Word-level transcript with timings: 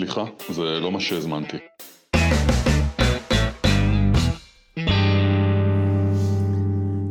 סליחה, 0.00 0.24
זה 0.50 0.80
לא 0.80 0.92
מה 0.92 1.00
שהזמנתי. 1.00 1.56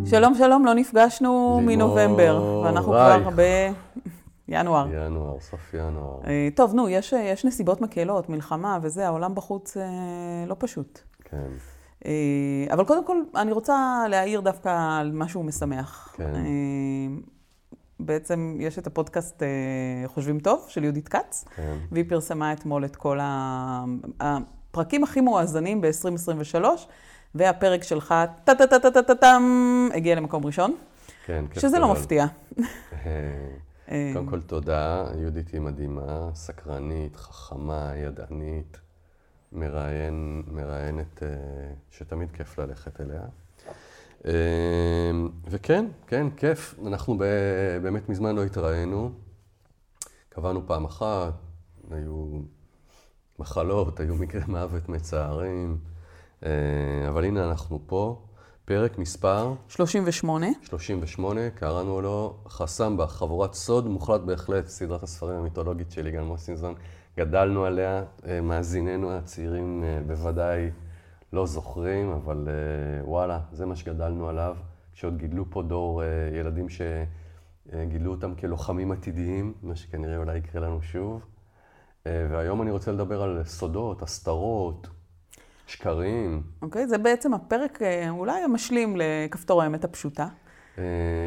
שלום 0.05 0.35
שלום, 0.35 0.65
לא 0.65 0.73
נפגשנו 0.73 1.57
לימור, 1.59 1.61
מנובמבר, 1.61 2.61
ואנחנו 2.63 2.95
היי. 2.95 3.21
כבר 3.21 3.29
בינואר. 4.47 4.87
ינואר, 4.93 5.39
סוף 5.39 5.73
ינואר. 5.73 6.19
אה, 6.27 6.47
טוב, 6.55 6.73
נו, 6.73 6.89
יש, 6.89 7.13
יש 7.13 7.45
נסיבות 7.45 7.81
מקלות, 7.81 8.29
מלחמה 8.29 8.79
וזה, 8.81 9.07
העולם 9.07 9.35
בחוץ 9.35 9.77
אה, 9.77 9.83
לא 10.47 10.55
פשוט. 10.59 10.99
כן, 11.23 11.47
אה, 12.05 12.73
אבל 12.73 12.85
קודם 12.85 13.05
כל, 13.05 13.17
אני 13.35 13.51
רוצה 13.51 14.03
להעיר 14.09 14.41
דווקא 14.41 14.99
על 14.99 15.11
משהו 15.13 15.43
משמח. 15.43 16.15
כן. 16.17 16.35
אה, 16.35 17.21
בעצם 17.99 18.57
יש 18.59 18.79
את 18.79 18.87
הפודקאסט 18.87 19.43
אה, 19.43 19.47
חושבים 20.07 20.39
טוב, 20.39 20.65
של 20.67 20.83
יהודית 20.83 21.07
כץ, 21.07 21.45
כן. 21.55 21.77
והיא 21.91 22.05
פרסמה 22.09 22.53
אתמול 22.53 22.85
את 22.85 22.95
כל 22.95 23.19
הפרקים 24.19 25.03
הכי 25.03 25.21
מואזנים 25.21 25.81
ב-2023, 25.81 26.63
והפרק 27.35 27.83
שלך, 27.83 28.15
טה-טה-טה-טה-טם, 28.43 29.43
הגיע 29.93 30.15
למקום 30.15 30.45
ראשון, 30.45 30.75
כן, 31.25 31.45
כיף 31.51 31.61
שזה 31.61 31.79
לא. 31.79 31.91
מפתיע. 31.91 32.25
אה, 33.91 34.11
קודם 34.13 34.25
כל 34.25 34.41
תודה, 34.41 35.05
יהודית 35.17 35.49
היא 35.49 35.61
מדהימה, 35.61 36.29
סקרנית, 36.33 37.15
חכמה, 37.15 37.91
ידענית, 37.95 38.79
מראיינת 39.51 41.23
אה, 41.23 41.27
שתמיד 41.91 42.31
כיף 42.31 42.59
ללכת 42.59 43.01
אליה. 43.01 43.21
אה, 44.25 44.31
וכן, 45.47 45.85
כן, 46.07 46.27
כיף. 46.37 46.75
אנחנו 46.87 47.17
באמת 47.81 48.09
מזמן 48.09 48.35
לא 48.35 48.43
התראינו. 48.43 49.11
קבענו 50.29 50.67
פעם 50.67 50.85
אחת, 50.85 51.33
היו 51.91 52.39
מחלות, 53.39 53.99
היו 53.99 54.15
מקרי 54.15 54.41
מוות 54.47 54.89
מצערים, 54.89 55.77
אה, 56.45 56.49
אבל 57.09 57.25
הנה 57.25 57.49
אנחנו 57.49 57.79
פה. 57.85 58.21
פרק 58.65 58.97
מספר 58.97 59.53
38. 59.67 60.47
38, 60.61 61.49
קראנו 61.49 62.01
לו 62.01 62.37
חסמבה, 62.47 63.07
חבורת 63.07 63.53
סוד 63.53 63.87
מוחלט 63.87 64.21
בהחלט, 64.21 64.67
סדרת 64.67 65.03
הספרים 65.03 65.35
המיתולוגית 65.35 65.91
של 65.91 66.07
יגאל 66.07 66.23
מוסינזון. 66.23 66.73
גדלנו 67.17 67.65
עליה, 67.65 68.03
אה, 68.27 68.41
מאזיננו 68.41 69.11
הצעירים 69.11 69.83
אה, 69.83 69.99
בוודאי 70.07 70.69
לא 71.33 71.45
זוכרים, 71.45 72.11
אבל 72.11 72.47
אה, 72.47 73.07
וואלה, 73.07 73.39
זה 73.51 73.65
מה 73.65 73.75
שגדלנו 73.75 74.29
עליו. 74.29 74.55
כשעוד 74.93 75.17
גידלו 75.17 75.45
פה 75.49 75.63
דור 75.63 76.03
אה, 76.03 76.07
ילדים 76.39 76.67
שגידלו 76.69 78.11
אותם 78.11 78.35
כלוחמים 78.35 78.91
עתידיים, 78.91 79.53
מה 79.63 79.75
שכנראה 79.75 80.17
אולי 80.17 80.37
יקרה 80.37 80.61
לנו 80.61 80.81
שוב. 80.81 81.25
אה, 82.07 82.27
והיום 82.31 82.61
אני 82.61 82.71
רוצה 82.71 82.91
לדבר 82.91 83.21
על 83.21 83.43
סודות, 83.43 84.01
הסתרות, 84.01 84.87
שקרים. 85.67 86.43
אוקיי? 86.61 86.87
זה 86.87 86.97
בעצם 86.97 87.33
הפרק 87.33 87.81
אה, 87.81 88.09
אולי 88.09 88.41
המשלים 88.41 88.97
לכפתור 88.97 89.61
האמת 89.61 89.83
הפשוטה. 89.83 90.27
אה, 90.77 90.83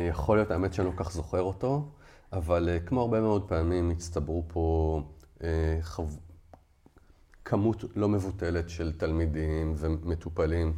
יכול 0.09 0.37
להיות, 0.37 0.51
האמת 0.51 0.75
שאני 0.75 0.87
לא 0.87 0.93
כך 0.97 1.13
זוכר 1.13 1.43
אותו, 1.43 1.89
אבל 2.33 2.69
אה, 2.69 2.81
כמו 2.81 3.01
הרבה 3.01 3.21
מאוד 3.21 3.49
פעמים 3.49 3.91
הצטברו 3.91 4.45
פה 4.49 5.01
אה, 5.43 5.79
חו... 5.83 6.07
כמות 7.45 7.85
לא 7.97 8.09
מבוטלת 8.09 8.69
של 8.69 8.93
תלמידים 8.93 9.75
ומטופלים 9.77 10.73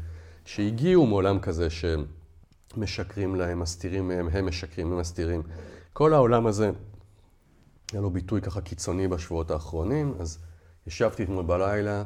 שהגיעו 0.45 1.07
מעולם 1.07 1.39
כזה 1.39 1.69
שמשקרים 1.71 3.35
להם, 3.35 3.61
מסתירים 3.61 4.09
מהם, 4.09 4.29
הם 4.33 4.47
משקרים, 4.47 4.93
הם 4.93 4.99
מסתירים. 4.99 5.43
כל 5.93 6.15
העולם 6.15 6.47
הזה, 6.47 6.71
היה 7.93 8.01
לו 8.01 8.11
ביטוי 8.11 8.41
ככה 8.41 8.61
קיצוני 8.61 9.09
בשבועות 9.09 9.51
האחרונים, 9.51 10.15
אז 10.21 10.39
ישבתי 10.87 11.23
אתמול 11.23 11.45
בלילה 11.45 12.05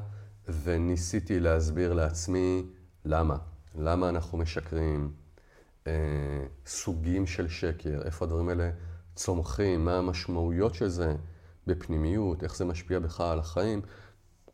וניסיתי 0.63 1.41
להסביר 1.41 1.93
לעצמי 1.93 2.63
למה. 3.05 3.37
למה 3.75 4.09
אנחנו 4.09 4.39
משקרים, 4.39 5.13
אה, 5.87 5.93
סוגים 6.67 7.27
של 7.27 7.49
שקר, 7.49 8.03
איפה 8.05 8.25
הדברים 8.25 8.49
האלה 8.49 8.71
צומחים, 9.15 9.85
מה 9.85 9.99
המשמעויות 9.99 10.75
של 10.75 10.89
זה 10.89 11.15
בפנימיות, 11.67 12.43
איך 12.43 12.57
זה 12.57 12.65
משפיע 12.65 12.99
בך 12.99 13.21
על 13.21 13.39
החיים. 13.39 13.81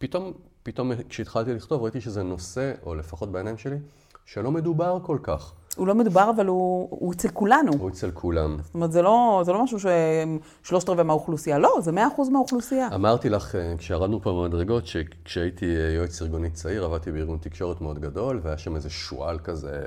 פתאום, 0.04 0.32
פתאום 0.62 0.92
כשהתחלתי 1.08 1.54
לכתוב 1.54 1.82
ראיתי 1.82 2.00
שזה 2.00 2.22
נושא, 2.22 2.72
או 2.86 2.94
לפחות 2.94 3.32
בעיניים 3.32 3.58
שלי, 3.58 3.76
שלא 4.24 4.50
מדובר 4.50 4.98
כל 5.02 5.18
כך. 5.22 5.52
הוא 5.76 5.86
לא 5.86 5.94
מדובר, 5.94 6.30
אבל 6.36 6.46
הוא, 6.46 6.88
הוא 6.90 7.12
אצל 7.12 7.28
כולנו. 7.28 7.72
הוא 7.72 7.90
אצל 7.90 8.10
כולם. 8.10 8.56
זאת 8.62 8.74
אומרת, 8.74 8.92
זה 8.92 9.02
לא, 9.02 9.42
זה 9.44 9.52
לא 9.52 9.62
משהו 9.62 9.78
ששלושת 9.78 10.88
רבעי 10.88 11.04
מהאוכלוסייה, 11.04 11.58
לא, 11.58 11.78
זה 11.80 11.92
מאה 11.92 12.08
אחוז 12.08 12.28
מהאוכלוסייה. 12.28 12.88
אמרתי 12.94 13.28
לך, 13.28 13.54
אה, 13.54 13.74
כשירדנו 13.78 14.22
פה 14.22 14.32
במדרגות, 14.32 14.86
שכשהייתי 14.86 15.76
אה, 15.76 15.92
יועץ 15.92 16.22
ארגוני 16.22 16.50
צעיר, 16.50 16.84
עבדתי 16.84 17.12
בארגון 17.12 17.38
תקשורת 17.38 17.80
מאוד 17.80 17.98
גדול, 17.98 18.40
והיה 18.42 18.58
שם 18.58 18.76
איזה 18.76 18.90
שועל 18.90 19.38
כזה, 19.38 19.84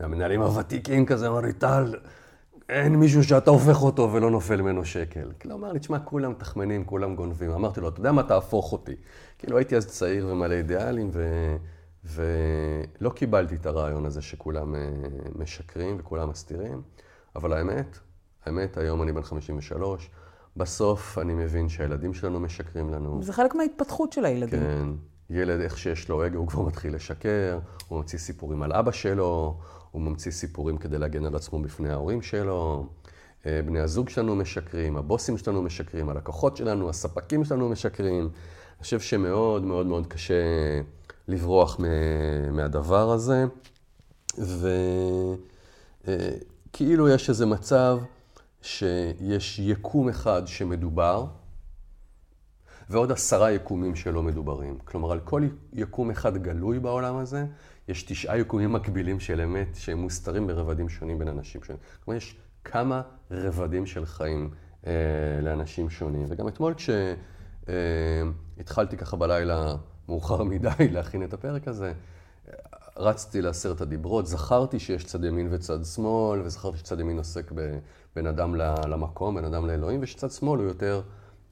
מהמנהלים 0.00 0.42
הוותיקים 0.42 1.06
כזה, 1.06 1.28
אמר 1.28 1.40
לי, 1.40 1.52
טל, 1.52 1.94
אין 2.68 2.96
מישהו 2.96 3.24
שאתה 3.24 3.50
הופך 3.50 3.82
אותו 3.82 4.12
ולא 4.12 4.30
נופל 4.30 4.62
ממנו 4.62 4.84
שקל. 4.84 5.32
כאילו, 5.40 5.54
אמר 5.54 5.72
לי, 5.72 5.78
תשמע, 5.78 5.98
כולם 5.98 6.34
תחמנים, 6.34 6.84
כולם 6.84 7.14
גונבים. 7.14 7.50
אמרתי 7.50 7.80
לו, 7.80 7.88
אתה 7.88 8.00
יודע 8.00 8.12
מה, 8.12 8.22
תהפוך 8.22 8.72
אותי. 8.72 8.94
כאילו, 9.38 9.58
הייתי 9.58 9.76
אז 9.76 9.86
צעיר 9.86 10.26
ומלא 10.26 10.54
אידיאלים, 10.54 11.10
ו... 11.12 11.56
ולא 12.06 13.10
קיבלתי 13.10 13.54
את 13.54 13.66
הרעיון 13.66 14.06
הזה 14.06 14.22
שכולם 14.22 14.74
אה, 14.74 14.80
משקרים 15.34 15.96
וכולם 15.98 16.30
מסתירים, 16.30 16.82
אבל 17.36 17.52
האמת, 17.52 17.98
האמת, 18.44 18.76
היום 18.76 19.02
אני 19.02 19.12
בן 19.12 19.22
53, 19.22 20.10
בסוף 20.56 21.18
אני 21.18 21.34
מבין 21.34 21.68
שהילדים 21.68 22.14
שלנו 22.14 22.40
משקרים 22.40 22.90
לנו. 22.90 23.22
זה 23.22 23.32
חלק 23.32 23.54
מההתפתחות 23.54 24.12
של 24.12 24.24
הילדים. 24.24 24.60
כן, 24.60 24.88
ילד, 25.30 25.60
איך 25.60 25.78
שיש 25.78 26.08
לו 26.08 26.26
אגו, 26.26 26.38
הוא 26.38 26.48
כבר 26.48 26.62
מתחיל 26.62 26.94
לשקר, 26.94 27.58
הוא 27.88 27.98
ממציא 27.98 28.18
סיפורים 28.18 28.62
על 28.62 28.72
אבא 28.72 28.92
שלו, 28.92 29.58
הוא 29.96 30.02
ממציא 30.02 30.32
סיפורים 30.32 30.78
כדי 30.78 30.98
להגן 30.98 31.24
על 31.24 31.36
עצמו 31.36 31.58
בפני 31.58 31.90
ההורים 31.90 32.22
שלו. 32.22 32.86
אה, 33.46 33.60
בני 33.66 33.80
הזוג 33.80 34.08
שלנו 34.08 34.36
משקרים, 34.36 34.96
הבוסים 34.96 35.38
שלנו 35.38 35.62
משקרים, 35.62 36.08
הלקוחות 36.08 36.56
שלנו, 36.56 36.88
הספקים 36.88 37.44
שלנו 37.44 37.68
משקרים. 37.68 38.22
אני 38.22 38.82
חושב 38.82 39.00
שמאוד 39.00 39.62
מאוד 39.62 39.86
מאוד 39.86 40.06
קשה 40.06 40.34
לברוח 41.28 41.80
מהדבר 42.52 43.10
הזה, 43.10 43.44
וכאילו 46.72 47.08
יש 47.08 47.28
איזה 47.28 47.46
מצב 47.46 47.98
שיש 48.62 49.58
יקום 49.58 50.08
אחד 50.08 50.42
שמדובר, 50.46 51.26
ועוד 52.90 53.12
עשרה 53.12 53.52
יקומים 53.52 53.96
שלא 53.96 54.22
מדוברים. 54.22 54.78
כלומר, 54.84 55.12
על 55.12 55.20
כל 55.20 55.42
יקום 55.72 56.10
אחד 56.10 56.36
גלוי 56.36 56.78
בעולם 56.78 57.16
הזה, 57.16 57.46
יש 57.88 58.02
תשעה 58.02 58.38
יקומים 58.38 58.72
מקבילים 58.72 59.20
של 59.20 59.40
אמת 59.40 59.68
שהם 59.74 59.98
מוסתרים 59.98 60.46
ברבדים 60.46 60.88
שונים 60.88 61.18
בין 61.18 61.28
אנשים 61.28 61.62
שונים. 61.62 61.82
כלומר, 62.04 62.16
יש 62.16 62.36
כמה 62.64 63.02
רבדים 63.30 63.86
של 63.86 64.06
חיים 64.06 64.50
אה, 64.86 64.92
לאנשים 65.42 65.90
שונים. 65.90 66.26
וגם 66.28 66.48
אתמול 66.48 66.74
כשהתחלתי 67.64 68.96
ככה 68.96 69.16
בלילה 69.16 69.74
מאוחר 70.08 70.42
מדי 70.42 70.68
להכין 70.92 71.24
את 71.24 71.34
הפרק 71.34 71.68
הזה, 71.68 71.92
רצתי 72.96 73.42
לעשרת 73.42 73.80
הדיברות, 73.80 74.26
זכרתי 74.26 74.78
שיש 74.78 75.04
צד 75.04 75.24
ימין 75.24 75.48
וצד 75.50 75.84
שמאל, 75.84 76.40
וזכרתי 76.40 76.78
שצד 76.78 77.00
ימין 77.00 77.18
עוסק 77.18 77.52
בין 78.16 78.26
אדם 78.26 78.54
למקום, 78.88 79.34
בין 79.34 79.44
אדם 79.44 79.66
לאלוהים, 79.66 80.00
ושצד 80.02 80.30
שמאל 80.30 80.60
הוא 80.60 80.68
יותר 80.68 81.02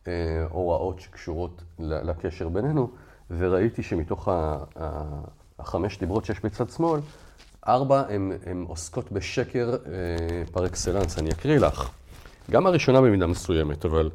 אה, 0.09 0.13
הוראות 0.51 1.01
שקשורות 1.01 1.63
לקשר 1.79 2.49
בינינו, 2.49 2.91
וראיתי 3.31 3.83
שמתוך 3.83 4.29
ה- 4.29 4.65
ה- 4.77 5.25
החמש 5.59 5.99
דיברות 5.99 6.25
שיש 6.25 6.41
בצד 6.41 6.71
שמאל, 6.71 7.01
ארבע 7.69 8.03
הן 8.47 8.65
עוסקות 8.69 9.13
בשקר 9.13 9.71
אה, 9.71 10.43
פר 10.53 10.67
אקסלנס, 10.67 11.19
אני 11.19 11.31
אקריא 11.31 11.59
לך. 11.59 11.91
גם 12.51 12.67
הראשונה 12.67 13.01
במידה 13.01 13.27
מסוימת, 13.27 13.85
אבל 13.85 14.11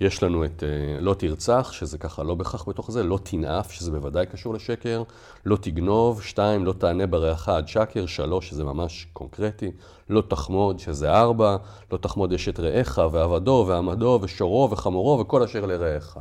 יש 0.00 0.22
לנו 0.22 0.44
את 0.44 0.62
אה, 0.62 1.00
לא 1.00 1.14
תרצח, 1.14 1.72
שזה 1.72 1.98
ככה 1.98 2.22
לא 2.22 2.34
בהכרח 2.34 2.68
בתוך 2.68 2.90
זה, 2.90 3.02
לא 3.02 3.18
תנאף, 3.22 3.72
שזה 3.72 3.90
בוודאי 3.90 4.26
קשור 4.26 4.54
לשקר, 4.54 5.02
לא 5.44 5.56
תגנוב, 5.56 6.22
שתיים, 6.22 6.64
לא 6.64 6.72
תענה 6.72 7.06
ברעך 7.06 7.48
עד 7.48 7.68
שקר, 7.68 8.06
שלוש, 8.06 8.48
שזה 8.48 8.64
ממש 8.64 9.06
קונקרטי, 9.12 9.70
לא 10.08 10.22
תחמוד, 10.28 10.78
שזה 10.78 11.10
ארבע, 11.10 11.56
לא 11.92 11.98
תחמוד 11.98 12.32
אשת 12.32 12.60
רעך, 12.60 13.00
ועבדו, 13.12 13.64
ועמדו, 13.68 14.18
ושורו, 14.22 14.68
וחמורו, 14.70 15.18
וכל 15.18 15.42
אשר 15.42 15.66
לרעך. 15.66 16.16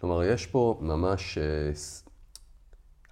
כלומר, 0.00 0.22
יש 0.22 0.46
פה 0.46 0.78
ממש, 0.80 1.38
אה, 1.38 1.72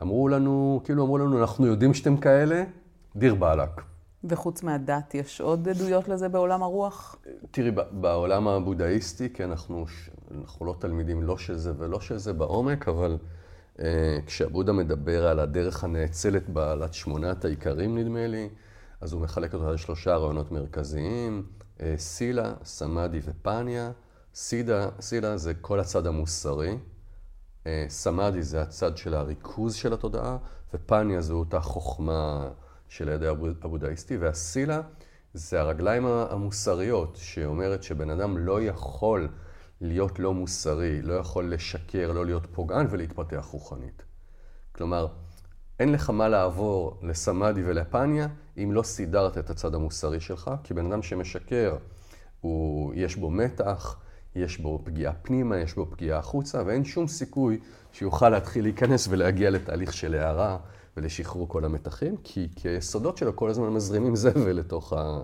אמרו 0.02 0.28
לנו, 0.28 0.80
כאילו 0.84 1.04
אמרו 1.04 1.18
לנו, 1.18 1.40
אנחנו 1.40 1.66
יודעים 1.66 1.94
שאתם 1.94 2.16
כאלה, 2.16 2.64
דיר 3.16 3.34
באלק. 3.34 3.70
וחוץ 4.24 4.62
מהדת, 4.62 5.14
יש 5.14 5.40
עוד 5.40 5.68
עדויות 5.68 6.08
לזה 6.08 6.28
בעולם 6.28 6.62
הרוח? 6.62 7.16
תראי, 7.50 7.70
בעולם 7.92 8.48
הבודהיסטי, 8.48 9.32
כי 9.34 9.44
אנחנו, 9.44 9.84
אנחנו 10.38 10.66
לא 10.66 10.74
תלמידים 10.78 11.22
לא 11.22 11.38
של 11.38 11.56
זה 11.56 11.72
ולא 11.78 12.00
של 12.00 12.18
זה 12.18 12.32
בעומק, 12.32 12.88
אבל 12.88 13.18
אה, 13.80 14.18
כשהבודה 14.26 14.72
מדבר 14.72 15.26
על 15.26 15.40
הדרך 15.40 15.84
הנאצלת 15.84 16.48
בעלת 16.48 16.94
שמונת 16.94 17.44
העיקרים, 17.44 17.98
נדמה 17.98 18.26
לי, 18.26 18.48
אז 19.00 19.12
הוא 19.12 19.20
מחלק 19.20 19.54
אותה 19.54 19.70
לשלושה 19.72 20.16
רעיונות 20.16 20.52
מרכזיים, 20.52 21.42
אה, 21.80 21.94
סילה, 21.96 22.52
סמאדי 22.64 23.20
ופניה. 23.24 23.90
סידה, 24.34 24.88
סילה 25.00 25.36
זה 25.36 25.54
כל 25.54 25.80
הצד 25.80 26.06
המוסרי, 26.06 26.78
סמאדי 27.88 28.42
זה 28.42 28.62
הצד 28.62 28.96
של 28.96 29.14
הריכוז 29.14 29.74
של 29.74 29.92
התודעה, 29.92 30.36
ופניה 30.74 31.20
זו 31.20 31.34
אותה 31.34 31.60
חוכמה 31.60 32.48
של 32.88 33.08
הידי 33.08 33.26
הבודהיסטי, 33.62 34.16
והסילה 34.16 34.80
זה 35.34 35.60
הרגליים 35.60 36.06
המוסריות, 36.06 37.18
שאומרת 37.20 37.82
שבן 37.82 38.10
אדם 38.10 38.38
לא 38.38 38.62
יכול 38.62 39.28
להיות 39.80 40.18
לא 40.18 40.34
מוסרי, 40.34 41.02
לא 41.02 41.14
יכול 41.14 41.52
לשקר, 41.52 42.12
לא 42.12 42.26
להיות 42.26 42.46
פוגען 42.52 42.86
ולהתפתח 42.90 43.48
רוחנית. 43.52 44.02
כלומר, 44.72 45.06
אין 45.80 45.92
לך 45.92 46.10
מה 46.10 46.28
לעבור 46.28 46.98
לסמאדי 47.02 47.62
ולפניה 47.64 48.28
אם 48.56 48.72
לא 48.72 48.82
סידרת 48.82 49.38
את 49.38 49.50
הצד 49.50 49.74
המוסרי 49.74 50.20
שלך, 50.20 50.50
כי 50.64 50.74
בן 50.74 50.92
אדם 50.92 51.02
שמשקר, 51.02 51.76
הוא, 52.40 52.92
יש 52.96 53.16
בו 53.16 53.30
מתח, 53.30 53.96
יש 54.38 54.58
בו 54.58 54.80
פגיעה 54.84 55.12
פנימה, 55.12 55.58
יש 55.58 55.74
בו 55.74 55.86
פגיעה 55.90 56.18
החוצה, 56.18 56.62
ואין 56.66 56.84
שום 56.84 57.08
סיכוי 57.08 57.58
שיוכל 57.92 58.28
להתחיל 58.28 58.64
להיכנס 58.64 59.08
ולהגיע 59.10 59.50
לתהליך 59.50 59.92
של 59.92 60.14
הערה 60.14 60.58
ולשחרור 60.96 61.48
כל 61.48 61.64
המתחים, 61.64 62.16
כי, 62.24 62.48
כי 62.56 62.68
שלו 63.16 63.36
כל 63.36 63.50
הזמן 63.50 63.68
מזרימים 63.68 64.16
זבל 64.16 64.52
לתוך, 64.52 64.92
ה, 64.92 65.20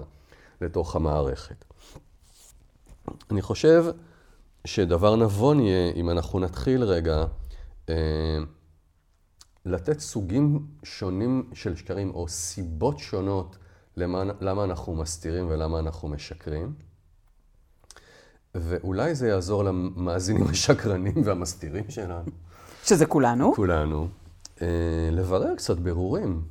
לתוך 0.61 0.97
המערכת. 0.97 1.65
אני 3.31 3.43
חושב 3.43 3.85
שדבר 4.65 5.17
נבון 5.17 5.61
יהיה, 5.61 5.93
אם 5.93 6.11
אנחנו 6.11 6.39
נתחיל 6.41 6.83
רגע, 6.83 7.25
אה, 7.89 8.39
לתת 9.67 10.01
סוגים 10.01 10.67
שונים 10.83 11.51
של 11.53 11.77
שקרים, 11.77 12.11
או 12.11 12.29
סיבות 12.29 12.99
שונות 12.99 13.57
למה, 13.97 14.23
למה 14.41 14.65
אנחנו 14.65 14.95
מסתירים 14.95 15.47
ולמה 15.49 15.79
אנחנו 15.79 16.09
משקרים. 16.09 16.75
ואולי 18.55 19.15
זה 19.15 19.29
יעזור 19.29 19.65
למאזינים 19.65 20.47
השקרנים 20.51 21.15
והמסתירים 21.25 21.85
שלנו. 21.89 22.31
שזה 22.85 23.07
כולנו. 23.07 23.55
כולנו. 23.55 24.09
אה, 24.63 24.67
לברר 25.13 25.55
קצת 25.55 25.79
ברורים. 25.79 26.43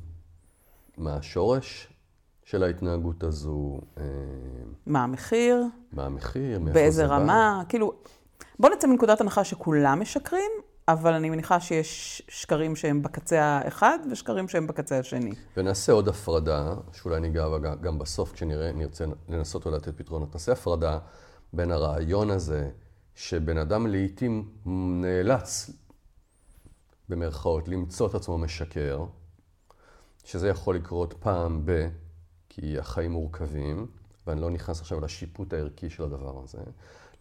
מה 0.96 1.16
השורש 1.16 1.88
של 2.44 2.62
ההתנהגות 2.62 3.24
הזו? 3.24 3.80
אה, 3.98 4.02
מה 4.86 5.04
המחיר? 5.04 5.64
מה 5.92 6.06
המחיר? 6.06 6.58
באיזה 6.58 7.06
רמה? 7.06 7.58
בא? 7.62 7.68
כאילו, 7.68 7.92
בוא 8.58 8.70
נצא 8.70 8.86
מנקודת 8.86 9.20
הנחה 9.20 9.44
שכולם 9.44 10.00
משקרים, 10.00 10.50
אבל 10.88 11.12
אני 11.12 11.30
מניחה 11.30 11.60
שיש 11.60 12.22
שקרים 12.28 12.76
שהם 12.76 13.02
בקצה 13.02 13.42
האחד 13.42 13.98
ושקרים 14.10 14.48
שהם 14.48 14.66
בקצה 14.66 14.98
השני. 14.98 15.32
ונעשה 15.56 15.92
עוד 15.92 16.08
הפרדה, 16.08 16.74
שאולי 16.92 17.20
ניגע 17.20 17.48
בה 17.48 17.74
גם 17.74 17.98
בסוף 17.98 18.32
כשנרצה 18.32 19.04
לנסות 19.28 19.66
ולתת 19.66 19.98
פתרונות. 19.98 20.32
נעשה 20.32 20.52
הפרדה 20.52 20.98
בין 21.54 21.70
הרעיון 21.70 22.30
הזה, 22.30 22.70
שבן 23.14 23.58
אדם 23.58 23.86
לעיתים 23.86 24.48
נאלץ, 25.00 25.70
במרכאות, 27.08 27.68
למצוא 27.68 28.08
את 28.08 28.14
עצמו 28.14 28.38
משקר, 28.38 29.04
שזה 30.24 30.48
יכול 30.48 30.76
לקרות 30.76 31.14
פעם 31.20 31.62
ב... 31.64 31.88
כי 32.48 32.78
החיים 32.78 33.12
מורכבים, 33.12 33.86
ואני 34.26 34.40
לא 34.40 34.50
נכנס 34.50 34.80
עכשיו 34.80 35.00
לשיפוט 35.00 35.52
הערכי 35.52 35.90
של 35.90 36.02
הדבר 36.02 36.42
הזה, 36.42 36.58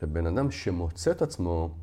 לבן 0.01 0.27
אדם 0.27 0.51
שמוצא 0.51 1.11
את 1.11 1.21
עצמו 1.21 1.75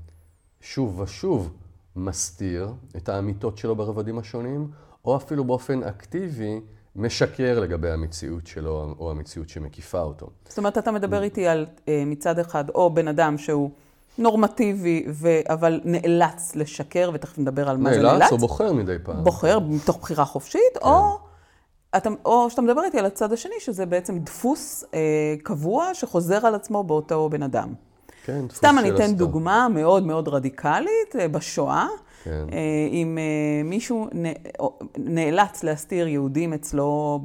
שוב 0.61 1.01
ושוב 1.01 1.57
מסתיר 1.97 2.73
את 2.97 3.09
האמיתות 3.09 3.59
שלו 3.59 3.77
ברבדים 3.77 4.19
השונים, 4.19 4.71
או 5.05 5.17
אפילו 5.17 5.45
באופן 5.45 5.83
אקטיבי 5.83 6.61
משקר 6.97 7.61
לגבי 7.61 7.91
המציאות 7.91 8.47
שלו, 8.47 8.95
או 8.99 9.11
המציאות 9.11 9.49
שמקיפה 9.49 10.01
אותו. 10.01 10.31
זאת 10.49 10.59
אומרת, 10.59 10.79
אתה 10.79 10.93
מדבר 10.93 11.23
איתי 11.23 11.47
על 11.47 11.67
אה, 11.89 12.03
מצד 12.07 12.39
אחד, 12.39 12.65
או 12.69 12.95
בן 12.95 13.09
אדם 13.09 13.39
שהוא 13.39 13.71
נורמטיבי, 14.19 15.07
ו... 15.09 15.29
אבל 15.49 15.81
נאלץ 15.85 16.57
לשקר, 16.57 17.11
ותכף 17.15 17.39
נדבר 17.39 17.69
על 17.69 17.77
מה 17.77 17.91
נאלץ, 17.91 18.03
זה 18.03 18.19
נאלץ. 18.19 18.33
או 18.33 18.39
בוחר 18.39 18.73
מדי 18.73 18.97
פעם. 19.03 19.25
בוחר 19.25 19.59
מתוך 19.59 19.99
בחירה 19.99 20.25
חופשית, 20.25 20.61
כן. 20.75 20.89
או... 20.89 21.19
אתה, 21.97 22.11
או 22.25 22.51
שאתה 22.51 22.63
מדבר 22.63 22.85
איתי 22.85 22.99
על 22.99 23.07
הצד 23.07 23.33
השני, 23.33 23.55
שזה 23.59 23.87
בעצם 23.87 24.19
דפוס 24.19 24.85
אה, 24.95 25.35
קבוע 25.43 25.95
שחוזר 25.95 26.47
על 26.47 26.55
עצמו 26.55 26.85
באותו 26.85 27.29
בן 27.29 27.43
אדם. 27.43 27.75
כן, 28.25 28.47
דפוס 28.47 28.59
סתם 28.59 28.77
אני 28.79 28.91
אתן 28.91 29.15
דוגמה 29.15 29.69
מאוד 29.69 30.07
מאוד 30.07 30.29
רדיקלית, 30.29 31.17
אה, 31.19 31.29
בשואה. 31.29 31.87
כן. 32.25 32.47
אם 32.91 33.19
אה, 33.19 33.23
אה, 33.23 33.63
מישהו 33.65 34.09
נאלץ 34.97 35.65
להסתיר 35.65 36.09
יהודים 36.09 36.53
אצלו 36.53 37.21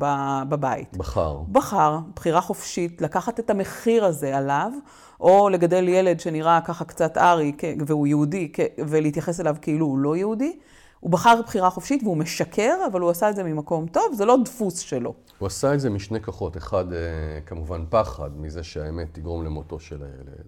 בבית. 0.50 0.98
בחר. 0.98 1.38
בחר, 1.52 2.00
בחירה 2.16 2.42
חופשית, 2.42 3.02
לקחת 3.02 3.40
את 3.40 3.50
המחיר 3.50 4.06
הזה 4.06 4.38
עליו, 4.38 4.72
או 5.20 5.50
לגדל 5.50 5.88
ילד 5.88 6.20
שנראה 6.20 6.60
ככה 6.66 6.86
קצת 6.86 7.18
ארי 7.18 7.52
והוא 7.88 8.08
יהודי, 8.08 8.52
ולהתייחס 8.88 9.40
אליו 9.40 9.56
כאילו 9.62 9.86
הוא 9.86 9.98
לא 9.98 10.16
יהודי. 10.16 10.58
הוא 11.00 11.12
בחר 11.12 11.42
בחירה 11.46 11.70
חופשית 11.70 12.04
והוא 12.04 12.18
משקר, 12.18 12.76
אבל 12.92 13.02
הוא 13.02 13.10
עשה 13.10 13.30
את 13.30 13.36
זה 13.36 13.44
ממקום 13.44 13.88
טוב, 13.88 14.14
זה 14.14 14.26
לא 14.26 14.38
דפוס 14.46 14.80
שלו. 14.80 15.14
הוא 15.40 15.48
עשה 15.48 15.74
את 15.74 15.80
זה 15.80 15.90
משני 15.90 16.22
כוחות. 16.22 16.58
אחד, 16.58 16.86
כמובן, 17.46 17.86
פחד 17.90 18.30
מזה 18.38 18.64
שהאמת 18.64 19.08
תגרום 19.12 19.46
למותו 19.46 19.80
של 19.80 20.04
הילד. 20.04 20.48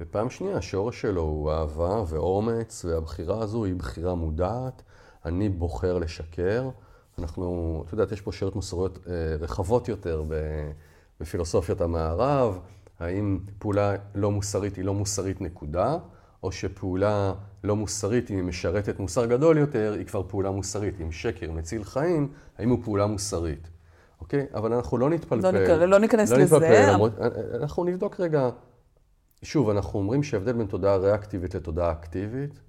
ופעם 0.00 0.30
שנייה, 0.30 0.56
השורש 0.56 1.00
שלו 1.00 1.22
הוא 1.22 1.52
אהבה 1.52 2.02
ואומץ, 2.08 2.84
והבחירה 2.84 3.42
הזו 3.42 3.64
היא 3.64 3.74
בחירה 3.74 4.14
מודעת. 4.14 4.82
אני 5.24 5.48
בוחר 5.48 5.98
לשקר. 5.98 6.68
אנחנו, 7.18 7.82
את 7.86 7.92
יודעת, 7.92 8.12
יש 8.12 8.20
פה 8.20 8.32
שאלות 8.32 8.56
מוסריות 8.56 8.98
אה, 9.06 9.12
רחבות 9.40 9.88
יותר 9.88 10.24
בפילוסופיית 11.20 11.80
המערב. 11.80 12.58
האם 12.98 13.38
פעולה 13.58 13.94
לא 14.14 14.30
מוסרית 14.30 14.76
היא 14.76 14.84
לא 14.84 14.94
מוסרית 14.94 15.40
נקודה, 15.40 15.96
או 16.42 16.52
שפעולה 16.52 17.32
לא 17.64 17.76
מוסרית, 17.76 18.30
אם 18.30 18.36
היא 18.36 18.44
משרתת 18.44 18.98
מוסר 18.98 19.26
גדול 19.26 19.58
יותר, 19.58 19.94
היא 19.98 20.06
כבר 20.06 20.22
פעולה 20.28 20.50
מוסרית. 20.50 21.00
אם 21.00 21.12
שקר 21.12 21.50
מציל 21.50 21.84
חיים, 21.84 22.28
האם 22.58 22.70
הוא 22.70 22.78
פעולה 22.84 23.06
מוסרית? 23.06 23.68
אוקיי? 24.20 24.46
אבל 24.54 24.72
אנחנו 24.72 24.98
לא 24.98 25.10
נתפלפל. 25.10 25.50
לא, 25.50 25.60
נק... 25.60 25.68
לא 25.68 25.98
ניכנס 25.98 26.30
לא 26.30 26.38
לזה. 26.38 26.56
נתפלפל, 26.56 26.92
למרות... 26.92 27.12
אנחנו 27.54 27.84
נבדוק 27.84 28.20
רגע 28.20 28.50
שוב, 29.42 29.70
אנחנו 29.70 29.98
אומרים 29.98 30.22
שההבדל 30.22 30.52
בין 30.52 30.66
תודעה 30.66 30.96
ריאקטיבית 30.96 31.54
לתודעה 31.54 31.92
אקטיבית, 31.92 32.60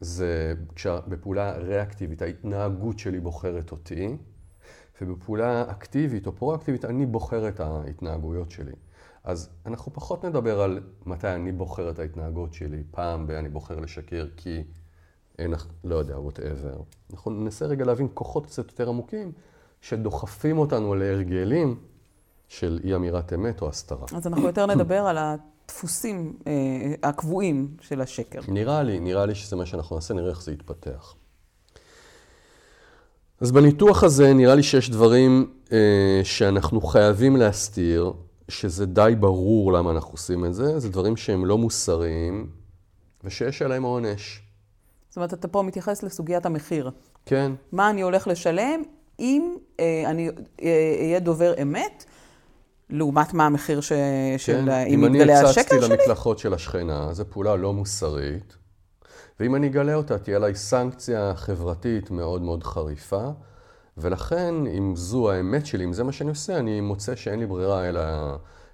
זה 0.00 0.54
כשבפעולה 0.74 1.52
ריאקטיבית 1.52 2.22
ההתנהגות 2.22 2.98
שלי 2.98 3.20
בוחרת 3.20 3.72
אותי, 3.72 4.16
ובפעולה 5.00 5.70
אקטיבית 5.70 6.26
או 6.26 6.32
פרו-אקטיבית 6.36 6.84
אני 6.84 7.06
בוחר 7.06 7.48
את 7.48 7.60
ההתנהגויות 7.60 8.50
שלי. 8.50 8.72
אז 9.24 9.48
אנחנו 9.66 9.92
פחות 9.92 10.24
נדבר 10.24 10.60
על 10.60 10.80
מתי 11.06 11.28
אני 11.28 11.52
בוחר 11.52 11.90
את 11.90 11.98
ההתנהגות 11.98 12.54
שלי, 12.54 12.82
פעם 12.90 13.26
ב- 13.26 13.30
אני 13.30 13.48
בוחר 13.48 13.80
לשקר 13.80 14.26
כי 14.36 14.62
אין, 15.38 15.54
לא 15.84 15.94
יודע, 15.94 16.16
whatever. 16.16 16.82
אנחנו 17.12 17.30
ננסה 17.30 17.66
רגע 17.66 17.84
להבין 17.84 18.08
כוחות 18.14 18.46
קצת 18.46 18.70
יותר 18.70 18.88
עמוקים 18.88 19.32
שדוחפים 19.80 20.58
אותנו 20.58 20.94
להרגלים 20.94 21.80
של 22.48 22.80
אי 22.84 22.94
אמירת 22.94 23.32
אמת 23.32 23.62
או 23.62 23.68
הסתרה. 23.68 24.06
אז 24.16 24.26
אנחנו 24.26 24.46
יותר 24.46 24.66
נדבר 24.66 25.06
על 25.06 25.18
הדפוסים 25.64 26.36
אה, 26.46 26.52
הקבועים 27.08 27.68
של 27.80 28.00
השקר. 28.00 28.40
נראה 28.48 28.82
לי, 28.82 29.00
נראה 29.00 29.26
לי 29.26 29.34
שזה 29.34 29.56
מה 29.56 29.66
שאנחנו 29.66 29.96
נעשה, 29.96 30.14
נראה 30.14 30.30
איך 30.30 30.42
זה 30.42 30.52
יתפתח. 30.52 31.14
אז 33.40 33.52
בניתוח 33.52 34.04
הזה 34.04 34.34
נראה 34.34 34.54
לי 34.54 34.62
שיש 34.62 34.90
דברים 34.90 35.52
אה, 35.72 36.20
שאנחנו 36.24 36.80
חייבים 36.80 37.36
להסתיר, 37.36 38.12
שזה 38.48 38.86
די 38.86 39.14
ברור 39.20 39.72
למה 39.72 39.90
אנחנו 39.90 40.10
עושים 40.10 40.44
את 40.44 40.54
זה, 40.54 40.78
זה 40.78 40.88
דברים 40.88 41.16
שהם 41.16 41.46
לא 41.46 41.58
מוסריים 41.58 42.46
ושיש 43.24 43.62
עליהם 43.62 43.82
עונש. 43.82 44.42
זאת 45.08 45.16
אומרת, 45.16 45.34
אתה 45.34 45.48
פה 45.48 45.62
מתייחס 45.62 46.02
לסוגיית 46.02 46.46
המחיר. 46.46 46.90
כן. 47.26 47.52
מה 47.72 47.90
אני 47.90 48.02
הולך 48.02 48.26
לשלם 48.28 48.82
אם 49.20 49.56
אה, 49.80 50.02
אני 50.06 50.28
אהיה 50.62 51.14
אה, 51.14 51.20
דובר 51.20 51.54
אמת, 51.62 52.04
לעומת 52.90 53.34
מה 53.34 53.46
המחיר 53.46 53.80
ש... 53.80 53.88
כן, 53.88 54.34
של... 54.38 54.70
אם 54.70 55.00
מתגלה 55.00 55.40
השקר 55.40 55.62
שלי? 55.62 55.78
אם 55.78 55.84
אני 55.84 55.90
הצצתי 55.90 55.94
למקלחות 55.94 56.38
של 56.38 56.54
השכנה, 56.54 57.12
זו 57.12 57.24
פעולה 57.30 57.56
לא 57.56 57.72
מוסרית, 57.72 58.56
ואם 59.40 59.54
אני 59.54 59.66
אגלה 59.66 59.94
אותה, 59.94 60.18
תהיה 60.18 60.36
עליי 60.36 60.54
סנקציה 60.54 61.32
חברתית 61.36 62.10
מאוד 62.10 62.42
מאוד 62.42 62.64
חריפה, 62.64 63.28
ולכן, 63.96 64.54
אם 64.66 64.96
זו 64.96 65.30
האמת 65.30 65.66
שלי, 65.66 65.84
אם 65.84 65.92
זה 65.92 66.04
מה 66.04 66.12
שאני 66.12 66.30
עושה, 66.30 66.58
אני 66.58 66.80
מוצא 66.80 67.16
שאין 67.16 67.38
לי 67.38 67.46
ברירה 67.46 67.88
אלא 67.88 68.00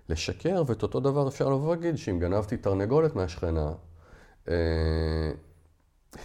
לשקר, 0.09 0.63
ואת 0.67 0.83
אותו 0.83 1.01
דבר 1.01 1.29
אפשר 1.29 1.49
לבוא 1.49 1.69
ולהגיד 1.69 1.97
שאם 1.97 2.19
גנבתי 2.19 2.57
תרנגולת 2.57 3.17
מהשכנה, 3.17 3.73
אה, 4.49 4.55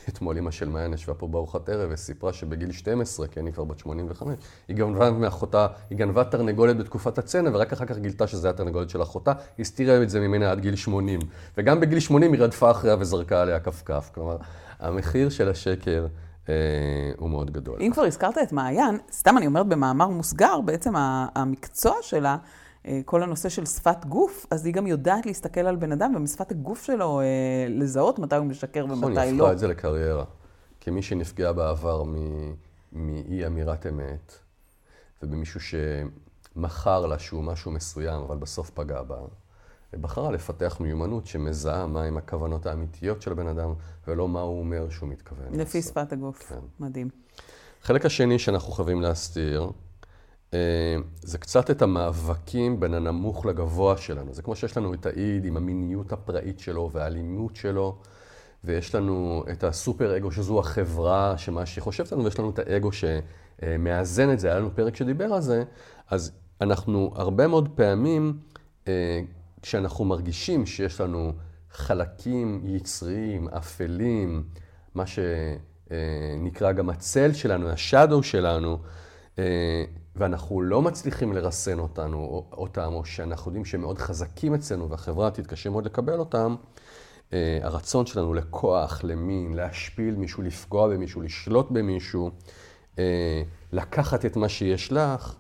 אתמול 0.10 0.38
אמא 0.38 0.52
של 0.52 0.70
מעיין 0.70 0.94
ישבה 0.94 1.14
פה 1.14 1.28
בארוחת 1.28 1.70
ערב 1.70 1.90
וסיפרה 1.94 2.34
שבגיל 2.34 2.72
12, 2.72 3.28
כי 3.28 3.40
אני 3.40 3.54
כבר 3.54 3.64
בת 3.64 3.80
85, 3.80 4.40
היא 4.68 4.76
גנבה 4.78 5.12
מאחותה, 5.12 5.68
היא 5.90 5.98
גנבה 5.98 6.24
תרנגולת 6.24 6.78
בתקופת 6.78 7.18
הצנע, 7.18 7.50
ורק 7.54 7.74
אחר 7.74 7.86
כך 7.86 7.98
גילתה 7.98 8.28
שזה 8.28 8.50
התרנגולת 8.50 8.90
של 8.90 9.02
אחותה, 9.02 9.34
הסתירה 9.60 10.04
את 10.04 10.10
זה 10.10 10.20
ממנה 10.20 10.52
עד 10.52 10.60
גיל 10.60 10.76
80. 10.76 11.20
וגם 11.58 11.80
בגיל 11.80 12.00
80 12.00 12.34
היא 12.34 12.42
רדפה 12.42 12.72
אחריה 12.72 12.96
וזרקה 13.00 13.42
עליה 13.42 13.60
כפכף. 13.60 14.10
כלומר, 14.14 14.38
המחיר 14.80 15.30
של 15.30 15.50
השקר 15.50 16.08
אה, 16.50 16.54
הוא 17.18 17.30
מאוד 17.30 17.52
גדול. 17.52 17.80
אם 17.82 17.92
כבר 17.94 18.04
הזכרת 18.04 18.38
את 18.38 18.52
מעיין, 18.52 18.98
סתם 19.12 19.38
אני 19.38 19.48
אומרת 19.48 19.68
במאמר 19.68 20.08
מוסגר, 20.08 20.62
בעצם 20.66 20.94
המקצוע 21.36 21.94
שלה, 22.02 22.38
כל 23.06 23.24
הנושא 23.24 23.50
של 23.50 23.66
שפת 23.66 24.06
גוף, 24.06 24.46
אז 24.52 24.66
היא 24.66 24.74
גם 24.74 24.88
יודעת 24.88 25.26
להסתכל 25.26 25.60
על 25.60 25.76
בן 25.76 25.92
אדם 25.92 26.14
ומשפת 26.16 26.52
הגוף 26.52 26.84
שלו 26.84 27.22
אה, 27.22 27.26
לזהות 27.70 28.20
מתי 28.20 28.36
הוא 28.36 28.46
משקר 28.46 28.86
נכון, 28.86 29.04
ומתי 29.04 29.20
היא 29.20 29.38
לא. 29.38 29.44
הפכה 29.44 29.54
את 29.54 29.60
זה 29.60 29.68
לקריירה. 29.68 30.24
כמי 30.82 31.02
שנפגעה 31.02 31.54
בעבר 31.54 32.04
מאי 32.92 33.48
אמירת 33.48 33.86
אמת, 33.86 34.34
ובמישהו 35.24 35.60
שמכר 36.56 37.06
לה 37.06 37.20
שהוא 37.20 37.44
משהו 37.44 37.72
מסוים, 37.72 38.22
אבל 38.22 38.38
בסוף 38.38 38.70
פגע 38.70 39.02
בה, 39.02 39.18
בחרה 39.94 40.32
לפתח 40.32 40.78
מיומנות 40.80 41.26
שמזהה 41.26 41.88
מהם 41.88 42.18
הכוונות 42.18 42.66
האמיתיות 42.66 43.22
של 43.22 43.32
הבן 43.32 43.48
אדם, 43.48 43.74
ולא 44.08 44.28
מה 44.28 44.42
הוא 44.42 44.60
אומר 44.60 44.90
שהוא 44.90 45.10
מתכוון. 45.10 45.46
לפי 45.52 45.78
לעשות. 45.78 45.92
שפת 45.92 46.14
הגוף. 46.14 46.44
כן. 46.50 46.60
מדהים. 46.80 47.10
החלק 47.84 48.06
השני 48.06 48.40
שאנחנו 48.40 48.72
חייבים 48.72 49.02
להסתיר, 49.02 49.62
אה, 49.62 49.68
זה 51.22 51.38
קצת 51.38 51.72
את 51.72 51.82
המאבקים 51.82 52.80
בין 52.80 52.94
הנמוך 52.94 53.46
לגבוה 53.46 53.98
שלנו. 53.98 54.34
זה 54.34 54.42
כמו 54.42 54.56
שיש 54.56 54.78
לנו 54.78 54.94
את 54.94 55.06
האיד 55.06 55.46
עם 55.46 55.58
המיניות 55.58 56.14
הפראית 56.14 56.60
שלו 56.60 56.90
והאלימות 56.94 57.56
שלו, 57.56 57.98
ויש 58.64 58.96
לנו 58.96 59.44
את 59.52 59.64
הסופר 59.64 60.18
אגו 60.18 60.32
שזו 60.32 60.60
החברה, 60.60 61.38
שמה 61.38 61.66
שהיא 61.66 61.82
חושבת 61.82 62.12
לנו, 62.12 62.24
ויש 62.24 62.40
לנו 62.40 62.50
את 62.50 62.60
האגו 62.60 62.90
שמאזן 62.92 64.34
את 64.34 64.40
זה. 64.40 64.48
היה 64.48 64.60
לנו 64.60 64.76
פרק 64.76 64.96
שדיבר 64.96 65.34
על 65.34 65.42
זה, 65.42 65.64
אז 66.10 66.32
אנחנו 66.62 67.14
הרבה 67.16 67.48
מאוד 67.48 67.70
פעמים, 67.76 68.38
אה, 68.88 69.22
כשאנחנו 69.62 70.06
מרגישים 70.06 70.66
שיש 70.66 71.02
לנו 71.02 71.34
חלקים 71.72 72.62
יצריים, 72.66 73.48
אפלים, 73.48 74.44
מה 74.96 75.04
שנקרא 75.06 76.72
גם 76.72 76.90
הצל 76.90 77.34
שלנו, 77.34 77.70
השאדו 77.70 78.24
שלנו, 78.24 78.78
אה, 79.40 79.84
ואנחנו 80.16 80.62
לא 80.62 80.82
מצליחים 80.82 81.34
לרסן 81.34 81.80
אותנו, 81.80 82.18
או- 82.18 82.46
אותם, 82.52 82.94
או 82.94 83.06
שאנחנו 83.06 83.50
יודעים 83.50 83.66
שהם 83.66 83.82
מאוד 83.82 83.98
חזקים 83.98 84.54
אצלנו 84.54 84.90
והחברה 84.90 85.32
תתקשה 85.32 85.70
מאוד 85.70 85.86
לקבל 85.86 86.20
אותם, 86.20 86.56
אה, 87.34 87.60
הרצון 87.62 88.06
שלנו 88.06 88.34
לכוח, 88.34 89.04
למין, 89.04 89.54
להשפיל 89.54 90.16
מישהו, 90.16 90.44
לפגוע 90.44 90.88
במישהו, 90.90 91.22
לשלוט 91.22 91.72
במישהו, 91.72 92.32
אה, 93.00 93.42
לקחת 93.72 94.26
את 94.26 94.36
מה 94.36 94.50
שיש 94.50 94.92
לך, 94.92 95.36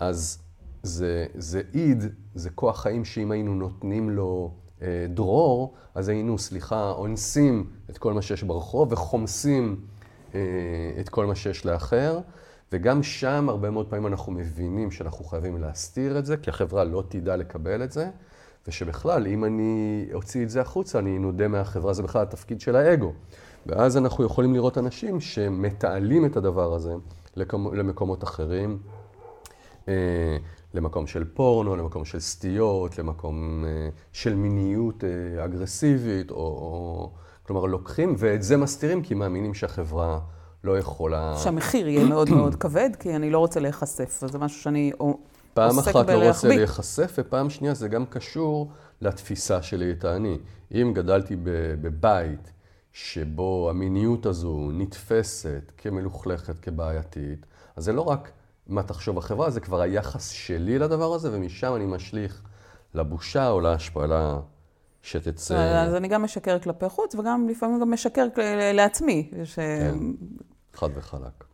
אז 0.00 0.38
זה, 0.82 1.26
זה 1.34 1.62
איד, 1.74 2.04
זה 2.34 2.50
כוח 2.50 2.82
חיים 2.82 3.04
שאם 3.04 3.30
היינו 3.30 3.54
נותנים 3.54 4.10
לו 4.10 4.54
אה, 4.82 5.06
דרור, 5.08 5.74
אז 5.94 6.08
היינו, 6.08 6.38
סליחה, 6.38 6.90
אונסים 6.90 7.70
את 7.90 7.98
כל 7.98 8.12
מה 8.12 8.22
שיש 8.22 8.42
ברחוב 8.42 8.92
וחומסים 8.92 9.86
את 11.00 11.08
כל 11.08 11.26
מה 11.26 11.34
שיש 11.34 11.66
לאחר. 11.66 12.20
וגם 12.72 13.02
שם 13.02 13.48
הרבה 13.48 13.70
מאוד 13.70 13.90
פעמים 13.90 14.06
אנחנו 14.06 14.32
מבינים 14.32 14.90
שאנחנו 14.90 15.24
חייבים 15.24 15.60
להסתיר 15.60 16.18
את 16.18 16.26
זה, 16.26 16.36
כי 16.36 16.50
החברה 16.50 16.84
לא 16.84 17.04
תדע 17.08 17.36
לקבל 17.36 17.84
את 17.84 17.92
זה, 17.92 18.08
ושבכלל, 18.68 19.26
אם 19.26 19.44
אני 19.44 20.06
אוציא 20.14 20.42
את 20.42 20.50
זה 20.50 20.60
החוצה, 20.60 20.98
אני 20.98 21.16
אנודה 21.16 21.48
מהחברה, 21.48 21.92
זה 21.92 22.02
בכלל 22.02 22.22
התפקיד 22.22 22.60
של 22.60 22.76
האגו. 22.76 23.12
ואז 23.66 23.96
אנחנו 23.96 24.24
יכולים 24.24 24.54
לראות 24.54 24.78
אנשים 24.78 25.20
שמתעלים 25.20 26.24
את 26.24 26.36
הדבר 26.36 26.74
הזה 26.74 26.94
למקומות 27.72 28.24
אחרים, 28.24 28.78
אה, 29.88 30.36
למקום 30.74 31.06
של 31.06 31.24
פורנו, 31.24 31.76
למקום 31.76 32.04
של 32.04 32.20
סטיות, 32.20 32.98
למקום 32.98 33.64
אה, 33.66 33.88
של 34.12 34.34
מיניות 34.34 35.04
אה, 35.04 35.44
אגרסיבית, 35.44 36.30
או... 36.30 37.10
כלומר, 37.46 37.64
לוקחים 37.64 38.14
ואת 38.18 38.42
זה 38.42 38.56
מסתירים 38.56 39.02
כי 39.02 39.14
מאמינים 39.14 39.54
שהחברה 39.54 40.20
לא 40.66 40.78
יכולה... 40.78 41.36
שהמחיר 41.42 41.88
יהיה 41.88 42.04
מאוד 42.04 42.30
מאוד 42.30 42.54
כבד, 42.54 42.90
כי 42.98 43.16
אני 43.16 43.30
לא 43.30 43.38
רוצה 43.38 43.60
להיחשף. 43.60 44.22
אז 44.22 44.30
זה 44.32 44.38
משהו 44.38 44.62
שאני 44.62 44.92
או- 45.00 45.18
פעם 45.54 45.76
עוסק 45.76 45.88
אחת 45.88 45.94
לא 45.94 46.00
רוצה 46.00 46.14
בלהחביא. 46.16 46.56
להיחשף, 46.56 47.14
ופעם 47.18 47.50
שנייה 47.50 47.74
זה 47.74 47.88
גם 47.88 48.06
קשור 48.06 48.70
לתפיסה 49.00 49.62
שלי 49.62 49.92
את 49.92 50.04
האני. 50.04 50.38
אם 50.72 50.92
גדלתי 50.94 51.36
בבית 51.80 52.52
שבו 52.92 53.70
המיניות 53.70 54.26
הזו 54.26 54.70
נתפסת 54.72 55.72
כמלוכלכת, 55.76 56.58
כבעייתית, 56.60 57.46
אז 57.76 57.84
זה 57.84 57.92
לא 57.92 58.00
רק 58.00 58.30
מה 58.66 58.82
תחשוב 58.82 59.18
החברה, 59.18 59.50
זה 59.50 59.60
כבר 59.60 59.80
היחס 59.80 60.30
שלי 60.30 60.78
לדבר 60.78 61.14
הזה, 61.14 61.28
ומשם 61.32 61.72
אני 61.76 61.86
משליך 61.86 62.42
לבושה 62.94 63.50
או 63.50 63.60
להשפלה 63.60 64.38
שתצא. 65.02 65.56
אז 65.56 65.94
אני 65.94 66.08
גם 66.08 66.22
משקר 66.22 66.58
כלפי 66.58 66.88
חוץ, 66.88 67.14
וגם 67.14 67.48
לפעמים 67.48 67.80
גם 67.80 67.90
משקר 67.90 68.26
לעצמי. 68.74 69.30
ש... 69.44 69.54
כן. 69.54 69.94
חד 70.76 70.88
וחלק. 70.94 71.44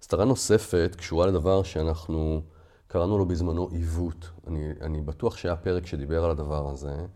הסתרה 0.00 0.24
נוספת 0.24 0.94
קשורה 0.98 1.26
לדבר 1.26 1.62
שאנחנו 1.62 2.42
קראנו 2.86 3.18
לו 3.18 3.26
בזמנו 3.26 3.68
עיוות. 3.68 4.30
אני, 4.46 4.72
אני 4.80 5.00
בטוח 5.00 5.36
שהיה 5.36 5.56
פרק 5.56 5.86
שדיבר 5.86 6.24
על 6.24 6.30
הדבר 6.30 6.70
הזה, 6.70 7.06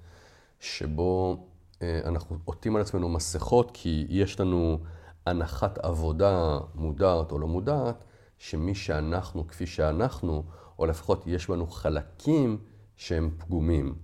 שבו 0.60 1.36
אה, 1.82 2.00
אנחנו 2.04 2.36
עוטים 2.44 2.76
על 2.76 2.82
עצמנו 2.82 3.08
מסכות 3.08 3.70
כי 3.74 4.06
יש 4.08 4.40
לנו 4.40 4.78
הנחת 5.26 5.78
עבודה 5.78 6.58
מודעת 6.74 7.32
או 7.32 7.38
לא 7.38 7.46
מודעת, 7.48 8.04
שמי 8.38 8.74
שאנחנו 8.74 9.48
כפי 9.48 9.66
שאנחנו, 9.66 10.44
או 10.78 10.86
לפחות 10.86 11.26
יש 11.26 11.50
בנו 11.50 11.66
חלקים 11.66 12.58
שהם 12.96 13.30
פגומים. 13.38 13.94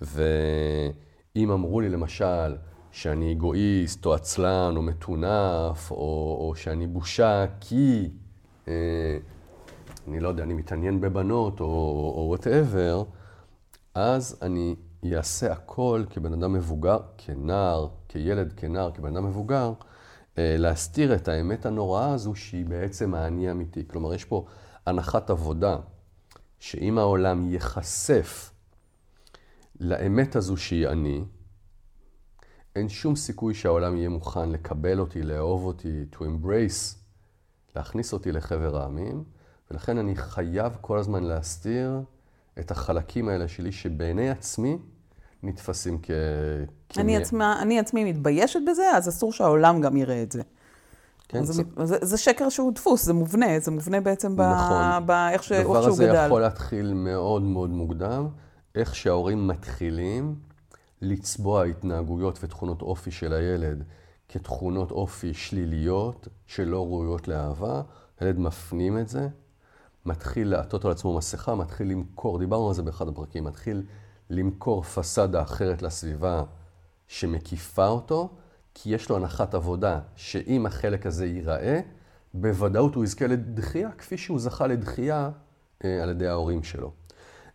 ואם 0.00 1.50
אמרו 1.50 1.80
לי 1.80 1.88
למשל 1.88 2.56
שאני 2.92 3.32
אגואיסט 3.32 4.06
או 4.06 4.14
עצלן 4.14 4.74
או 4.76 4.82
מטונף, 4.82 5.90
או, 5.90 5.96
או 6.40 6.52
שאני 6.56 6.86
בושה 6.86 7.44
כי, 7.60 8.10
אה, 8.68 9.18
אני 10.08 10.20
לא 10.20 10.28
יודע, 10.28 10.42
אני 10.42 10.54
מתעניין 10.54 11.00
בבנות 11.00 11.60
או 11.60 12.24
וואטאבר, 12.28 13.04
אז 13.94 14.38
אני 14.42 14.74
אעשה 15.16 15.52
הכל 15.52 16.04
כבן 16.10 16.32
אדם 16.32 16.52
מבוגר, 16.52 16.98
כנער, 17.18 17.88
כילד, 18.08 18.52
כנער, 18.56 18.90
כבן 18.90 19.16
אדם 19.16 19.26
מבוגר, 19.26 19.72
אה, 20.38 20.56
להסתיר 20.58 21.14
את 21.14 21.28
האמת 21.28 21.66
הנוראה 21.66 22.12
הזו 22.12 22.34
שהיא 22.34 22.66
בעצם 22.66 23.14
האני 23.14 23.48
האמיתי. 23.48 23.88
כלומר, 23.88 24.14
יש 24.14 24.24
פה 24.24 24.44
הנחת 24.86 25.30
עבודה, 25.30 25.76
שאם 26.60 26.98
העולם 26.98 27.52
ייחשף 27.52 28.52
לאמת 29.80 30.36
הזו 30.36 30.56
שהיא 30.56 30.88
אני, 30.88 31.24
אין 32.76 32.88
שום 32.88 33.16
סיכוי 33.16 33.54
שהעולם 33.54 33.96
יהיה 33.96 34.08
מוכן 34.08 34.50
לקבל 34.50 35.00
אותי, 35.00 35.22
לאהוב 35.22 35.64
אותי, 35.64 36.04
to 36.12 36.18
embrace, 36.18 36.96
להכניס 37.76 38.12
אותי 38.12 38.32
לחבר 38.32 38.76
העמים, 38.82 39.24
ולכן 39.70 39.98
אני 39.98 40.16
חייב 40.16 40.72
כל 40.80 40.98
הזמן 40.98 41.22
להסתיר 41.24 42.00
את 42.58 42.70
החלקים 42.70 43.28
האלה 43.28 43.48
שלי, 43.48 43.72
שבעיני 43.72 44.30
עצמי 44.30 44.78
נתפסים 45.42 45.98
כ... 46.02 46.10
אני, 46.10 46.66
כמי- 46.88 47.16
עצמה, 47.16 47.62
אני 47.62 47.78
עצמי 47.78 48.04
מתביישת 48.12 48.60
בזה, 48.70 48.82
אז 48.96 49.08
אסור 49.08 49.32
שהעולם 49.32 49.80
גם 49.80 49.96
יראה 49.96 50.22
את 50.22 50.32
זה. 50.32 50.42
כן, 51.28 51.44
זה, 51.44 51.52
זה- 51.52 51.62
זה, 51.84 51.96
זה 52.02 52.16
שקר 52.18 52.48
שהוא 52.48 52.72
דפוס, 52.72 53.04
זה 53.04 53.12
מובנה, 53.12 53.46
זה 53.60 53.70
מובנה 53.70 54.00
בעצם 54.00 54.32
נכון. 54.40 55.06
באיך 55.06 55.42
ש- 55.42 55.52
איך 55.52 55.60
הדבר 55.66 55.82
שהוא 55.82 55.92
הזה 55.92 56.04
גדל. 56.06 56.26
יכול 56.26 56.40
להתחיל 56.40 56.92
מאוד 56.94 57.42
מאוד 57.42 57.70
מוקדם, 57.70 58.28
איך 58.74 58.94
שההורים 58.94 59.46
מתחילים 59.48 60.34
לצבוע 61.02 61.64
התנהגויות 61.64 62.38
ותכונות 62.42 62.82
אופי 62.82 63.10
של 63.10 63.32
הילד 63.32 63.84
כתכונות 64.28 64.90
אופי 64.90 65.34
שליליות 65.34 66.28
שלא 66.46 66.86
ראויות 66.86 67.28
לאהבה, 67.28 67.82
הילד 68.20 68.38
מפנים 68.38 68.98
את 68.98 69.08
זה, 69.08 69.28
מתחיל 70.06 70.48
לעטות 70.48 70.84
על 70.84 70.90
עצמו 70.90 71.16
מסכה, 71.16 71.54
מתחיל 71.54 71.90
למכור, 71.90 72.38
דיברנו 72.38 72.68
על 72.68 72.74
זה 72.74 72.82
באחד 72.82 73.08
הפרקים, 73.08 73.44
מתחיל 73.44 73.82
למכור 74.30 74.82
פסאדה 74.82 75.42
אחרת 75.42 75.82
לסביבה 75.82 76.42
שמקיפה 77.06 77.86
אותו, 77.86 78.30
כי 78.74 78.94
יש 78.94 79.08
לו 79.08 79.16
הנחת 79.16 79.54
עבודה 79.54 80.00
שאם 80.16 80.66
החלק 80.66 81.06
הזה 81.06 81.26
ייראה, 81.26 81.80
בוודאות 82.34 82.94
הוא 82.94 83.04
יזכה 83.04 83.26
לדחייה, 83.26 83.90
כפי 83.98 84.16
שהוא 84.16 84.38
זכה 84.38 84.66
לדחייה 84.66 85.30
אה, 85.84 86.02
על 86.02 86.10
ידי 86.10 86.28
ההורים 86.28 86.62
שלו. 86.62 86.92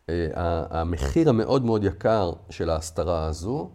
אה, 0.10 0.80
המחיר 0.80 1.30
המאוד 1.30 1.66
מאוד 1.66 1.84
יקר 1.84 2.34
של 2.50 2.70
ההסתרה 2.70 3.26
הזו, 3.26 3.72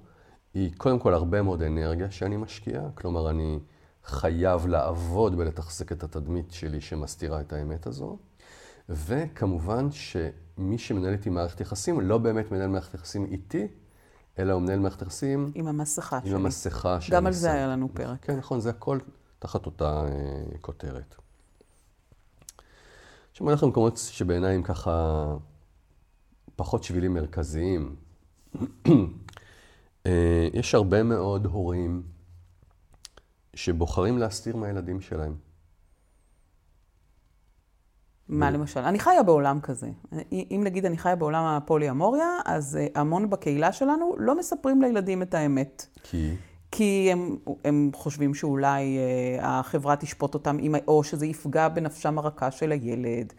היא 0.55 0.71
קודם 0.77 0.99
כל 0.99 1.15
הרבה 1.15 1.43
מאוד 1.43 1.63
אנרגיה 1.63 2.11
שאני 2.11 2.37
משקיע, 2.37 2.83
כלומר 2.95 3.31
אני 3.31 3.59
חייב 4.05 4.67
לעבוד 4.67 5.35
ולתחזק 5.37 5.93
את 5.93 6.05
התדמית 6.05 6.53
שלי 6.53 6.81
שמסתירה 6.81 7.41
את 7.41 7.53
האמת 7.53 7.87
הזו, 7.87 8.19
וכמובן 8.89 9.89
שמי 9.91 10.79
שמנהל 10.79 11.13
איתי 11.13 11.31
מערכת 11.31 11.61
יחסים, 11.61 12.01
לא 12.01 12.19
באמת 12.19 12.51
מנהל 12.53 12.69
מערכת 12.69 12.95
יחסים 12.95 13.25
איתי, 13.25 13.69
אלא 14.39 14.53
הוא 14.53 14.63
מנהל 14.63 14.79
מערכת 14.79 15.03
יחסים 15.03 15.53
עם 15.55 15.69
המסכה 15.69 16.21
שלי. 16.21 16.31
עם 16.31 16.37
המסכה 16.37 17.01
שאני 17.01 17.17
גם 17.17 17.27
על 17.27 17.33
זה. 17.33 17.53
היה 17.53 17.67
לנו 17.67 17.89
פרק. 17.95 18.25
כן, 18.25 18.37
נכון, 18.37 18.61
זה 18.61 18.71
הכל 18.71 18.99
תחת 19.39 19.67
אותה 19.67 20.05
אה, 20.05 20.59
כותרת. 20.61 21.15
עכשיו, 23.31 23.47
אני 23.47 23.53
הולך 23.53 23.63
למקומות 23.63 23.97
שבעיניי 23.97 24.55
הם 24.55 24.63
ככה 24.63 25.25
פחות 26.63 26.85
שבילים 26.85 27.15
מרכזיים. 27.15 27.97
אה, 30.07 30.49
יש 30.53 30.75
הרבה 30.75 31.03
מאוד 31.03 31.47
הורים 31.47 32.03
שבוחרים 33.55 34.19
להסתיר 34.19 34.57
מהילדים 34.57 35.01
שלהם. 35.01 35.35
מה 38.29 38.51
למשל? 38.51 38.81
אני 38.81 38.99
חיה 38.99 39.23
בעולם 39.23 39.61
כזה. 39.61 39.91
אם 40.33 40.61
נגיד 40.65 40.87
אני 40.87 40.99
חיה 40.99 41.17
בעולם 41.17 41.45
הפוליאמוריה, 41.45 42.29
אז 42.45 42.77
אה, 42.77 42.87
המון 43.01 43.31
בקהילה 43.31 43.73
שלנו 43.73 44.15
לא 44.19 44.39
מספרים 44.39 44.83
לילדים 44.83 45.23
את 45.23 45.35
האמת. 45.35 45.87
כי? 46.03 46.35
כי 46.71 47.09
הם, 47.13 47.37
הם 47.65 47.91
חושבים 47.95 48.35
שאולי 48.35 48.99
אה, 48.99 49.59
החברה 49.59 49.97
תשפוט 49.97 50.35
אותם, 50.35 50.57
או 50.89 51.05
שזה 51.05 51.27
יפגע 51.27 51.69
בנפשם 51.69 52.19
הרכה 52.19 52.51
של 52.51 52.73
הילד, 52.73 53.33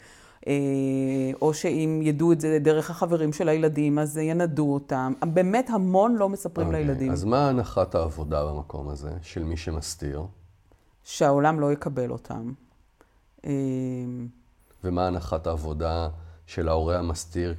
או 1.41 1.53
שאם 1.53 1.99
ידעו 2.03 2.31
את 2.31 2.41
זה 2.41 2.57
דרך 2.61 2.89
החברים 2.89 3.33
של 3.33 3.49
הילדים, 3.49 3.99
אז 3.99 4.17
ינדו 4.17 4.73
אותם. 4.73 5.13
באמת 5.33 5.69
המון 5.69 6.15
לא 6.15 6.29
מספרים 6.29 6.67
okay. 6.67 6.69
אוקיי, 6.69 6.85
לילדים. 6.85 7.11
אז 7.11 7.23
מה 7.23 7.49
הנחת 7.49 7.95
העבודה 7.95 8.45
במקום 8.45 8.89
הזה, 8.89 9.11
של 9.21 9.43
מי 9.43 9.57
שמסתיר? 9.57 10.23
שהעולם 11.03 11.59
לא 11.59 11.71
יקבל 11.71 12.11
אותם. 12.11 12.51
אה, 13.45 13.51
ומה 14.83 15.07
הנחת 15.07 15.47
העבודה 15.47 16.09
של 16.45 16.67
ההורה 16.67 16.99
המסתיר 16.99 17.55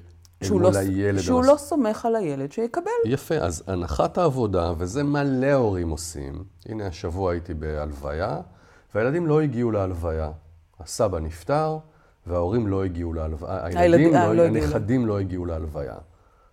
מול 0.50 0.62
לא, 0.62 0.78
הילד? 0.78 1.20
שהוא 1.20 1.38
המס... 1.38 1.48
לא 1.48 1.56
סומך 1.56 2.06
על 2.06 2.16
הילד 2.16 2.52
שיקבל. 2.52 2.90
יפה, 3.04 3.34
אז 3.34 3.62
הנחת 3.66 4.18
העבודה, 4.18 4.72
וזה 4.78 5.02
מלא 5.02 5.52
הורים 5.52 5.90
עושים. 5.90 6.44
הנה, 6.66 6.86
השבוע 6.86 7.32
הייתי 7.32 7.54
בהלוויה, 7.54 8.40
והילדים 8.94 9.26
לא 9.26 9.40
הגיעו 9.40 9.70
להלוויה. 9.70 10.30
הסבא 10.80 11.18
נפטר, 11.18 11.78
וההורים 12.26 12.66
לא 12.66 12.84
הגיעו 12.84 13.12
להלוויה. 13.12 13.64
הילדים, 13.64 14.14
לא, 14.14 14.32
לא 14.32 14.42
הנכדים 14.42 15.06
לא 15.06 15.18
הגיעו 15.18 15.44
להלוויה. 15.44 15.94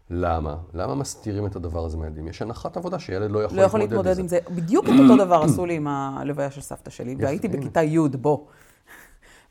למה? 0.10 0.56
למה 0.74 0.96
מסתירים 0.96 1.46
את 1.46 1.56
הדבר 1.56 1.86
הזה 1.86 1.98
מהילדים? 1.98 2.28
יש 2.28 2.42
הנחת 2.42 2.78
עבודה 2.78 3.00
שילד 3.00 3.32
לא 3.32 3.44
יכול 3.44 3.58
לא 3.58 3.62
יכול 3.62 3.80
להתמודד 3.80 4.20
עם 4.20 4.28
זה. 4.28 4.40
בדיוק 4.56 4.86
את 4.86 4.94
אותו 5.00 5.18
דבר 5.26 5.42
עשו 5.44 5.66
לי 5.66 5.76
עם 5.76 5.88
הלוויה 5.88 6.52
של 6.52 6.62
סבתא 6.62 6.90
שלי, 6.90 7.16
והייתי 7.20 7.48
בכיתה 7.48 7.84
י', 7.84 8.00
בוא. 8.00 8.38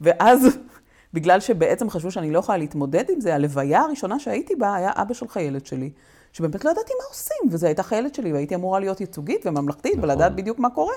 ואז, 0.00 0.58
בגלל 1.14 1.40
שבעצם 1.40 1.90
חשבו 1.90 2.10
שאני 2.10 2.30
לא 2.30 2.38
יכולה 2.38 2.58
להתמודד 2.58 3.04
עם 3.10 3.20
זה, 3.20 3.34
הלוויה 3.34 3.80
הראשונה 3.80 4.18
שהייתי 4.18 4.54
בה 4.56 4.74
היה 4.74 4.90
אבא 4.94 5.14
של 5.14 5.28
חיילת 5.28 5.66
שלי, 5.66 5.90
שבאמת 6.32 6.64
לא 6.64 6.70
ידעתי 6.70 6.92
מה 6.98 7.04
עושים, 7.08 7.52
וזו 7.52 7.66
הייתה 7.66 7.82
חיילת 7.82 8.14
שלי, 8.14 8.32
והייתי 8.32 8.54
אמורה 8.54 8.80
להיות 8.80 9.00
ייצוגית 9.00 9.46
וממלכתית, 9.46 9.96
נכון. 9.96 10.10
ולדעת 10.10 10.36
בדיוק 10.36 10.58
מה 10.58 10.70
קורה. 10.70 10.94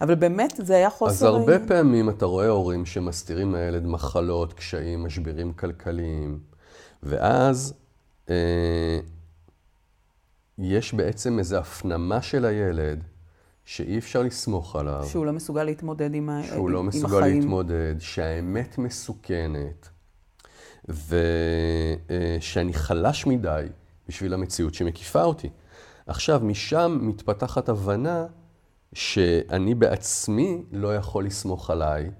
אבל 0.00 0.14
באמת, 0.14 0.54
זה 0.58 0.76
היה 0.76 0.90
חוסר... 0.90 1.12
אז 1.12 1.22
הרבה 1.22 1.58
פעמים 1.66 2.08
אתה 2.10 2.26
רואה 2.26 2.48
הורים 2.48 2.86
שמסתירים 2.86 3.52
מהילד 3.52 3.86
מחלות, 3.86 4.52
קשיים, 4.52 5.04
משברים 5.04 5.52
כלכליים, 5.52 6.38
ואז 7.02 7.74
אה, 8.30 8.98
יש 10.58 10.94
בעצם 10.94 11.38
איזו 11.38 11.56
הפנמה 11.56 12.22
של 12.22 12.44
הילד 12.44 13.04
שאי 13.64 13.98
אפשר 13.98 14.22
לסמוך 14.22 14.76
עליו. 14.76 15.04
שהוא 15.08 15.26
לא 15.26 15.32
מסוגל 15.32 15.64
להתמודד 15.64 16.14
עם, 16.14 16.30
החיים. 16.30 16.54
שהוא 16.54 16.70
לא 16.70 16.82
מסוגל 16.82 17.18
החיים. 17.18 17.40
להתמודד, 17.40 17.94
שהאמת 17.98 18.78
מסוכנת, 18.78 19.88
ושאני 20.88 22.72
אה, 22.72 22.78
חלש 22.78 23.26
מדי 23.26 23.66
בשביל 24.08 24.34
המציאות 24.34 24.74
שמקיפה 24.74 25.22
אותי. 25.22 25.48
עכשיו, 26.06 26.40
משם 26.42 26.98
מתפתחת 27.02 27.68
הבנה 27.68 28.26
שאני 28.94 29.74
בעצמי 29.74 30.62
לא 30.72 30.96
יכול 30.96 31.24
לסמוך 31.24 31.70
עליי, 31.70 32.10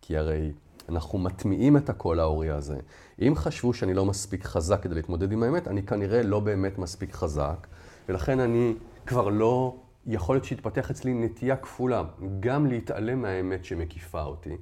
כי 0.00 0.16
הרי 0.16 0.52
אנחנו 0.88 1.18
מטמיעים 1.18 1.76
את 1.76 1.88
הקול 1.88 2.20
ההורי 2.20 2.50
הזה. 2.50 2.76
אם 3.22 3.32
חשבו 3.36 3.74
שאני 3.74 3.94
לא 3.94 4.04
מספיק 4.04 4.44
חזק 4.44 4.82
כדי 4.82 4.94
להתמודד 4.94 5.32
עם 5.32 5.42
האמת, 5.42 5.68
אני 5.68 5.82
כנראה 5.82 6.22
לא 6.22 6.40
באמת 6.40 6.78
מספיק 6.78 7.14
חזק, 7.14 7.66
ולכן 8.08 8.40
אני 8.40 8.74
כבר 9.06 9.28
לא, 9.28 9.76
יכול 10.06 10.34
להיות 10.34 10.44
שיתפתח 10.44 10.90
אצלי 10.90 11.14
נטייה 11.14 11.56
כפולה, 11.56 12.02
גם 12.40 12.66
להתעלם 12.66 13.22
מהאמת 13.22 13.64
שמקיפה 13.64 14.22
אותי. 14.22 14.56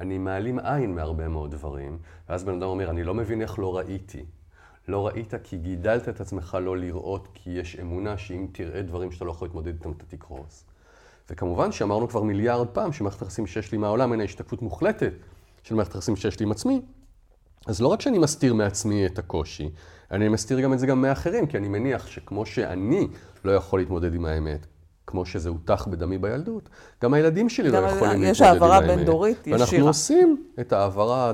אני 0.00 0.18
מעלים 0.18 0.58
עין 0.58 0.94
מהרבה 0.94 1.28
מאוד 1.28 1.50
דברים, 1.50 1.98
ואז 2.28 2.44
בן 2.44 2.52
אדם 2.52 2.68
אומר, 2.68 2.90
אני 2.90 3.04
לא 3.04 3.14
מבין 3.14 3.42
איך 3.42 3.58
לא 3.58 3.76
ראיתי. 3.76 4.24
לא 4.88 5.06
ראית 5.06 5.34
כי 5.42 5.56
גידלת 5.56 6.08
את 6.08 6.20
עצמך 6.20 6.58
לא 6.62 6.76
לראות, 6.76 7.28
כי 7.34 7.50
יש 7.50 7.76
אמונה 7.80 8.18
שאם 8.18 8.46
תראה 8.52 8.82
דברים 8.82 9.12
שאתה 9.12 9.24
לא 9.24 9.30
יכול 9.30 9.48
להתמודד 9.48 9.74
איתם, 9.74 9.90
אתה 9.90 10.04
תקרוס. 10.08 10.64
וכמובן 11.30 11.72
שאמרנו 11.72 12.08
כבר 12.08 12.22
מיליארד 12.22 12.66
פעם 12.66 12.92
שמערכת 12.92 13.22
היחסים 13.22 13.46
שיש 13.46 13.72
לי 13.72 13.78
מהעולם 13.78 14.12
אינה 14.12 14.24
השתקפות 14.24 14.62
מוחלטת 14.62 15.12
של 15.62 15.74
מערכת 15.74 15.94
היחסים 15.94 16.16
שיש 16.16 16.40
לי 16.40 16.46
עם 16.46 16.52
עצמי, 16.52 16.80
אז 17.66 17.80
לא 17.80 17.88
רק 17.88 18.00
שאני 18.00 18.18
מסתיר 18.18 18.54
מעצמי 18.54 19.06
את 19.06 19.18
הקושי, 19.18 19.70
אני 20.10 20.28
מסתיר 20.28 20.60
גם 20.60 20.72
את 20.72 20.78
זה 20.78 20.86
גם 20.86 21.02
מאחרים, 21.02 21.46
כי 21.46 21.56
אני 21.56 21.68
מניח 21.68 22.06
שכמו 22.06 22.46
שאני 22.46 23.08
לא 23.44 23.52
יכול 23.52 23.80
להתמודדד 23.80 24.14
עם 24.14 24.24
האמת, 24.24 24.66
כמו 25.06 25.26
שזה 25.26 25.48
הוטח 25.48 25.86
בדמי 25.86 26.18
בילדות, 26.18 26.68
גם 27.02 27.14
הילדים 27.14 27.48
שלי 27.48 27.70
לא 27.70 27.78
יכולים 27.78 27.92
להתמודד 27.92 28.12
עם 28.12 28.22
האמת. 28.22 28.30
יש 28.30 28.40
העברה 28.40 28.80
בין-דורית 28.80 29.40
ישירה. 29.40 29.58
ואנחנו 29.58 29.86
עושים 29.86 30.46
את 30.60 30.72
העברה 30.72 31.32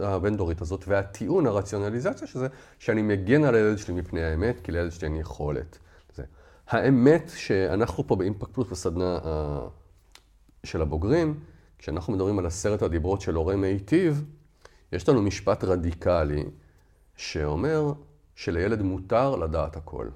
הבין-דורית 0.00 0.60
הזאת, 0.60 0.84
והטיעון, 0.88 1.46
הרציונליזציה 1.46 2.26
של 2.26 2.38
זה, 2.38 2.46
שאני 2.78 3.02
מגן 3.02 3.44
על 3.44 3.54
הילד 3.54 3.78
שלי 3.78 3.94
מפני 3.94 4.24
האמת, 4.24 4.60
כי 4.62 4.72
לילד 4.72 4.92
שלי 4.92 5.08
אין 5.08 5.16
יכולת. 5.16 5.78
האמת 6.66 7.30
שאנחנו 7.36 8.06
פה 8.06 8.16
באימפקט 8.16 8.54
פלוס 8.54 8.68
בסדנה 8.70 9.18
של 10.64 10.82
הבוגרים, 10.82 11.40
כשאנחנו 11.78 12.12
מדברים 12.12 12.38
על 12.38 12.46
עשרת 12.46 12.82
הדיברות 12.82 13.20
של 13.20 13.34
הורה 13.34 13.56
מיטיב, 13.56 14.24
יש 14.92 15.08
לנו 15.08 15.22
משפט 15.22 15.64
רדיקלי 15.64 16.44
שאומר 17.16 17.92
שלילד 18.34 18.82
מותר 18.82 19.36
לדעת 19.36 19.76
הכל, 19.76 20.08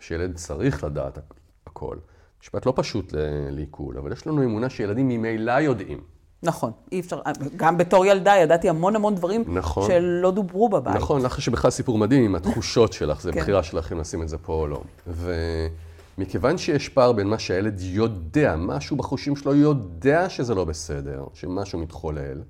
שילד 0.00 0.34
צריך 0.36 0.84
לדעת 0.84 1.18
הכל. 1.66 1.96
משפט 2.42 2.66
לא 2.66 2.72
פשוט 2.76 3.12
לעיכול, 3.50 3.98
אבל 3.98 4.12
יש 4.12 4.26
לנו 4.26 4.44
אמונה 4.44 4.70
שילדים 4.70 5.08
ממילא 5.08 5.52
יודעים. 5.52 6.00
נכון, 6.42 6.72
אי 6.92 7.00
אפשר, 7.00 7.20
גם 7.56 7.78
בתור 7.78 8.06
ילדה 8.06 8.36
ידעתי 8.36 8.68
המון 8.68 8.96
המון 8.96 9.14
דברים 9.14 9.44
נכון, 9.46 9.86
שלא 9.86 10.30
דוברו 10.30 10.68
בבית. 10.68 10.96
נכון, 10.96 11.22
לך 11.22 11.38
יש 11.38 11.48
בכלל 11.48 11.70
סיפור 11.70 11.98
מדהים 11.98 12.24
עם 12.24 12.34
התחושות 12.34 12.92
שלך, 12.92 13.20
זה 13.20 13.32
כן. 13.32 13.40
בחירה 13.40 13.62
שלך 13.62 13.92
אם 13.92 13.98
לשים 14.00 14.22
את 14.22 14.28
זה 14.28 14.38
פה 14.38 14.52
או 14.52 14.66
לא. 14.66 14.82
ומכיוון 16.18 16.58
שיש 16.58 16.88
פער 16.88 17.12
בין 17.12 17.26
מה 17.26 17.38
שהילד 17.38 17.80
יודע, 17.80 18.56
משהו 18.56 18.96
בחושים 18.96 19.36
שלו 19.36 19.54
יודע 19.54 20.28
שזה 20.28 20.54
לא 20.54 20.64
בסדר, 20.64 21.24
שמשהו 21.34 21.78
מתחולל, 21.78 22.42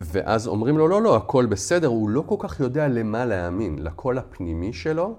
ואז 0.00 0.46
אומרים 0.46 0.78
לו, 0.78 0.88
לא, 0.88 1.02
לא, 1.02 1.16
הכל 1.16 1.46
בסדר, 1.46 1.86
הוא 1.86 2.08
לא 2.08 2.22
כל 2.26 2.36
כך 2.38 2.60
יודע 2.60 2.88
למה 2.88 3.24
להאמין, 3.24 3.78
לקול 3.78 4.18
הפנימי 4.18 4.72
שלו, 4.72 5.14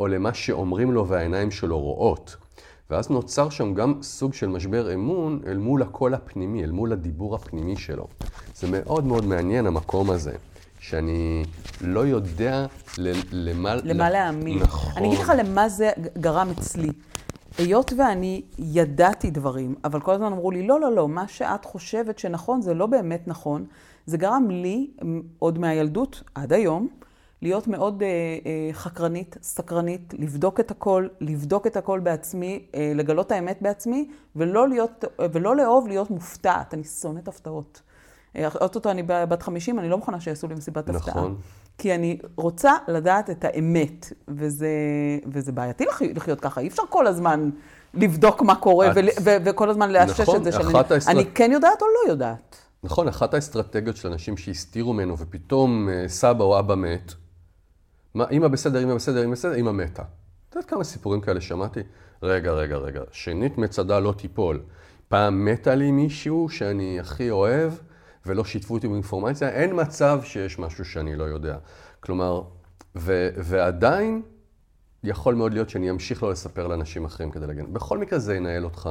או 0.00 0.06
למה 0.06 0.34
שאומרים 0.34 0.92
לו 0.92 1.08
והעיניים 1.08 1.50
שלו 1.50 1.78
רואות. 1.78 2.36
ואז 2.92 3.10
נוצר 3.10 3.50
שם 3.50 3.74
גם 3.74 3.94
סוג 4.02 4.34
של 4.34 4.48
משבר 4.48 4.94
אמון 4.94 5.40
אל 5.46 5.56
מול 5.56 5.82
הקול 5.82 6.14
הפנימי, 6.14 6.64
אל 6.64 6.70
מול 6.70 6.92
הדיבור 6.92 7.34
הפנימי 7.34 7.76
שלו. 7.76 8.06
זה 8.54 8.66
מאוד 8.70 9.04
מאוד 9.04 9.24
מעניין 9.24 9.66
המקום 9.66 10.10
הזה, 10.10 10.32
שאני 10.80 11.44
לא 11.80 12.00
יודע 12.00 12.66
למה... 13.32 13.74
למה 13.74 14.10
להאמין. 14.10 14.58
נכון. 14.58 14.92
אני 14.96 15.08
אגיד 15.08 15.18
לך 15.18 15.32
למה 15.38 15.68
זה 15.68 15.90
גרם 16.18 16.50
אצלי. 16.50 16.88
היות 17.58 17.92
ואני 17.96 18.42
ידעתי 18.58 19.30
דברים, 19.30 19.74
אבל 19.84 20.00
כל 20.00 20.12
הזמן 20.12 20.32
אמרו 20.32 20.50
לי, 20.50 20.66
לא, 20.66 20.80
לא, 20.80 20.92
לא, 20.94 21.08
מה 21.08 21.28
שאת 21.28 21.64
חושבת 21.64 22.18
שנכון 22.18 22.62
זה 22.62 22.74
לא 22.74 22.86
באמת 22.86 23.28
נכון. 23.28 23.64
זה 24.06 24.16
גרם 24.16 24.50
לי, 24.50 24.90
עוד 25.38 25.58
מהילדות 25.58 26.22
עד 26.34 26.52
היום, 26.52 26.88
להיות 27.42 27.68
מאוד 27.68 28.02
אה, 28.02 28.08
אה, 28.08 28.72
חקרנית, 28.72 29.36
סקרנית, 29.42 30.14
לבדוק 30.18 30.60
את 30.60 30.70
הכל, 30.70 31.06
לבדוק 31.20 31.66
את 31.66 31.76
הכל 31.76 32.00
בעצמי, 32.00 32.66
אה, 32.74 32.92
לגלות 32.94 33.26
את 33.26 33.32
האמת 33.32 33.58
בעצמי, 33.60 34.08
ולא, 34.36 34.68
להיות, 34.68 35.04
ולא 35.32 35.56
לאהוב 35.56 35.88
להיות 35.88 36.10
מופתעת. 36.10 36.74
אני 36.74 36.84
שונאת 36.84 37.28
הפתעות. 37.28 37.82
אה, 38.36 38.48
אוטוטו 38.60 38.90
אני 38.90 39.02
בת 39.06 39.42
50, 39.42 39.78
אני 39.78 39.88
לא 39.88 39.96
מוכנה 39.96 40.20
שיעשו 40.20 40.48
לי 40.48 40.54
מסיבת 40.54 40.88
נכון. 40.88 41.00
הפתעה. 41.00 41.22
נכון. 41.22 41.36
כי 41.78 41.94
אני 41.94 42.18
רוצה 42.36 42.72
לדעת 42.88 43.30
את 43.30 43.44
האמת, 43.44 44.12
וזה, 44.28 44.68
וזה 45.26 45.52
בעייתי 45.52 45.84
לחיות 46.14 46.40
ככה, 46.40 46.60
אי 46.60 46.68
אפשר 46.68 46.82
כל 46.88 47.06
הזמן 47.06 47.50
לבדוק 47.94 48.42
מה 48.42 48.54
קורה 48.54 48.90
את... 48.90 48.96
ו- 48.96 49.22
ו- 49.24 49.36
וכל 49.44 49.70
הזמן 49.70 49.90
לאשש 49.90 50.20
נכון, 50.20 50.36
את 50.36 50.44
זה 50.44 50.52
שאני 50.52 50.78
האסטרט... 50.78 51.02
אני 51.08 51.24
כן 51.34 51.52
יודעת 51.52 51.82
או 51.82 51.86
לא 51.86 52.12
יודעת. 52.12 52.56
נכון, 52.84 53.08
אחת 53.08 53.34
האסטרטגיות 53.34 53.96
של 53.96 54.08
אנשים 54.08 54.36
שהסתירו 54.36 54.92
ממנו 54.92 55.18
ופתאום 55.18 55.88
אה, 55.88 56.08
סבא 56.08 56.44
או 56.44 56.58
אבא 56.58 56.74
מת, 56.74 57.14
מה, 58.14 58.24
אמא 58.30 58.48
בסדר, 58.48 58.82
אמא 58.82 58.94
בסדר, 58.94 59.24
אמא 59.24 59.32
בסדר, 59.32 59.54
אמא 59.54 59.72
מתה. 59.72 60.02
את 60.48 60.54
יודעת 60.54 60.70
כמה 60.70 60.84
סיפורים 60.84 61.20
כאלה 61.20 61.40
שמעתי? 61.40 61.80
רגע, 62.22 62.52
רגע, 62.52 62.76
רגע, 62.76 63.00
שנית 63.10 63.58
מצדה 63.58 63.98
לא 63.98 64.12
תיפול. 64.12 64.62
פעם 65.08 65.44
מתה 65.44 65.74
לי 65.74 65.90
מישהו 65.90 66.48
שאני 66.48 67.00
הכי 67.00 67.30
אוהב, 67.30 67.72
ולא 68.26 68.44
שיתפו 68.44 68.74
אותי 68.74 68.88
באינפורמציה, 68.88 69.48
אין 69.48 69.80
מצב 69.80 70.20
שיש 70.24 70.58
משהו 70.58 70.84
שאני 70.84 71.16
לא 71.16 71.24
יודע. 71.24 71.56
כלומר, 72.00 72.42
ו, 72.96 73.28
ועדיין 73.36 74.22
יכול 75.04 75.34
מאוד 75.34 75.52
להיות 75.52 75.70
שאני 75.70 75.90
אמשיך 75.90 76.22
לא 76.22 76.30
לספר 76.30 76.66
לאנשים 76.66 77.04
אחרים 77.04 77.30
כדי 77.30 77.46
להגן. 77.46 77.72
בכל 77.72 77.98
מקרה 77.98 78.18
זה 78.18 78.34
ינהל 78.34 78.64
אותך, 78.64 78.90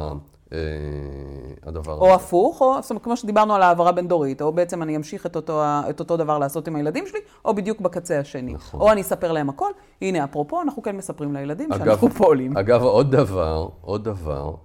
הדבר 1.63 1.91
או 1.91 1.97
הזה. 1.97 2.11
או 2.11 2.15
הפוך, 2.15 2.61
או 2.61 2.81
זאת 2.81 2.91
אומרת, 2.91 3.03
כמו 3.03 3.17
שדיברנו 3.17 3.55
על 3.55 3.61
העברה 3.61 3.91
בין-דורית, 3.91 4.41
או 4.41 4.53
בעצם 4.53 4.83
אני 4.83 4.95
אמשיך 4.95 5.25
את 5.25 5.35
אותו, 5.35 5.61
את 5.89 5.99
אותו 5.99 6.17
דבר 6.17 6.39
לעשות 6.39 6.67
עם 6.67 6.75
הילדים 6.75 7.07
שלי, 7.07 7.19
או 7.45 7.55
בדיוק 7.55 7.81
בקצה 7.81 8.19
השני. 8.19 8.53
נכון. 8.53 8.81
או 8.81 8.91
אני 8.91 9.01
אספר 9.01 9.31
להם 9.31 9.49
הכל. 9.49 9.71
הנה, 10.01 10.23
אפרופו, 10.23 10.61
אנחנו 10.61 10.81
כן 10.81 10.97
מספרים 10.97 11.33
לילדים 11.33 11.73
אגב, 11.73 11.85
שאנחנו 11.85 12.09
פועלים. 12.09 12.57
אגב, 12.57 12.81
עוד 12.81 13.11
דבר, 13.11 13.69
עוד 13.81 14.03
דבר, 14.03 14.55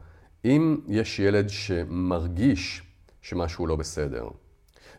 אם 0.44 0.76
יש 0.86 1.18
ילד 1.18 1.48
שמרגיש 1.48 2.82
שמשהו 3.22 3.66
לא 3.66 3.76
בסדר, 3.76 4.28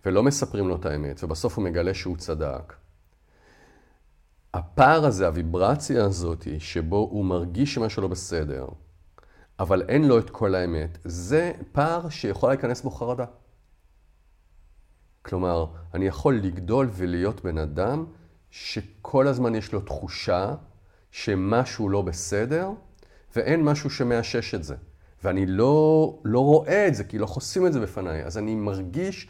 ולא 0.05 0.23
מספרים 0.23 0.67
לו 0.67 0.75
את 0.75 0.85
האמת, 0.85 1.23
ובסוף 1.23 1.57
הוא 1.57 1.63
מגלה 1.63 1.93
שהוא 1.93 2.17
צדק. 2.17 2.73
הפער 4.53 5.05
הזה, 5.05 5.27
הוויברציה 5.27 6.05
הזאת, 6.05 6.47
שבו 6.59 7.07
הוא 7.11 7.25
מרגיש 7.25 7.73
שמשהו 7.73 8.01
לא 8.01 8.07
בסדר, 8.07 8.67
אבל 9.59 9.81
אין 9.87 10.07
לו 10.07 10.19
את 10.19 10.29
כל 10.29 10.55
האמת, 10.55 10.97
זה 11.03 11.51
פער 11.71 12.09
שיכולה 12.09 12.53
להיכנס 12.53 12.81
בו 12.81 12.91
חרדה. 12.91 13.25
כלומר, 15.21 15.65
אני 15.93 16.07
יכול 16.07 16.35
לגדול 16.35 16.89
ולהיות 16.93 17.43
בן 17.43 17.57
אדם 17.57 18.05
שכל 18.51 19.27
הזמן 19.27 19.55
יש 19.55 19.73
לו 19.73 19.81
תחושה 19.81 20.55
שמשהו 21.11 21.89
לא 21.89 22.01
בסדר, 22.01 22.69
ואין 23.35 23.63
משהו 23.63 23.89
שמאשש 23.89 24.55
את 24.55 24.63
זה. 24.63 24.75
ואני 25.23 25.45
לא, 25.45 26.13
לא 26.23 26.39
רואה 26.39 26.87
את 26.87 26.95
זה, 26.95 27.03
כי 27.03 27.17
לא 27.17 27.25
חוסים 27.25 27.67
את 27.67 27.73
זה 27.73 27.79
בפניי, 27.79 28.25
אז 28.25 28.37
אני 28.37 28.55
מרגיש, 28.55 29.27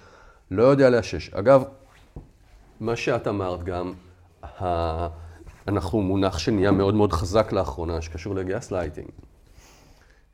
לא 0.52 0.64
יודע 0.64 0.90
לאשש. 0.90 1.34
אגב, 1.34 1.64
מה 2.80 2.96
שאת 2.96 3.28
אמרת 3.28 3.64
גם. 3.64 3.94
אנחנו 5.68 6.02
מונח 6.02 6.38
שנהיה 6.38 6.72
מאוד 6.72 6.96
מאוד 6.96 7.14
חזק 7.14 7.52
לאחרונה, 7.52 8.02
שקשור 8.02 8.36
לגייס 8.36 8.72
לייטינג. 8.72 9.10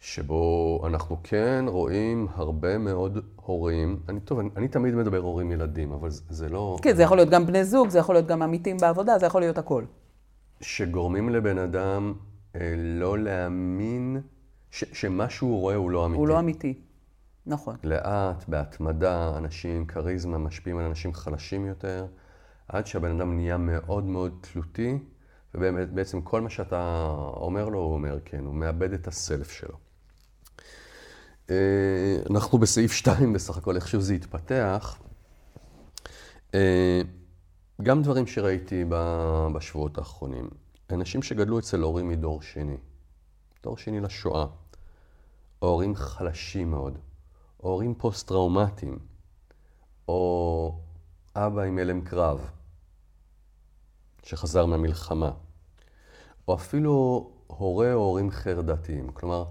שבו 0.04 0.82
אנחנו 0.88 1.18
כן 1.24 1.66
רואים 1.68 2.28
הרבה 2.36 2.78
מאוד 2.78 3.18
הורים, 3.36 4.00
אני 4.10 4.20
טוב, 4.20 4.40
אני, 4.40 4.50
אני 4.58 4.68
תמיד 4.68 4.96
מדבר 4.96 5.18
הורים 5.18 5.52
ילדים, 5.52 5.92
אבל 5.92 6.10
זה, 6.10 6.22
זה 6.30 6.50
לא... 6.50 6.78
כן, 6.82 6.96
זה 6.96 7.04
יכול 7.04 7.18
להיות 7.18 7.30
גם 7.30 7.46
בני 7.46 7.66
זוג, 7.66 7.90
זה 7.90 8.00
יכול 8.00 8.16
להיות 8.16 8.28
גם 8.28 8.42
עמיתים 8.42 8.78
בעבודה, 8.78 9.20
זה 9.20 9.26
יכול 9.26 9.42
להיות 9.42 9.58
הכל. 9.58 9.84
שגורמים 10.62 11.30
לבן 11.30 11.58
אדם 11.58 12.14
אה, 12.56 12.74
לא 12.78 13.18
להאמין 13.20 14.22
ש, 14.72 14.84
שמה 14.94 15.30
שהוא 15.30 15.60
רואה 15.60 15.76
הוא 15.76 15.92
לא 15.92 16.06
אמיתי. 16.06 16.20
הוא 16.20 16.28
לא 16.28 16.40
אמיתי, 16.40 16.82
נכון. 17.46 17.76
לאט, 17.84 18.48
בהתמדה, 18.48 19.38
אנשים 19.38 19.86
כריזמה 19.86 20.38
משפיעים 20.38 20.78
על 20.78 20.86
אנשים 20.86 21.14
חלשים 21.14 21.66
יותר, 21.66 22.06
עד 22.68 22.88
שהבן 22.88 23.20
אדם 23.20 23.36
נהיה 23.36 23.58
מאוד 23.58 24.04
מאוד 24.04 24.38
תלותי, 24.42 24.98
ובעצם 25.56 26.22
כל 26.22 26.42
מה 26.42 26.50
שאתה 26.50 27.14
אומר 27.18 27.70
לו, 27.70 27.80
הוא 27.80 27.94
אומר 27.94 28.20
כן, 28.26 28.46
הוא 28.46 28.56
מאבד 28.56 28.94
את 28.94 29.08
הסלף 29.08 29.52
שלו. 29.52 29.83
אה, 31.50 31.56
אנחנו 32.30 32.58
בסעיף 32.58 32.92
2 32.92 33.34
בסך 33.34 33.58
הכל, 33.58 33.76
איך 33.76 33.88
שזה 33.88 34.14
התפתח. 34.14 35.00
אה, 36.54 37.02
גם 37.82 38.02
דברים 38.02 38.28
שראיתי 38.28 38.86
בשבועות 39.54 39.98
האחרונים. 39.98 40.50
אנשים 40.90 41.22
שגדלו 41.22 41.60
אצל 41.60 41.82
הורים 41.82 42.10
מדור 42.10 42.42
שני, 42.42 42.78
דור 43.64 43.78
שני 43.78 44.00
לשואה, 44.00 44.46
הורים 45.60 45.96
חלשים 45.96 46.72
מאוד, 46.72 46.98
או 47.64 47.70
הורים 47.70 47.96
פוסט-טראומטיים, 47.96 49.00
או 50.08 50.76
אבא 51.36 51.62
עם 51.62 51.78
הלם 51.78 52.02
קרב, 52.02 52.50
שחזר 54.24 54.66
מהמלחמה, 54.66 55.32
או 56.48 56.56
אפילו 56.56 57.30
הורה 57.48 57.94
או 57.94 58.00
הורים 58.00 58.32
חרדתיים. 58.32 59.12
כלומר, 59.12 59.46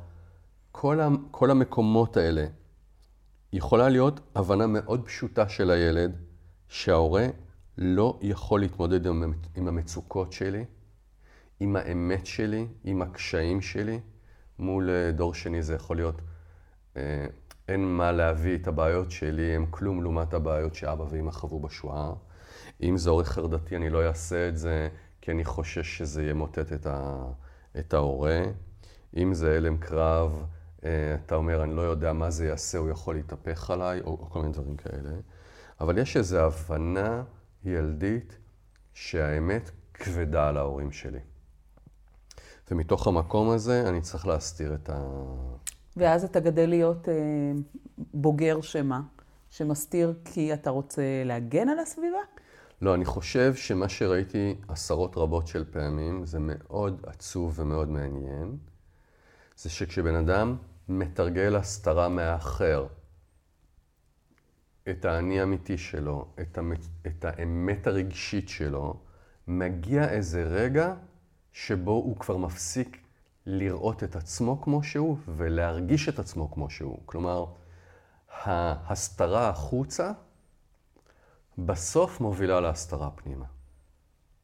כל, 0.72 0.98
כל 1.30 1.50
המקומות 1.50 2.16
האלה 2.16 2.46
יכולה 3.52 3.88
להיות 3.88 4.20
הבנה 4.34 4.66
מאוד 4.66 5.06
פשוטה 5.06 5.48
של 5.48 5.70
הילד, 5.70 6.16
שההורה 6.68 7.26
לא 7.78 8.18
יכול 8.22 8.60
להתמודד 8.60 9.06
עם, 9.06 9.32
עם 9.54 9.68
המצוקות 9.68 10.32
שלי, 10.32 10.64
עם 11.60 11.76
האמת 11.76 12.26
שלי, 12.26 12.66
עם 12.84 13.02
הקשיים 13.02 13.60
שלי. 13.60 14.00
מול 14.58 14.90
אה, 14.90 15.12
דור 15.12 15.34
שני 15.34 15.62
זה 15.62 15.74
יכול 15.74 15.96
להיות, 15.96 16.20
אה, 16.96 17.26
אין 17.68 17.84
מה 17.84 18.12
להביא 18.12 18.54
את 18.54 18.66
הבעיות 18.66 19.10
שלי, 19.10 19.56
הם 19.56 19.66
כלום 19.70 20.02
לעומת 20.02 20.34
הבעיות 20.34 20.74
שאבא 20.74 21.04
ואמא 21.10 21.30
חוו 21.30 21.60
בשואה. 21.60 22.12
אם 22.82 22.96
זה 22.96 23.10
עורך 23.10 23.28
חרדתי, 23.28 23.76
אני 23.76 23.90
לא 23.90 24.06
אעשה 24.06 24.48
את 24.48 24.56
זה, 24.56 24.88
כי 25.20 25.30
אני 25.30 25.44
חושש 25.44 25.98
שזה 25.98 26.24
ימוטט 26.24 26.72
את, 26.72 26.86
ה, 26.86 27.24
את 27.78 27.94
ההורה. 27.94 28.42
אם 29.16 29.34
זה 29.34 29.56
הלם 29.56 29.76
קרב, 29.76 30.44
אתה 30.84 31.34
אומר, 31.34 31.62
אני 31.62 31.76
לא 31.76 31.82
יודע 31.82 32.12
מה 32.12 32.30
זה 32.30 32.46
יעשה, 32.46 32.78
הוא 32.78 32.90
יכול 32.90 33.14
להתהפך 33.14 33.70
עליי, 33.70 34.00
או, 34.00 34.06
או 34.06 34.30
כל 34.30 34.40
מיני 34.40 34.52
דברים 34.52 34.76
כאלה. 34.76 35.10
אבל 35.80 35.98
יש 35.98 36.16
איזו 36.16 36.38
הבנה 36.38 37.22
ילדית 37.64 38.38
שהאמת 38.92 39.70
כבדה 39.94 40.48
על 40.48 40.56
ההורים 40.56 40.92
שלי. 40.92 41.20
ומתוך 42.70 43.06
המקום 43.06 43.50
הזה 43.50 43.88
אני 43.88 44.00
צריך 44.00 44.26
להסתיר 44.26 44.74
את 44.74 44.90
ה... 44.90 45.02
ואז 45.96 46.24
אתה 46.24 46.40
גדל 46.40 46.68
להיות 46.68 47.08
אה, 47.08 47.14
בוגר 48.14 48.60
שמה? 48.60 49.00
שמסתיר 49.50 50.14
כי 50.24 50.54
אתה 50.54 50.70
רוצה 50.70 51.02
להגן 51.24 51.68
על 51.68 51.78
הסביבה? 51.78 52.18
לא, 52.82 52.94
אני 52.94 53.04
חושב 53.04 53.54
שמה 53.54 53.88
שראיתי 53.88 54.54
עשרות 54.68 55.16
רבות 55.16 55.46
של 55.46 55.64
פעמים, 55.70 56.26
זה 56.26 56.38
מאוד 56.40 57.02
עצוב 57.06 57.60
ומאוד 57.60 57.88
מעניין, 57.88 58.56
זה 59.56 59.70
שכשבן 59.70 60.14
אדם 60.14 60.56
מתרגל 60.88 61.56
הסתרה 61.56 62.08
מהאחר, 62.08 62.86
את 64.90 65.04
האני 65.04 65.40
האמיתי 65.40 65.78
שלו, 65.78 66.28
את, 66.40 66.58
המת... 66.58 66.80
את 67.06 67.24
האמת 67.24 67.86
הרגשית 67.86 68.48
שלו, 68.48 69.00
מגיע 69.46 70.08
איזה 70.08 70.42
רגע 70.42 70.94
שבו 71.52 71.90
הוא 71.90 72.16
כבר 72.16 72.36
מפסיק 72.36 72.98
לראות 73.46 74.04
את 74.04 74.16
עצמו 74.16 74.60
כמו 74.60 74.82
שהוא 74.82 75.16
ולהרגיש 75.36 76.08
את 76.08 76.18
עצמו 76.18 76.50
כמו 76.50 76.70
שהוא. 76.70 76.98
כלומר, 77.06 77.44
ההסתרה 78.28 79.48
החוצה 79.48 80.12
בסוף 81.58 82.20
מובילה 82.20 82.60
להסתרה 82.60 83.10
פנימה. 83.10 83.46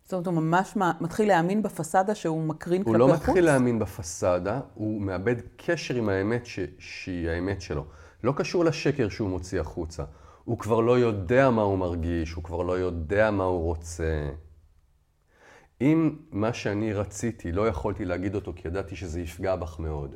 זאת 0.08 0.12
אומרת, 0.12 0.26
הוא 0.26 0.34
ממש 0.34 0.76
מתחיל 1.00 1.28
להאמין 1.28 1.62
בפסאדה 1.62 2.14
שהוא 2.14 2.42
מקרין 2.42 2.84
כלפי 2.84 2.98
חוץ? 2.98 3.00
הוא 3.00 3.08
לא 3.08 3.14
מתחיל 3.14 3.44
להאמין 3.44 3.78
בפסאדה, 3.78 4.60
הוא 4.74 5.00
מאבד 5.00 5.36
קשר 5.56 5.94
עם 5.94 6.08
האמת 6.08 6.46
ש... 6.46 6.58
שהיא 6.78 7.28
האמת 7.28 7.60
שלו. 7.60 7.84
לא 8.24 8.32
קשור 8.36 8.64
לשקר 8.64 9.08
שהוא 9.08 9.30
מוציא 9.30 9.60
החוצה. 9.60 10.04
הוא 10.44 10.58
כבר 10.58 10.80
לא 10.80 10.98
יודע 10.98 11.50
מה 11.50 11.62
הוא 11.62 11.78
מרגיש, 11.78 12.32
הוא 12.32 12.44
כבר 12.44 12.62
לא 12.62 12.78
יודע 12.78 13.30
מה 13.30 13.44
הוא 13.44 13.64
רוצה. 13.64 14.30
אם 15.80 16.16
מה 16.30 16.52
שאני 16.52 16.92
רציתי, 16.92 17.52
לא 17.52 17.68
יכולתי 17.68 18.04
להגיד 18.04 18.34
אותו 18.34 18.52
כי 18.56 18.68
ידעתי 18.68 18.96
שזה 18.96 19.20
יפגע 19.20 19.56
בך 19.56 19.78
מאוד, 19.78 20.14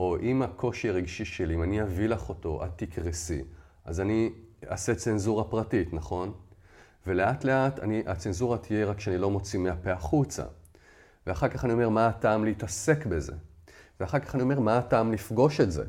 או 0.00 0.16
אם 0.20 0.42
הקושי 0.42 0.88
הרגשי 0.88 1.24
שלי, 1.24 1.54
אם 1.54 1.62
אני 1.62 1.82
אביא 1.82 2.08
לך 2.08 2.28
אותו, 2.28 2.64
את 2.64 2.70
תקרסי, 2.76 3.44
אז 3.84 4.00
אני 4.00 4.32
אעשה 4.70 4.94
צנזורה 4.94 5.44
פרטית, 5.44 5.92
נכון? 5.92 6.32
ולאט 7.06 7.44
לאט 7.44 7.78
אני, 7.78 8.02
הצנזורה 8.06 8.58
תהיה 8.58 8.86
רק 8.86 8.96
כשאני 8.96 9.18
לא 9.18 9.30
מוציא 9.30 9.58
מהפה 9.58 9.92
החוצה. 9.92 10.42
ואחר 11.26 11.48
כך 11.48 11.64
אני 11.64 11.72
אומר, 11.72 11.88
מה 11.88 12.06
הטעם 12.06 12.44
להתעסק 12.44 13.06
בזה? 13.06 13.32
ואחר 14.00 14.18
כך 14.18 14.34
אני 14.34 14.42
אומר, 14.42 14.60
מה 14.60 14.78
הטעם 14.78 15.12
לפגוש 15.12 15.60
את 15.60 15.72
זה? 15.72 15.84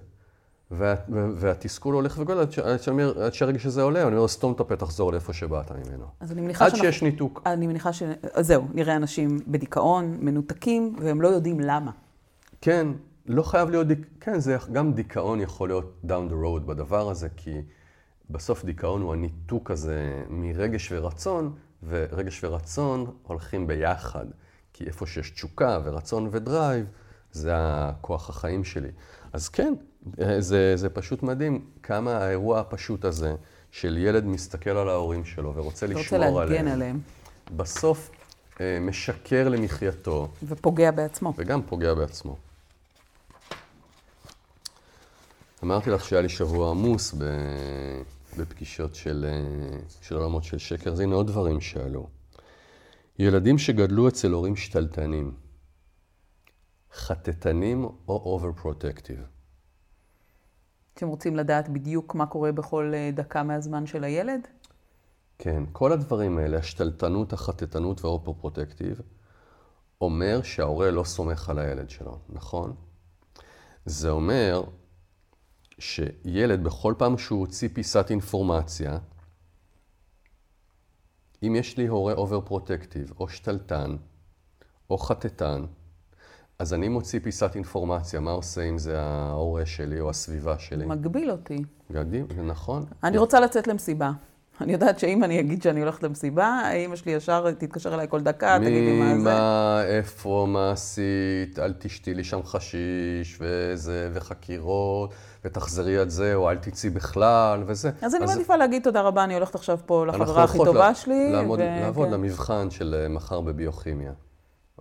וה, 0.72 0.96
והתסכול 1.36 1.96
הולך 1.96 2.18
וגדול 2.18 2.38
עד 3.24 3.34
שהרגע 3.34 3.60
שזה 3.60 3.82
עולה, 3.82 4.08
אני 4.08 4.16
אומר, 4.16 4.28
סתום 4.28 4.54
את 4.54 4.60
הפה, 4.60 4.76
תחזור 4.76 5.12
לאיפה 5.12 5.34
שבאת 5.34 5.72
ממנו. 5.72 6.06
אז 6.20 6.32
אני 6.32 6.42
מניחה 6.42 6.66
עד 6.66 6.72
שאנחנו, 6.72 6.92
שיש 6.92 7.04
ניתוק. 7.04 7.42
אני 7.46 7.68
מניחה 7.68 7.94
ש... 7.94 8.04
זהו, 8.40 8.68
נראה 8.74 8.96
אנשים 8.96 9.40
בדיכאון, 9.48 10.18
מנותקים, 10.20 10.96
והם 11.00 11.22
לא 11.22 11.28
יודעים 11.28 11.60
למה. 11.60 11.92
כן, 12.62 12.88
לא 13.26 13.44
חייב 13.44 13.70
להיות, 13.70 13.88
דיק... 13.88 14.00
כן, 14.20 14.40
זה 14.40 14.58
גם 14.72 14.94
דיכאון 14.94 15.42
יכול 15.42 15.70
להיות 15.70 16.02
down 16.06 16.32
the 16.32 16.34
road 16.34 16.60
בדבר 16.66 17.10
הזה, 17.10 17.28
כי 17.38 17.62
בסוף 18.32 18.66
דיכאון 18.66 19.02
הוא 19.02 19.14
הניתוק 19.14 19.72
הזה 19.72 20.24
מרגש 20.30 20.92
ורצון, 20.92 21.56
ורגש 21.88 22.44
ורצון 22.44 23.12
הולכים 23.24 23.68
ביחד. 23.68 24.26
כי 24.74 24.84
איפה 24.84 25.06
שיש 25.06 25.30
תשוקה 25.30 25.80
ורצון 25.84 26.30
ודרייב, 26.32 26.86
זה 27.32 27.52
הכוח 27.56 28.30
החיים 28.30 28.64
שלי. 28.64 28.92
אז 29.34 29.50
כן, 29.50 29.74
זה, 30.40 30.74
זה 30.76 30.90
פשוט 30.90 31.24
מדהים 31.24 31.66
כמה 31.84 32.18
האירוע 32.18 32.60
הפשוט 32.60 33.06
הזה 33.06 33.36
של 33.72 33.98
ילד 33.98 34.26
מסתכל 34.26 34.70
על 34.70 34.90
ההורים 34.90 35.26
שלו 35.26 35.56
ורוצה 35.56 35.88
לשמור 35.88 36.16
עליהם. 36.16 36.34
רוצה 36.34 36.46
להגן 36.46 36.68
עליהם. 36.68 37.00
בסוף 37.56 38.12
אה, 38.62 38.78
משקר 38.82 39.50
למחייתו. 39.50 40.28
ופוגע 40.44 40.92
בעצמו. 40.92 41.34
וגם 41.38 41.62
פוגע 41.62 41.94
בעצמו. 41.94 42.38
אמרתי 45.64 45.90
לך 45.90 46.06
שהיה 46.06 46.22
לי 46.22 46.30
שבוע 46.30 46.70
עמוס 46.70 47.16
בפגישות 48.38 48.96
של, 48.96 49.26
אה, 49.30 49.80
של 50.02 50.16
עולמות 50.16 50.44
של 50.44 50.58
שקר, 50.58 50.92
אז 50.92 51.00
הנה 51.00 51.16
עוד 51.16 51.28
דברים 51.28 51.62
שעלו. 51.62 52.10
ילדים 53.20 53.58
שגדלו 53.58 54.08
אצל 54.08 54.32
הורים 54.32 54.56
שתלטנים, 54.56 55.36
חטטנים 56.94 57.84
או 57.84 57.94
overprotective. 58.08 59.20
אתם 60.94 61.08
רוצים 61.08 61.36
לדעת 61.36 61.70
בדיוק 61.70 62.16
מה 62.16 62.26
קורה 62.26 62.52
בכל 62.52 62.92
אה, 62.94 63.10
דקה 63.14 63.44
מהזמן 63.44 63.86
של 63.86 64.04
הילד? 64.04 64.48
כן, 65.38 65.64
כל 65.72 65.92
הדברים 65.92 66.38
האלה, 66.38 66.58
השתלטנות, 66.58 67.34
החטטנות 67.34 68.06
וה 68.06 68.17
overprotective, 68.17 69.02
אומר 70.02 70.42
שההורה 70.42 70.92
לא 70.92 71.04
סומך 71.04 71.50
על 71.50 71.60
הילד 71.60 71.90
שלו, 71.90 72.20
נכון? 72.30 72.76
זה 73.86 74.10
אומר 74.10 74.64
שילד, 75.80 76.64
בכל 76.64 76.94
פעם 76.98 77.18
שהוא 77.18 77.40
הוציא 77.40 77.70
פיסת 77.74 78.06
אינפורמציה, 78.10 78.98
אם 81.44 81.56
יש 81.56 81.78
לי 81.78 81.88
הורה 81.88 82.14
overprotective, 82.14 83.14
או 83.20 83.28
שתלטן, 83.30 83.96
או 84.90 84.98
חטטן, 84.98 85.66
אז 86.60 86.74
אני 86.74 86.88
מוציא 86.88 87.20
פיסת 87.24 87.56
אינפורמציה, 87.56 88.20
מה 88.20 88.32
עושה 88.32 88.64
אם 88.64 88.78
זה 88.78 89.02
ההורה 89.02 89.66
שלי 89.66 90.00
או 90.00 90.10
הסביבה 90.10 90.60
שלי? 90.60 90.86
מגביל 90.86 91.32
אותי. 91.32 91.64
מגביל, 91.90 92.26
נכון. 92.44 92.86
אני 93.04 93.18
רוצה 93.18 93.40
לצאת 93.40 93.68
למסיבה. 93.68 94.12
אני 94.62 94.74
יודעת 94.74 95.00
שאם 95.00 95.24
אני 95.24 95.40
אגיד 95.40 95.62
שאני 95.62 95.80
הולכת 95.82 96.04
למסיבה, 96.04 96.72
אמא 96.86 96.96
שלי 96.96 97.12
ישר 97.12 97.52
תתקשר 97.52 97.94
אליי 97.94 98.08
כל 98.10 98.22
דקה, 98.22 98.58
תגיד 98.60 98.84
לי 98.84 99.00
מה 99.00 99.18
זה. 99.18 99.24
מה, 99.24 99.84
איפה, 99.86 100.46
מה 100.50 100.72
עשית, 100.72 101.60
אל 101.60 101.74
תשתי 101.74 102.14
לי 102.14 102.24
שם 102.24 102.44
חשיש, 102.44 103.40
וזה, 103.40 104.10
וחקירות, 104.14 105.14
ותחזרי 105.46 105.98
על 105.98 106.10
זה, 106.10 106.36
או 106.36 106.50
אל 106.50 106.58
תצאי 106.58 106.90
בכלל, 106.90 107.64
וזה. 107.68 107.92
אז 108.02 108.16
אני 108.16 108.26
מעדיפה 108.26 108.56
להגיד 108.56 108.84
תודה 108.84 109.02
רבה, 109.02 109.24
אני 109.24 109.34
הולכת 109.34 109.56
עכשיו 109.56 109.80
פה 109.86 110.06
לחברה 110.06 110.44
הכי 110.44 110.58
טובה 110.58 110.96
שלי. 110.96 111.32
לעמוד, 111.32 111.60
ו- 111.60 111.82
לעבוד 111.82 112.08
כן. 112.08 112.14
למבחן 112.14 112.70
של 112.70 112.96
אה, 113.04 113.10
מחר 113.10 113.42
בביוכימיה. 113.42 114.12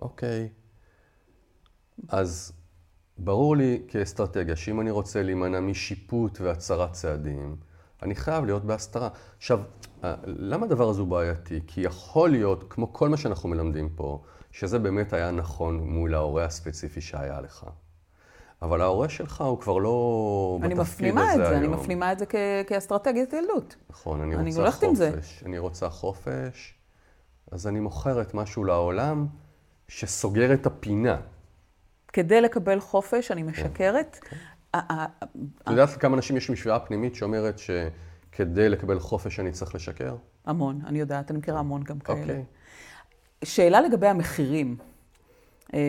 אוקיי. 0.01 0.49
אז 2.09 2.51
ברור 3.17 3.55
לי 3.55 3.81
כאסטרטגיה 3.87 4.55
שאם 4.55 4.81
אני 4.81 4.91
רוצה 4.91 5.23
להימנע 5.23 5.59
משיפוט 5.59 6.41
והצרת 6.41 6.91
צעדים, 6.91 7.55
אני 8.01 8.15
חייב 8.15 8.45
להיות 8.45 8.65
בהסתרה. 8.65 9.09
עכשיו, 9.37 9.59
אה, 10.03 10.15
למה 10.25 10.65
הדבר 10.65 10.89
הזה 10.89 11.01
הוא 11.01 11.07
בעייתי? 11.07 11.59
כי 11.67 11.81
יכול 11.81 12.29
להיות, 12.29 12.63
כמו 12.69 12.93
כל 12.93 13.09
מה 13.09 13.17
שאנחנו 13.17 13.49
מלמדים 13.49 13.89
פה, 13.95 14.21
שזה 14.51 14.79
באמת 14.79 15.13
היה 15.13 15.31
נכון 15.31 15.77
מול 15.79 16.15
ההורה 16.15 16.45
הספציפי 16.45 17.01
שהיה 17.01 17.41
לך. 17.41 17.65
אבל 18.61 18.81
ההורה 18.81 19.09
שלך 19.09 19.41
הוא 19.41 19.59
כבר 19.59 19.77
לא 19.77 20.59
אני 20.63 20.75
בתפקיד 20.75 20.81
מפנימה 20.81 21.29
את 21.33 21.39
הזה 21.39 21.45
זה, 21.49 21.57
אני 21.57 21.65
היום. 21.65 21.73
מפנימה 21.73 22.11
את 22.11 22.19
זה 22.19 22.25
כ- 22.25 22.35
כאסטרטגיית 22.67 23.33
ילדות. 23.33 23.75
נכון, 23.89 24.21
אני 24.21 24.35
אני 24.35 24.49
רוצה. 24.57 24.71
חופש. 25.11 25.43
אני 25.45 25.57
רוצה 25.59 25.89
חופש, 25.89 26.73
אז 27.51 27.67
אני 27.67 27.79
מוכרת 27.79 28.33
משהו 28.33 28.63
לעולם 28.63 29.27
שסוגר 29.87 30.53
את 30.53 30.65
הפינה. 30.65 31.17
כדי 32.13 32.41
לקבל 32.41 32.79
חופש, 32.79 33.31
אני 33.31 33.43
משקרת. 33.43 34.17
כן. 34.21 34.35
את 34.75 35.67
יודעת 35.67 35.89
כמה 35.89 36.15
אנשים 36.15 36.37
יש 36.37 36.49
משוואה 36.49 36.79
פנימית 36.79 37.15
שאומרת 37.15 37.59
שכדי 37.59 38.69
לקבל 38.69 38.99
חופש 38.99 39.39
אני 39.39 39.51
צריך 39.51 39.75
לשקר? 39.75 40.15
המון, 40.45 40.79
אני 40.85 40.99
יודעת, 40.99 41.31
אני 41.31 41.39
מכירה 41.39 41.59
המון 41.59 41.83
גם 41.83 41.99
כאלה. 41.99 42.19
אוקיי. 42.19 42.43
שאלה 43.43 43.81
לגבי 43.81 44.07
המחירים. 44.07 44.75
אה, 45.73 45.79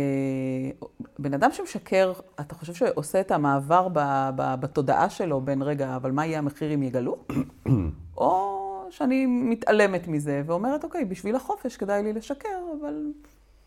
בן 1.18 1.34
אדם 1.34 1.50
שמשקר, 1.52 2.12
אתה 2.40 2.54
חושב 2.54 2.74
שעושה 2.74 3.20
את 3.20 3.30
המעבר 3.30 3.88
בתודעה 4.34 5.10
שלו 5.10 5.40
בין, 5.40 5.62
רגע, 5.62 5.96
אבל 5.96 6.10
מה 6.10 6.26
יהיה 6.26 6.38
המחיר 6.38 6.74
אם 6.74 6.82
יגלו? 6.82 7.16
או 8.16 8.62
שאני 8.90 9.26
מתעלמת 9.26 10.08
מזה 10.08 10.42
ואומרת, 10.46 10.84
אוקיי, 10.84 11.04
בשביל 11.04 11.36
החופש 11.36 11.76
כדאי 11.76 12.02
לי 12.02 12.12
לשקר, 12.12 12.58
אבל 12.80 12.94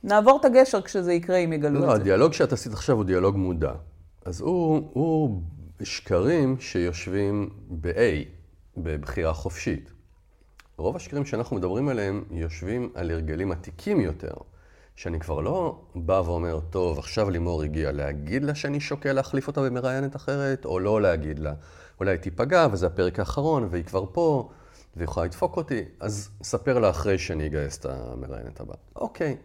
נעבור 0.04 0.40
את 0.40 0.46
הגשר 0.46 0.82
כשזה 0.82 1.14
יקרה 1.14 1.38
אם 1.38 1.54
יגלו 1.54 1.80
לא, 1.80 1.86
את 1.86 1.90
זה. 1.90 1.96
הדיאלוג 1.96 2.34
שאת 2.34 2.54
עשית 2.54 2.74
עכשיו 2.74 2.96
הוא 2.96 3.04
דיאלוג 3.04 3.36
מודע. 3.38 3.72
אז 4.26 4.42
הוא, 4.42 4.90
הוא 4.94 5.42
שקרים 5.84 6.60
שיושבים 6.60 7.50
ב-A, 7.70 8.26
בבחירה 8.78 9.34
חופשית. 9.34 9.92
רוב 10.78 10.96
השקרים 10.96 11.26
שאנחנו 11.26 11.56
מדברים 11.56 11.90
עליהם 11.90 12.24
יושבים 12.32 12.92
על 12.96 13.12
הרגלים 13.12 13.52
עתיקים 13.52 14.00
יותר, 14.00 14.34
שאני 14.96 15.20
כבר 15.20 15.40
לא 15.40 15.82
בא 15.96 16.22
ואומר, 16.26 16.60
טוב, 16.70 17.00
עכשיו 17.00 17.30
לימור 17.30 17.64
הגיעה 17.64 17.92
להגיד 17.92 18.44
לה 18.44 18.56
שאני 18.56 18.80
שוקל 18.80 19.14
להחליף 19.14 19.48
אותה 19.48 19.62
במראיינת 19.62 20.16
אחרת, 20.16 20.66
או 20.66 20.80
לא 20.80 21.02
להגיד 21.02 21.40
לה. 21.40 21.54
אולי 22.00 22.12
היא 22.12 22.20
תיפגע, 22.20 22.68
וזה 22.72 22.88
הפרק 22.88 23.20
האחרון, 23.20 23.68
והיא 23.72 23.84
כבר 23.84 24.06
פה, 24.12 24.50
והיא 24.96 25.04
יכולה 25.04 25.26
לדפוק 25.26 25.58
אותי, 25.58 25.84
אז 26.00 26.30
ספר 26.44 26.80
לה 26.80 26.90
אחרי 26.90 27.18
שאני 27.18 27.46
אגייס 27.46 27.78
את 27.78 27.86
המראיינת 27.86 28.60
הבאה. 28.60 28.78
אוקיי, 28.96 29.38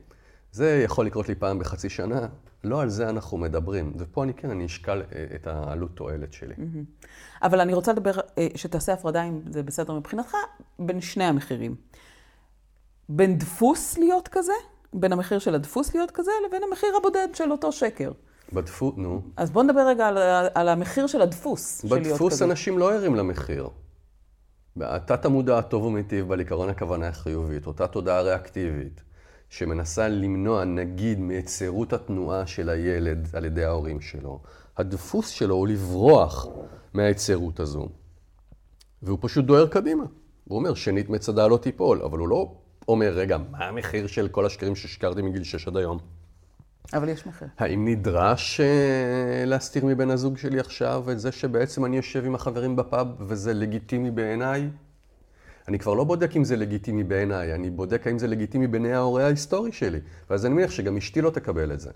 זה 0.53 0.81
יכול 0.85 1.07
לקרות 1.07 1.29
לי 1.29 1.35
פעם 1.35 1.59
בחצי 1.59 1.89
שנה, 1.89 2.27
לא 2.65 2.83
על 2.83 2.89
זה 2.89 3.09
אנחנו 3.09 3.39
מדברים. 3.39 3.93
ופה 3.99 4.25
אני 4.25 4.35
כן, 4.35 4.51
אני 4.51 4.67
אשקל 4.67 5.03
אה, 5.15 5.25
את 5.35 5.47
העלות 5.47 5.91
תועלת 5.95 6.33
שלי. 6.33 6.55
אבל 7.43 7.61
אני 7.61 7.75
רוצה 7.75 7.93
לדבר, 7.93 8.13
אה, 8.39 8.47
שתעשה 8.55 8.93
הפרדה, 8.93 9.23
אם 9.23 9.41
זה 9.51 9.63
בסדר 9.63 9.93
מבחינתך, 9.95 10.35
בין 10.79 11.01
שני 11.01 11.25
המחירים. 11.25 11.75
בין 13.09 13.39
דפוס 13.39 13.99
להיות 13.99 14.29
כזה, 14.29 14.53
בין 14.93 15.13
המחיר 15.13 15.39
של 15.39 15.55
הדפוס 15.55 15.95
להיות 15.95 16.11
כזה, 16.11 16.31
לבין 16.49 16.63
המחיר 16.69 16.89
הבודד 16.99 17.29
של 17.35 17.51
אותו 17.53 17.73
שקר. 17.73 18.13
בדפוס, 18.53 18.95
נו, 18.97 19.23
אז 19.37 19.51
בוא 19.51 19.63
נדבר 19.63 19.87
רגע 19.89 20.09
על, 20.09 20.19
ה- 20.19 20.49
על 20.55 20.69
המחיר 20.69 21.07
של 21.07 21.23
הדפוס 21.23 21.85
בדפוס 21.85 22.33
כזה. 22.33 22.45
אנשים 22.45 22.79
לא 22.79 22.93
ערים 22.95 23.15
למחיר. 23.15 23.69
התת 24.81 25.25
המודע 25.25 25.59
הטוב 25.59 25.85
ומיטיב 25.85 26.29
בה 26.29 26.37
לעיקרון 26.37 26.69
הכוונה 26.69 27.09
החיובית, 27.09 27.67
אותה 27.67 27.87
תודעה 27.87 28.21
ריאקטיבית, 28.23 29.03
שמנסה 29.51 30.09
למנוע, 30.09 30.65
נגיד, 30.65 31.21
מהיצרות 31.21 31.93
התנועה 31.93 32.47
של 32.47 32.69
הילד 32.69 33.29
על 33.33 33.45
ידי 33.45 33.65
ההורים 33.65 34.01
שלו. 34.01 34.41
הדפוס 34.77 35.29
שלו 35.29 35.55
הוא 35.55 35.69
לברוח 35.69 36.47
מההיצרות 36.95 37.61
הזו, 37.61 37.89
והוא 39.03 39.19
פשוט 39.21 39.45
דוהר 39.45 39.67
קדימה. 39.67 40.05
הוא 40.45 40.59
אומר, 40.59 40.75
שנית 40.75 41.09
מצדה 41.09 41.47
לא 41.47 41.57
תיפול, 41.57 42.03
אבל 42.03 42.19
הוא 42.19 42.29
לא 42.29 42.53
אומר, 42.89 43.09
רגע, 43.09 43.39
מה 43.51 43.59
המחיר 43.59 44.07
של 44.07 44.29
כל 44.29 44.47
השקרים 44.47 44.77
ששקרתי 44.77 45.23
מגיל 45.23 45.45
6 45.45 45.69
עד 45.69 45.77
היום? 45.77 45.99
אבל 46.93 47.09
יש 47.09 47.27
מחיר. 47.27 47.49
האם 47.59 47.89
נדרש 47.89 48.61
אה, 48.61 49.45
להסתיר 49.47 49.85
מבן 49.87 50.11
הזוג 50.11 50.39
שלי 50.39 50.61
עכשיו 50.61 51.11
את 51.13 51.21
זה 51.21 51.33
שבעצם 51.33 51.85
אני 51.85 51.97
יושב 51.97 52.25
עם 52.25 52.35
החברים 52.35 52.77
בפאב 52.77 53.07
וזה 53.19 53.55
לגיטימי 53.55 54.11
בעיניי? 54.11 54.69
אני 55.71 55.79
כבר 55.79 55.95
לא 55.95 56.05
בודק 56.05 56.37
אם 56.37 56.45
זה 56.45 56.57
לגיטימי 56.57 57.05
בעיניי, 57.05 57.55
אני 57.55 57.71
בודק 57.71 58.07
האם 58.07 58.19
זה 58.19 58.27
לגיטימי 58.27 58.67
בעיני 58.67 58.93
ההורה 58.93 59.25
ההיסטורי 59.25 59.73
שלי. 59.73 59.99
ואז 60.31 60.47
אני 60.47 60.55
מניח 60.55 60.71
שגם 60.71 60.97
אשתי 60.97 61.21
לא 61.21 61.31
תקבל 61.31 61.73
את 61.73 61.81
זה. 61.81 61.91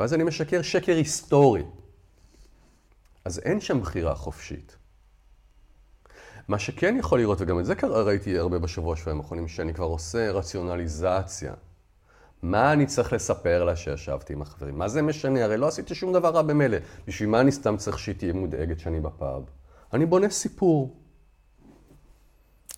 ואז 0.00 0.14
אני 0.14 0.24
משקר 0.24 0.62
שקר 0.62 0.96
היסטורי. 0.96 1.62
אז 3.24 3.38
אין 3.38 3.60
שם 3.60 3.80
בחירה 3.80 4.14
חופשית. 4.14 4.76
מה 6.48 6.58
שכן 6.58 6.96
יכול 6.98 7.18
לראות, 7.20 7.40
וגם 7.40 7.60
את 7.60 7.66
זה 7.66 7.74
קרה- 7.74 8.02
ראיתי 8.02 8.38
הרבה 8.38 8.58
בשבוע 8.58 8.96
שבועיים 8.96 9.20
האחרונים, 9.20 9.48
שאני 9.48 9.74
כבר 9.74 9.86
עושה 9.86 10.30
רציונליזציה. 10.30 11.54
מה 12.42 12.72
אני 12.72 12.86
צריך 12.86 13.12
לספר 13.12 13.64
לה 13.64 13.76
שישבתי 13.76 14.32
עם 14.32 14.42
החברים? 14.42 14.78
מה 14.78 14.88
זה 14.88 15.02
משנה? 15.02 15.44
הרי 15.44 15.56
לא 15.56 15.68
עשיתי 15.68 15.94
שום 15.94 16.12
דבר 16.12 16.30
רע 16.30 16.42
במילא. 16.42 16.78
בשביל 17.06 17.28
מה 17.28 17.40
אני 17.40 17.52
סתם 17.52 17.76
צריך 17.76 17.98
שהיא 17.98 18.14
תהיה 18.14 18.32
מודאגת 18.32 18.78
שאני 18.78 19.00
בפאב? 19.00 19.42
אני 19.92 20.06
בונה 20.06 20.30
סיפור. 20.30 20.96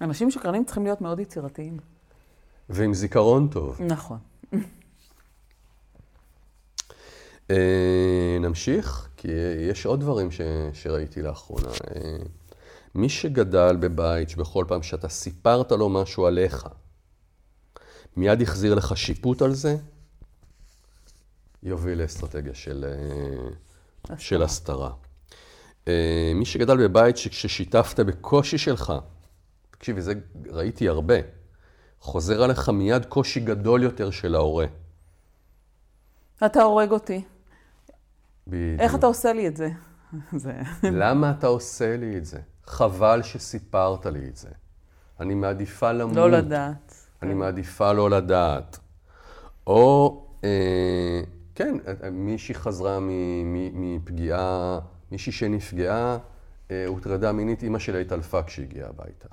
אנשים 0.00 0.30
שקרנים 0.30 0.64
צריכים 0.64 0.84
להיות 0.84 1.00
מאוד 1.00 1.20
יצירתיים. 1.20 1.78
ועם 2.68 2.94
זיכרון 2.94 3.48
טוב. 3.48 3.82
נכון. 3.82 4.18
אה, 7.50 8.38
נמשיך, 8.40 9.08
כי 9.16 9.28
יש 9.70 9.86
עוד 9.86 10.00
דברים 10.00 10.30
ש, 10.30 10.40
שראיתי 10.72 11.22
לאחרונה. 11.22 11.68
אה, 11.68 12.16
מי 12.94 13.08
שגדל 13.08 13.76
בבית 13.76 14.30
שבכל 14.30 14.64
פעם 14.68 14.82
שאתה 14.82 15.08
סיפרת 15.08 15.72
לו 15.72 15.88
משהו 15.88 16.26
עליך, 16.26 16.66
מיד 18.16 18.42
החזיר 18.42 18.74
לך 18.74 18.96
שיפוט 18.96 19.42
על 19.42 19.54
זה, 19.54 19.76
יוביל 21.62 22.02
לאסטרטגיה 22.02 22.54
של, 22.54 22.84
אה, 24.10 24.18
של 24.18 24.42
הסתרה. 24.42 24.90
מי 26.34 26.44
שגדל 26.44 26.88
בבית 26.88 27.16
שכששיתפת 27.16 28.00
בקושי 28.00 28.58
שלך, 28.58 28.92
תקשיבי, 29.82 30.00
זה 30.00 30.12
ראיתי 30.46 30.88
הרבה, 30.88 31.14
חוזר 32.00 32.42
עליך 32.42 32.68
מיד 32.68 33.04
קושי 33.04 33.40
גדול 33.40 33.82
יותר 33.82 34.10
של 34.10 34.34
ההורה. 34.34 34.66
אתה 36.46 36.62
הורג 36.62 36.90
אותי. 36.90 37.22
בדיוק. 38.46 38.80
איך 38.80 38.94
אתה 38.94 39.06
עושה 39.06 39.32
לי 39.32 39.48
את 39.48 39.56
זה? 39.56 39.68
זה... 40.42 40.52
למה 40.82 41.30
אתה 41.30 41.46
עושה 41.46 41.96
לי 41.96 42.18
את 42.18 42.24
זה? 42.24 42.38
חבל 42.66 43.22
שסיפרת 43.22 44.06
לי 44.06 44.28
את 44.28 44.36
זה. 44.36 44.48
אני 45.20 45.34
מעדיפה 45.34 45.92
למות. 45.92 46.16
לא 46.16 46.30
לדעת. 46.30 46.94
אני 47.22 47.34
מעדיפה 47.34 47.92
לא 47.92 48.10
לדעת. 48.10 48.78
או, 49.66 50.22
אה, 50.44 51.20
כן, 51.54 51.76
מישהי 52.12 52.54
חזרה 52.54 53.00
מ- 53.00 53.08
מ- 53.54 53.96
מפגיעה, 53.96 54.78
מישהי 55.10 55.32
שנפגעה, 55.32 56.18
אה, 56.70 56.86
הוטרדה 56.86 57.32
מינית, 57.32 57.62
אימא 57.62 57.78
שלה 57.78 57.98
התעלפה 57.98 58.42
כשהיא 58.42 58.66
הגיעה 58.66 58.88
הביתה. 58.88 59.28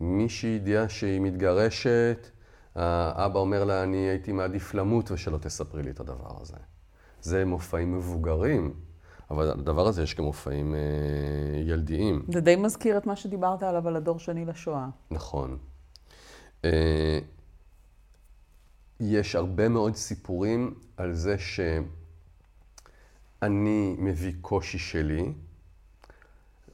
מישהי 0.00 0.50
ידיעה 0.50 0.88
שהיא 0.88 1.20
מתגרשת, 1.20 2.28
האבא 2.74 3.38
אומר 3.38 3.64
לה, 3.64 3.82
אני 3.82 3.96
הייתי 3.96 4.32
מעדיף 4.32 4.74
למות 4.74 5.10
ושלא 5.10 5.38
תספרי 5.38 5.82
לי 5.82 5.90
את 5.90 6.00
הדבר 6.00 6.40
הזה. 6.40 6.56
זה 7.20 7.44
מופעים 7.44 7.96
מבוגרים, 7.96 8.74
אבל 9.30 9.44
לדבר 9.44 9.86
הזה 9.86 10.02
יש 10.02 10.14
גם 10.14 10.24
מופעים 10.24 10.74
אה, 10.74 10.80
ילדיים. 11.66 12.26
זה 12.32 12.40
די 12.40 12.56
מזכיר 12.56 12.98
את 12.98 13.06
מה 13.06 13.16
שדיברת 13.16 13.62
עליו 13.62 13.88
על 13.88 13.96
הדור 13.96 14.18
שני 14.18 14.44
לשואה. 14.44 14.86
נכון. 15.10 15.58
אה, 16.64 17.18
יש 19.00 19.34
הרבה 19.34 19.68
מאוד 19.68 19.96
סיפורים 19.96 20.74
על 20.96 21.12
זה 21.12 21.38
שאני 21.38 21.88
מביא 23.98 24.32
קושי 24.40 24.78
שלי, 24.78 25.32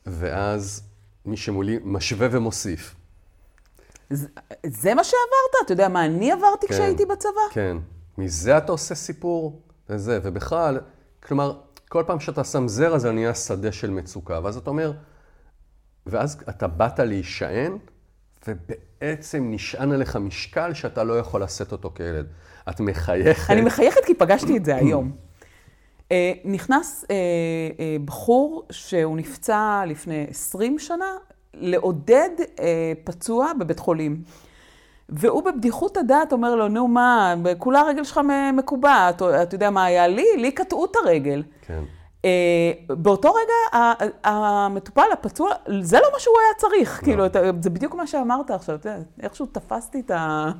ואז 0.06 0.82
מי 1.26 1.36
שמולי 1.36 1.78
משווה 1.84 2.28
ומוסיף. 2.30 2.99
זה, 4.66 4.94
מה 4.94 5.04
שעברת? 5.04 5.64
אתה 5.64 5.72
יודע 5.72 5.88
מה 5.88 6.04
אני 6.04 6.32
עברתי 6.32 6.66
כן. 6.66 6.74
כשהייתי 6.74 7.04
בצבא? 7.04 7.30
כן. 7.50 7.76
מזה 8.18 8.58
אתה 8.58 8.72
עושה 8.72 8.94
סיפור? 8.94 9.62
וזה, 9.88 10.18
ובכלל, 10.22 10.80
כלומר, 11.22 11.60
כל 11.88 12.04
פעם 12.06 12.20
שאתה 12.20 12.44
שם 12.44 12.68
זרע 12.68 12.98
זה 12.98 13.12
נהיה 13.12 13.34
שדה 13.34 13.72
של 13.72 13.90
מצוקה, 13.90 14.40
ואז 14.44 14.56
אתה 14.56 14.70
אומר, 14.70 14.92
ואז 16.06 16.42
אתה 16.48 16.66
באת 16.66 16.98
להישען, 16.98 17.78
ובעצם 18.48 19.46
נשען 19.50 19.92
עליך 19.92 20.16
משקל 20.16 20.74
שאתה 20.74 21.04
לא 21.04 21.18
יכול 21.18 21.42
לשאת 21.42 21.72
אותו 21.72 21.90
כילד. 21.94 22.26
את 22.68 22.80
מחייכת. 22.80 23.50
אני 23.50 23.60
מחייכת 23.60 24.04
כי 24.04 24.14
פגשתי 24.14 24.56
את 24.56 24.64
זה 24.64 24.76
היום. 24.82 25.12
אה, 26.12 26.32
נכנס 26.44 27.04
אה, 27.10 27.16
אה, 27.80 27.96
בחור 28.04 28.66
שהוא 28.70 29.16
נפצע 29.16 29.82
לפני 29.86 30.26
20 30.30 30.78
שנה 30.78 31.16
לעודד 31.54 32.30
אה, 32.60 32.92
פצוע 33.04 33.52
בבית 33.58 33.78
חולים. 33.78 34.22
והוא 35.08 35.42
בבדיחות 35.42 35.96
הדעת 35.96 36.32
אומר 36.32 36.54
לו, 36.54 36.68
נו 36.68 36.88
מה, 36.88 37.34
כולה 37.58 37.80
הרגל 37.80 38.04
שלך 38.04 38.20
מקובעת, 38.52 39.16
אתה 39.16 39.42
אתה 39.42 39.54
יודע 39.54 39.70
מה 39.70 39.84
היה 39.84 40.06
לי? 40.08 40.26
לי 40.36 40.50
קטעו 40.52 40.84
את 40.84 40.96
הרגל. 40.96 41.42
כן. 41.66 41.82
אה, 42.24 42.30
באותו 42.88 43.28
רגע, 43.32 43.82
המטופל, 44.24 45.02
הפצוע, 45.12 45.50
זה 45.80 45.96
לא 45.96 46.06
מה 46.12 46.18
שהוא 46.20 46.34
היה 46.40 46.54
צריך. 46.58 47.00
כאילו, 47.04 47.26
אתה- 47.26 47.40
זה 47.62 47.70
בדיוק 47.70 47.94
מה 47.94 48.06
שאמרת 48.06 48.50
עכשיו, 48.50 48.74
אתה 48.74 48.88
יודע, 48.88 48.98
איכשהו 49.22 49.46
תפסתי 49.46 50.00
את 50.00 50.10
ה... 50.10 50.50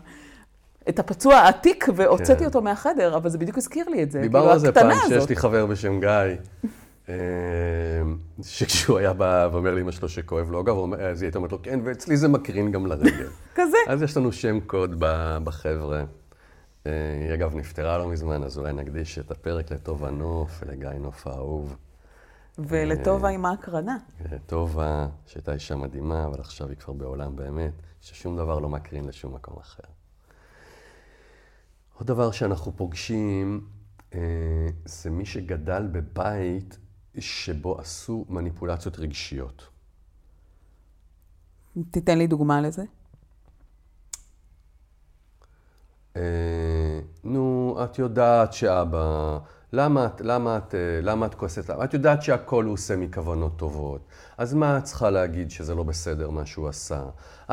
את 0.88 0.98
הפצוע 0.98 1.34
העתיק 1.34 1.86
והוצאתי 1.96 2.38
כן. 2.40 2.44
אותו 2.44 2.62
מהחדר, 2.62 3.16
אבל 3.16 3.30
זה 3.30 3.38
בדיוק 3.38 3.58
הזכיר 3.58 3.88
לי 3.88 4.02
את 4.02 4.10
זה. 4.10 4.20
דיברנו 4.20 4.42
כאילו, 4.44 4.52
על 4.52 4.58
זה 4.58 4.72
פעם, 4.72 4.86
הקטנה 4.86 5.02
שיש 5.02 5.12
הזאת. 5.12 5.30
לי 5.30 5.36
חבר 5.36 5.66
בשם 5.66 6.00
גיא, 6.00 6.08
שכשהוא 8.42 8.98
היה 8.98 9.12
בא 9.12 9.48
ואומר 9.52 9.74
לאמא 9.74 9.92
שלו 9.92 10.08
שכואב 10.08 10.50
לו, 10.50 10.60
אגב, 10.60 10.76
אז 10.94 11.22
היא 11.22 11.26
הייתה 11.26 11.38
אומרת 11.38 11.52
לו, 11.52 11.62
כן, 11.62 11.80
ואצלי 11.84 12.16
זה 12.16 12.28
מקרין 12.28 12.72
גם 12.72 12.86
לרגל. 12.86 13.28
כזה. 13.54 13.76
אז 13.88 14.02
יש 14.02 14.16
לנו 14.16 14.32
שם 14.32 14.60
קוד 14.60 14.94
בחבר'ה. 15.44 16.04
אה, 16.86 16.92
היא 17.24 17.34
אגב 17.34 17.54
נפטרה 17.54 17.98
לא 17.98 18.08
מזמן, 18.08 18.42
אז 18.42 18.58
אולי 18.58 18.72
נקדיש 18.72 19.18
את 19.18 19.30
הפרק 19.30 19.72
לטובה 19.72 20.10
נוף 20.10 20.62
ולגיא 20.66 20.88
נוף 20.88 21.26
האהוב. 21.26 21.76
ולטובה 22.58 23.28
עם 23.28 23.46
ההקרנה. 23.46 23.96
אה, 24.32 24.38
טובה, 24.46 25.08
שהייתה 25.26 25.54
אישה 25.54 25.76
מדהימה, 25.76 26.26
אבל 26.26 26.40
עכשיו 26.40 26.68
היא 26.68 26.76
כבר 26.76 26.92
בעולם 26.92 27.36
באמת, 27.36 27.72
ששום 28.00 28.36
דבר 28.36 28.58
לא 28.58 28.68
מקרין 28.68 29.04
לשום 29.04 29.34
מקום 29.34 29.56
אחר. 29.58 29.82
עוד 31.98 32.06
דבר 32.06 32.30
שאנחנו 32.30 32.76
פוגשים, 32.76 33.66
אה, 34.14 34.20
זה 34.84 35.10
מי 35.10 35.26
שגדל 35.26 35.86
בבית 35.92 36.78
שבו 37.18 37.78
עשו 37.80 38.24
מניפולציות 38.28 38.98
רגשיות. 38.98 39.68
תיתן 41.90 42.18
לי 42.18 42.26
דוגמה 42.26 42.60
לזה. 42.60 42.84
אה, 46.16 47.00
נו, 47.24 47.76
את 47.84 47.98
יודעת 47.98 48.52
שאבא, 48.52 49.38
למה 49.72 50.08
למה 50.20 50.56
את, 50.56 50.74
אה, 50.74 51.00
למה 51.02 51.26
את 51.26 51.34
כועסת? 51.34 51.70
למה? 51.70 51.84
את 51.84 51.94
יודעת 51.94 52.22
שהכל 52.22 52.64
הוא 52.64 52.72
עושה 52.72 52.96
מכוונות 52.96 53.52
טובות. 53.56 54.00
אז 54.38 54.54
מה 54.54 54.78
את 54.78 54.84
צריכה 54.84 55.10
להגיד 55.10 55.50
שזה 55.50 55.74
לא 55.74 55.82
בסדר 55.82 56.30
מה 56.30 56.46
שהוא 56.46 56.68
עשה? 56.68 57.02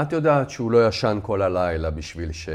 את 0.02 0.12
יודעת 0.12 0.50
שהוא 0.50 0.72
לא 0.72 0.88
ישן 0.88 1.20
כל 1.22 1.42
הלילה 1.42 1.90
בשביל, 1.90 2.32
ש... 2.32 2.50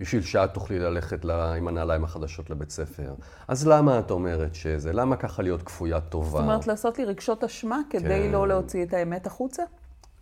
בשביל 0.00 0.22
שאת 0.22 0.54
תוכלי 0.54 0.78
ללכת 0.78 1.24
לה... 1.24 1.54
עם 1.54 1.68
הנעליים 1.68 2.04
החדשות 2.04 2.50
לבית 2.50 2.70
ספר. 2.70 3.14
אז 3.48 3.66
למה 3.66 3.98
את 3.98 4.10
אומרת 4.10 4.54
שזה? 4.54 4.92
למה 4.92 5.16
ככה 5.16 5.42
להיות 5.42 5.62
כפויה 5.62 6.00
טובה? 6.00 6.30
זאת 6.30 6.40
אומרת, 6.40 6.66
לעשות 6.66 6.98
לי 6.98 7.04
רגשות 7.04 7.44
אשמה 7.44 7.80
כדי 7.90 8.08
כן. 8.08 8.32
לא 8.32 8.48
להוציא 8.48 8.84
את 8.84 8.94
האמת 8.94 9.26
החוצה? 9.26 9.62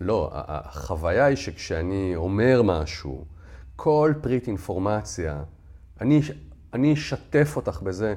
לא, 0.01 0.31
החוויה 0.33 1.25
היא 1.25 1.37
שכשאני 1.37 2.13
אומר 2.17 2.63
משהו, 2.65 3.25
כל 3.77 4.13
פריט 4.21 4.47
אינפורמציה, 4.47 5.43
אני, 6.01 6.21
אני 6.73 6.93
אשתף 6.93 7.53
אותך 7.57 7.83
בזה. 7.83 8.15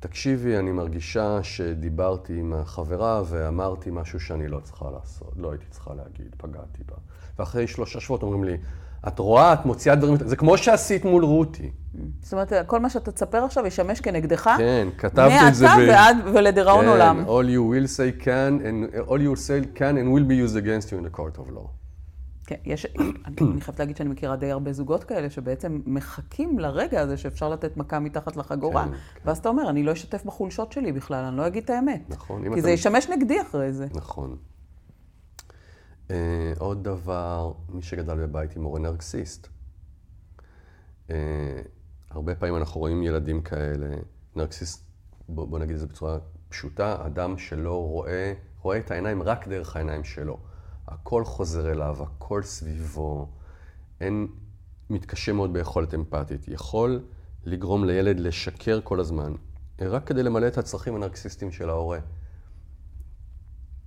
תקשיבי, 0.00 0.58
אני 0.58 0.72
מרגישה 0.72 1.38
שדיברתי 1.42 2.38
עם 2.38 2.52
החברה 2.52 3.22
ואמרתי 3.26 3.90
משהו 3.92 4.20
שאני 4.20 4.48
לא 4.48 4.60
צריכה 4.60 4.90
לעשות, 4.90 5.32
לא 5.36 5.50
הייתי 5.50 5.66
צריכה 5.70 5.94
להגיד, 5.94 6.34
פגעתי 6.36 6.82
בה. 6.88 6.94
ואחרי 7.38 7.66
שלושה 7.66 8.00
שבועות 8.00 8.22
אומרים 8.22 8.44
לי, 8.44 8.56
את 9.08 9.18
רואה, 9.18 9.52
את 9.52 9.66
מוציאה 9.66 9.94
דברים, 9.94 10.16
זה 10.16 10.36
כמו 10.36 10.58
שעשית 10.58 11.04
מול 11.04 11.24
רותי. 11.24 11.70
זאת 12.22 12.32
אומרת, 12.32 12.52
כל 12.66 12.80
מה 12.80 12.90
שאתה 12.90 13.12
תספר 13.12 13.44
עכשיו 13.44 13.66
ישמש 13.66 14.00
כנגדך, 14.00 14.50
כן, 14.58 14.88
כתבתי 14.98 15.48
את 15.48 15.54
זה 15.54 15.66
מעתה 15.66 15.80
ב... 15.80 15.88
ועד 15.88 16.16
ולדיראון 16.24 16.84
כן, 16.84 16.90
עולם. 16.90 17.24
all 17.26 17.48
you 17.48 17.72
will 17.72 17.88
say 17.96 18.24
can 18.24 18.62
and 18.62 19.08
all 19.08 19.18
you 19.18 19.30
will 19.34 19.48
say 19.48 19.78
can 19.78 19.96
and 19.96 20.12
will 20.12 20.28
be 20.28 20.34
used 20.34 20.56
against 20.56 20.92
you 20.92 20.98
in 20.98 21.04
the 21.04 21.16
court 21.18 21.38
of 21.38 21.50
law. 21.54 21.68
כן, 22.48 22.56
יש, 22.64 22.86
אני 23.26 23.60
חייבת 23.60 23.78
להגיד 23.80 23.96
שאני 23.96 24.08
מכירה 24.08 24.36
די 24.36 24.50
הרבה 24.50 24.72
זוגות 24.72 25.04
כאלה 25.04 25.30
שבעצם 25.30 25.80
מחכים 25.86 26.58
לרגע 26.58 27.00
הזה 27.00 27.16
שאפשר 27.16 27.48
לתת 27.48 27.76
מכה 27.76 27.98
מתחת 27.98 28.36
לחגורה. 28.36 28.84
כן, 28.84 28.92
ואז 29.24 29.38
אתה 29.38 29.48
אומר, 29.48 29.70
אני 29.70 29.82
לא 29.82 29.92
אשתף 29.92 30.24
בחולשות 30.24 30.72
שלי 30.72 30.92
בכלל, 30.92 31.24
אני 31.24 31.36
לא 31.36 31.46
אגיד 31.46 31.64
את 31.64 31.70
האמת. 31.70 32.02
נכון, 32.08 32.42
כי 32.42 32.48
אתה- 32.48 32.60
זה 32.60 32.70
ישמש 32.70 33.08
נגדי 33.08 33.40
אחרי 33.42 33.72
זה. 33.72 33.86
נכון. 33.94 34.36
Uh, 36.08 36.10
עוד 36.58 36.84
דבר, 36.84 37.52
מי 37.68 37.82
שגדל 37.82 38.26
בבית 38.26 38.56
עם 38.56 38.62
הורה 38.62 38.80
נרקסיסט. 38.80 39.48
Uh, 41.08 41.10
הרבה 42.10 42.34
פעמים 42.34 42.56
אנחנו 42.56 42.80
רואים 42.80 43.02
ילדים 43.02 43.42
כאלה, 43.42 43.96
נרקסיסט, 44.36 44.84
בוא, 45.28 45.46
בוא 45.48 45.58
נגיד 45.58 45.74
את 45.74 45.80
זה 45.80 45.86
בצורה 45.86 46.18
פשוטה, 46.48 47.06
אדם 47.06 47.38
שלא 47.38 47.82
רואה, 47.88 48.32
רואה 48.62 48.78
את 48.78 48.90
העיניים 48.90 49.22
רק 49.22 49.48
דרך 49.48 49.76
העיניים 49.76 50.04
שלו. 50.04 50.38
הכל 50.88 51.24
חוזר 51.24 51.72
אליו, 51.72 52.02
הכל 52.02 52.42
סביבו, 52.42 53.28
אין, 54.00 54.26
מתקשה 54.90 55.32
מאוד 55.32 55.52
ביכולת 55.52 55.94
אמפתית. 55.94 56.48
יכול 56.48 57.04
לגרום 57.44 57.84
לילד 57.84 58.20
לשקר 58.20 58.80
כל 58.84 59.00
הזמן, 59.00 59.32
רק 59.80 60.06
כדי 60.06 60.22
למלא 60.22 60.46
את 60.46 60.58
הצרכים 60.58 60.94
הנרקסיסטיים 60.94 61.52
של 61.52 61.68
ההורה. 61.68 61.98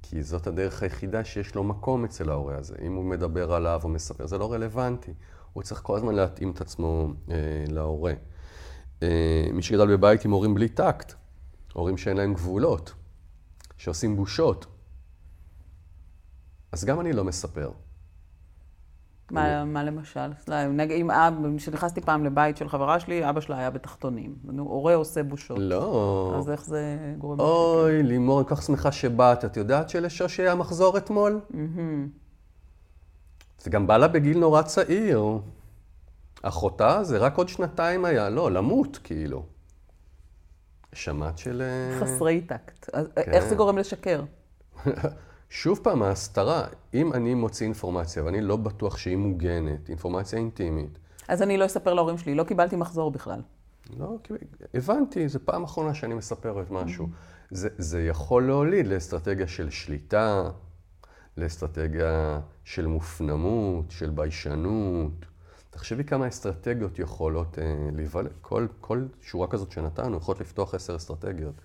כי 0.01 0.23
זאת 0.23 0.47
הדרך 0.47 0.83
היחידה 0.83 1.23
שיש 1.23 1.55
לו 1.55 1.63
מקום 1.63 2.05
אצל 2.05 2.29
ההורה 2.29 2.57
הזה. 2.57 2.75
אם 2.81 2.93
הוא 2.93 3.05
מדבר 3.05 3.53
עליו 3.53 3.81
או 3.83 3.89
מספר, 3.89 4.27
זה 4.27 4.37
לא 4.37 4.53
רלוונטי. 4.53 5.13
הוא 5.53 5.63
צריך 5.63 5.81
כל 5.81 5.97
הזמן 5.97 6.15
להתאים 6.15 6.51
את 6.51 6.61
עצמו 6.61 7.13
אה, 7.31 7.35
להורה. 7.67 8.13
אה, 9.03 9.47
מי 9.53 9.61
שגדל 9.61 9.87
בבית 9.97 10.25
עם 10.25 10.31
הורים 10.31 10.55
בלי 10.55 10.69
טקט, 10.69 11.13
הורים 11.73 11.97
שאין 11.97 12.17
להם 12.17 12.33
גבולות, 12.33 12.93
שעושים 13.77 14.15
בושות, 14.15 14.65
אז 16.71 16.85
גם 16.85 16.99
אני 16.99 17.13
לא 17.13 17.23
מספר. 17.23 17.71
מה, 19.31 19.65
מה 19.65 19.83
למשל? 19.83 20.31
נגיד, 20.69 21.01
אם 21.01 21.11
אבא, 21.11 21.57
כשנכנסתי 21.57 22.01
פעם 22.01 22.25
לבית 22.25 22.57
של 22.57 22.69
חברה 22.69 22.99
שלי, 22.99 23.29
אבא 23.29 23.41
שלה 23.41 23.57
היה 23.57 23.69
בתחתונים. 23.69 24.35
נו, 24.43 24.63
הורה 24.63 24.95
עושה 24.95 25.23
בושות. 25.23 25.57
לא. 25.61 26.35
אז 26.37 26.49
איך 26.49 26.65
זה 26.65 26.97
גורם? 27.17 27.39
אוי, 27.39 28.03
לימור, 28.03 28.39
אני 28.39 28.47
כל 28.47 28.55
כך 28.55 28.61
שמחה 28.61 28.91
שבאת. 28.91 29.45
את 29.45 29.57
יודעת 29.57 29.89
שלשושי 29.89 30.41
היה 30.41 30.55
מחזור 30.55 30.97
אתמול? 30.97 31.39
זה 33.59 33.69
גם 33.69 33.87
בא 33.87 33.97
לה 33.97 34.07
בגיל 34.07 34.39
נורא 34.39 34.61
צעיר. 34.61 35.39
אחותה 36.41 37.03
זה 37.03 37.17
רק 37.17 37.37
עוד 37.37 37.49
שנתיים 37.49 38.05
היה, 38.05 38.29
לא, 38.29 38.51
למות, 38.51 38.99
כאילו. 39.03 39.45
שמעת 40.93 41.37
של... 41.37 41.61
אה, 41.61 41.99
חסרי 41.99 42.41
טקט. 42.41 42.89
אז 42.93 43.07
כן. 43.15 43.31
איך 43.31 43.45
זה 43.45 43.55
גורם 43.55 43.77
לשקר? 43.77 44.23
שוב 45.53 45.79
פעם, 45.83 46.01
ההסתרה. 46.01 46.67
אם 46.93 47.13
אני 47.13 47.33
מוציא 47.33 47.65
אינפורמציה 47.65 48.23
ואני 48.23 48.41
לא 48.41 48.55
בטוח 48.57 48.97
שהיא 48.97 49.17
מוגנת, 49.17 49.89
אינפורמציה 49.89 50.39
אינטימית, 50.39 50.99
אז 51.27 51.41
אני 51.41 51.57
לא 51.57 51.65
אספר 51.65 51.93
להורים 51.93 52.17
שלי, 52.17 52.35
לא 52.35 52.43
קיבלתי 52.43 52.75
מחזור 52.75 53.11
בכלל. 53.11 53.41
לא, 53.97 54.17
הבנתי, 54.73 55.27
זו 55.27 55.39
פעם 55.45 55.63
אחרונה 55.63 55.93
שאני 55.93 56.13
מספר 56.13 56.61
את 56.61 56.71
משהו. 56.71 57.07
זה, 57.51 57.69
זה 57.77 58.03
יכול 58.03 58.47
להוליד 58.47 58.87
לאסטרטגיה 58.87 59.47
של 59.47 59.69
שליטה, 59.69 60.49
לאסטרטגיה 61.37 62.39
של 62.63 62.87
מופנמות, 62.87 63.91
של 63.91 64.09
ביישנות. 64.09 65.25
תחשבי 65.69 66.03
כמה 66.03 66.27
אסטרטגיות 66.27 66.99
יכולות 66.99 67.59
אה, 67.59 67.89
להיוולד. 67.93 68.31
כל, 68.41 68.67
כל 68.81 69.05
שורה 69.21 69.47
כזאת 69.47 69.71
שנתנו 69.71 70.17
יכולות 70.17 70.41
לפתוח 70.41 70.75
עשר 70.75 70.95
אסטרטגיות 70.95 71.55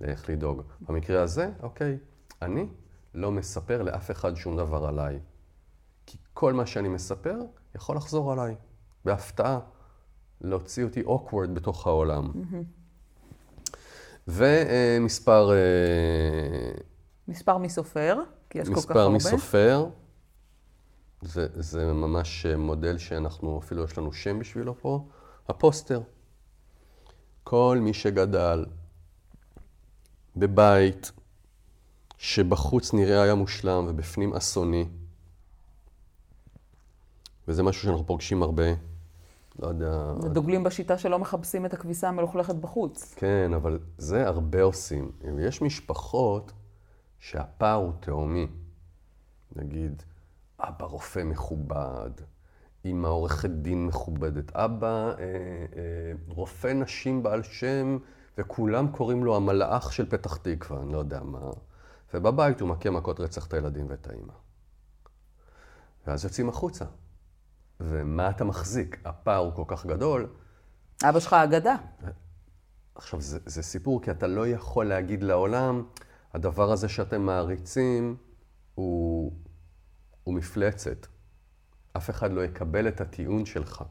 לאיך 0.00 0.30
לדאוג. 0.30 0.62
במקרה 0.80 1.22
הזה, 1.22 1.50
אוקיי, 1.62 1.98
אני 2.42 2.66
לא 3.14 3.32
מספר 3.32 3.82
לאף 3.82 4.10
אחד 4.10 4.34
שום 4.34 4.56
דבר 4.56 4.86
עליי. 4.86 5.18
כי 6.06 6.18
כל 6.34 6.52
מה 6.52 6.66
שאני 6.66 6.88
מספר 6.88 7.36
יכול 7.74 7.96
לחזור 7.96 8.32
עליי, 8.32 8.54
בהפתעה. 9.04 9.60
להוציא 10.40 10.84
אותי 10.84 11.02
awkward 11.02 11.50
בתוך 11.52 11.86
העולם. 11.86 12.32
ומספר, 14.28 15.50
אה, 15.52 15.56
מספר 17.28 17.58
מי 17.58 17.68
סופר, 17.68 18.18
כי 18.50 18.58
יש 18.58 18.68
כל 18.68 18.74
כך 18.74 18.78
מספר 18.78 19.00
הרבה. 19.00 19.12
מי 19.12 19.20
סופר, 19.20 19.86
זה, 21.22 21.46
זה 21.54 21.92
ממש 21.92 22.46
מודל 22.46 22.98
שאנחנו, 22.98 23.58
אפילו 23.58 23.84
יש 23.84 23.98
לנו 23.98 24.12
שם 24.12 24.38
בשבילו 24.38 24.74
פה, 24.80 25.08
הפוסטר. 25.48 26.00
כל 27.44 27.78
מי 27.82 27.94
שגדל 27.94 28.66
בבית 30.36 31.12
שבחוץ 32.18 32.94
נראה 32.94 33.22
היה 33.22 33.34
מושלם 33.34 33.86
ובפנים 33.88 34.34
אסוני, 34.34 34.88
וזה 37.48 37.62
משהו 37.62 37.82
שאנחנו 37.82 38.06
פוגשים 38.06 38.42
הרבה, 38.42 38.64
לא 39.58 39.66
יודע... 39.66 40.12
דוגלים 40.32 40.64
בשיטה 40.64 40.98
שלא 40.98 41.18
מכבסים 41.18 41.66
את 41.66 41.74
הכביסה 41.74 42.08
המלוכלכת 42.08 42.54
בחוץ. 42.54 43.14
כן, 43.16 43.50
אבל 43.54 43.78
זה 43.98 44.26
הרבה 44.26 44.62
עושים. 44.62 45.10
יש 45.40 45.62
משפחות 45.62 46.52
שהפער 47.18 47.74
הוא 47.74 47.92
תהומי. 48.00 48.46
נגיד, 49.56 50.02
אבא 50.60 50.84
רופא 50.84 51.24
מכובד, 51.24 52.10
אמא 52.84 53.08
עורכת 53.08 53.50
דין 53.50 53.86
מכובדת, 53.86 54.56
אבא 54.56 54.86
אה, 54.86 55.14
אה, 55.18 56.12
רופא 56.28 56.72
נשים 56.72 57.22
בעל 57.22 57.42
שם, 57.42 57.98
וכולם 58.38 58.88
קוראים 58.88 59.24
לו 59.24 59.36
המלאך 59.36 59.92
של 59.92 60.10
פתח 60.10 60.36
תקווה, 60.36 60.82
אני 60.82 60.92
לא 60.92 60.98
יודע 60.98 61.20
מה. 61.22 61.50
ובבית 62.14 62.60
הוא 62.60 62.68
מכה 62.68 62.90
מכות 62.90 63.20
רצח 63.20 63.46
את 63.46 63.54
הילדים 63.54 63.86
ואת 63.88 64.06
האמא. 64.06 64.32
ואז 66.06 66.24
יוצאים 66.24 66.48
החוצה. 66.48 66.84
ומה 67.80 68.30
אתה 68.30 68.44
מחזיק? 68.44 68.98
הפער 69.04 69.36
הוא 69.36 69.52
כל 69.54 69.64
כך 69.66 69.86
גדול. 69.86 70.26
אבא 71.04 71.20
שלך 71.20 71.32
אגדה. 71.32 71.76
עכשיו, 72.94 73.20
זה, 73.20 73.38
זה 73.46 73.62
סיפור, 73.62 74.02
כי 74.02 74.10
אתה 74.10 74.26
לא 74.26 74.48
יכול 74.48 74.86
להגיד 74.88 75.22
לעולם, 75.22 75.82
הדבר 76.34 76.72
הזה 76.72 76.88
שאתם 76.88 77.22
מעריצים 77.22 78.16
הוא, 78.74 79.32
הוא 80.24 80.34
מפלצת. 80.34 81.06
אף 81.96 82.10
אחד 82.10 82.32
לא 82.32 82.44
יקבל 82.44 82.88
את 82.88 83.00
הטיעון 83.00 83.46
שלך. 83.46 83.84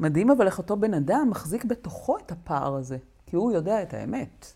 מדהים 0.00 0.30
אבל 0.30 0.46
איך 0.46 0.58
אותו 0.58 0.76
בן 0.76 0.94
אדם 0.94 1.28
מחזיק 1.30 1.64
בתוכו 1.64 2.18
את 2.18 2.32
הפער 2.32 2.74
הזה, 2.74 2.98
כי 3.26 3.36
הוא 3.36 3.52
יודע 3.52 3.82
את 3.82 3.94
האמת. 3.94 4.52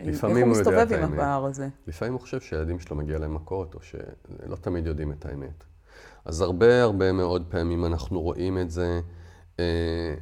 לפעמים 0.00 0.48
הוא 0.48 0.56
יודע 0.56 0.70
את 0.70 0.76
האמת. 0.76 0.92
איך 0.92 0.98
הוא 0.98 1.02
מסתובב 1.02 1.04
עם 1.04 1.12
הפער 1.12 1.44
הזה? 1.44 1.68
לפעמים 1.86 2.12
הוא 2.14 2.20
חושב 2.20 2.40
שהילדים 2.40 2.78
שלו 2.78 2.96
מגיע 2.96 3.18
להם 3.18 3.34
מכות, 3.34 3.74
או 3.74 3.82
שלא 3.82 4.56
תמיד 4.60 4.86
יודעים 4.86 5.12
את 5.12 5.26
האמת. 5.26 5.64
אז 6.24 6.40
הרבה 6.40 6.82
הרבה 6.82 7.12
מאוד 7.12 7.46
פעמים 7.48 7.84
אנחנו 7.84 8.20
רואים 8.20 8.58
את 8.58 8.70
זה, 8.70 9.00
אה, 9.60 10.14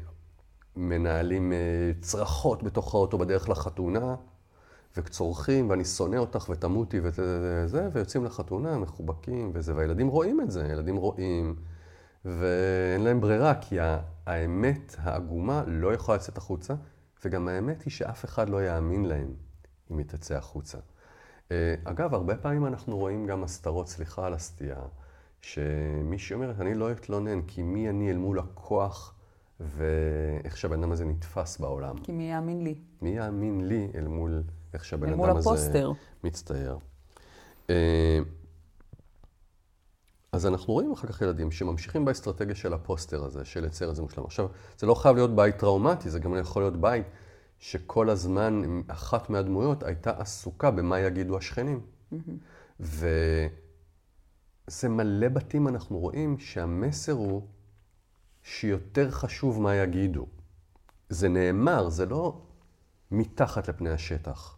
מנהלים 0.76 1.52
אה, 1.52 1.58
צרחות 2.00 2.62
בתוך 2.62 2.94
האוטו 2.94 3.18
בדרך 3.18 3.48
לחתונה, 3.48 4.14
וצורכים, 4.96 5.70
ואני 5.70 5.84
שונא 5.84 6.16
אותך 6.16 6.48
ותמותי 6.48 7.00
וזה, 7.02 7.88
ויוצאים 7.92 8.24
לחתונה 8.24 8.78
מחובקים 8.78 9.50
וזה, 9.54 9.74
והילדים 9.76 10.08
רואים 10.08 10.40
את 10.40 10.50
זה, 10.50 10.68
ילדים 10.72 10.96
רואים, 10.96 11.56
ואין 12.24 13.00
להם 13.00 13.20
ברירה, 13.20 13.54
כי 13.54 13.76
האמת 14.26 14.96
העגומה 14.98 15.62
לא 15.66 15.94
יכולה 15.94 16.18
לצאת 16.18 16.38
החוצה, 16.38 16.74
וגם 17.24 17.48
האמת 17.48 17.82
היא 17.82 17.92
שאף 17.92 18.24
אחד 18.24 18.48
לא 18.48 18.64
יאמין 18.64 19.04
להם 19.04 19.34
אם 19.90 19.98
היא 19.98 20.06
תצא 20.06 20.34
החוצה. 20.34 20.78
אה, 21.50 21.74
אגב, 21.84 22.14
הרבה 22.14 22.36
פעמים 22.36 22.66
אנחנו 22.66 22.96
רואים 22.96 23.26
גם 23.26 23.44
הסתרות, 23.44 23.88
סליחה 23.88 24.26
על 24.26 24.34
הסטייה, 24.34 24.80
שמישהי 25.40 26.34
אומרת, 26.34 26.60
אני 26.60 26.74
לא 26.74 26.92
אתלונן, 26.92 27.42
כי 27.42 27.62
מי 27.62 27.90
אני 27.90 28.10
אל 28.10 28.16
מול 28.16 28.38
הכוח 28.38 29.14
ואיך 29.60 30.56
שהבן 30.56 30.82
אדם 30.82 30.92
הזה 30.92 31.04
נתפס 31.04 31.58
בעולם. 31.58 31.98
כי 31.98 32.12
מי 32.12 32.30
יאמין 32.30 32.64
לי? 32.64 32.74
מי 33.02 33.10
יאמין 33.10 33.68
לי 33.68 33.90
אל 33.94 34.08
מול 34.08 34.42
איך 34.74 34.84
שהבן 34.84 35.08
אדם 35.08 35.16
מול 35.16 35.30
הזה 35.30 35.38
הפוסטר. 35.50 35.92
מצטייר. 36.24 36.78
אה, 37.70 38.18
אז 40.32 40.46
אנחנו 40.46 40.72
רואים 40.72 40.92
אחר 40.92 41.08
כך 41.08 41.22
ילדים 41.22 41.50
שממשיכים 41.50 42.04
באסטרטגיה 42.04 42.54
של 42.54 42.72
הפוסטר 42.72 43.24
הזה, 43.24 43.44
של 43.44 43.64
לצייר 43.64 43.90
את 43.90 43.96
זה 43.96 44.02
מושלם. 44.02 44.24
עכשיו, 44.24 44.46
זה 44.78 44.86
לא 44.86 44.94
חייב 44.94 45.16
להיות 45.16 45.36
בית 45.36 45.58
טראומטי, 45.58 46.10
זה 46.10 46.18
גם 46.18 46.36
יכול 46.36 46.62
להיות 46.62 46.80
בית 46.80 47.06
שכל 47.58 48.10
הזמן 48.10 48.62
אחת 48.86 49.30
מהדמויות 49.30 49.82
הייתה 49.82 50.10
עסוקה 50.10 50.70
במה 50.70 51.00
יגידו 51.00 51.36
השכנים. 51.38 51.80
וזה 52.80 53.28
מלא 54.88 55.28
בתים 55.28 55.68
אנחנו 55.68 55.98
רואים 55.98 56.38
שהמסר 56.38 57.12
הוא 57.12 57.46
שיותר 58.42 59.10
חשוב 59.10 59.60
מה 59.60 59.74
יגידו. 59.74 60.26
זה 61.08 61.28
נאמר, 61.28 61.88
זה 61.88 62.06
לא 62.06 62.40
מתחת 63.10 63.68
לפני 63.68 63.90
השטח. 63.90 64.56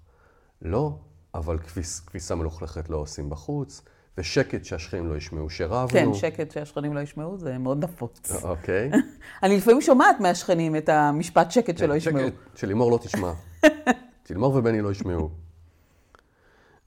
לא, 0.62 0.99
אבל 1.34 1.59
כביס, 1.59 2.01
כביסה 2.01 2.34
מלוכלכת 2.34 2.90
לא 2.90 2.97
עושים 2.97 3.30
בחוץ, 3.30 3.82
ושקט 4.19 4.64
שהשכנים 4.64 5.09
לא 5.09 5.17
ישמעו 5.17 5.51
שרבנו. 5.51 5.89
כן, 5.89 6.14
שקט 6.14 6.51
שהשכנים 6.51 6.95
לא 6.95 7.01
ישמעו, 7.01 7.39
זה 7.39 7.59
מאוד 7.59 7.85
נפוץ. 7.85 8.31
אוקיי. 8.43 8.91
אני 9.43 9.57
לפעמים 9.57 9.81
שומעת 9.81 10.21
מהשכנים 10.21 10.77
את 10.77 10.89
המשפט 10.89 11.51
שקט 11.51 11.79
שלא 11.79 11.95
ישמעו. 11.95 12.27
שקט, 12.27 12.57
שלימור 12.57 12.91
לא 12.91 12.99
תשמע. 13.03 13.33
שלימור 14.29 14.55
ובני 14.55 14.81
לא 14.81 14.91
ישמעו. 14.91 15.31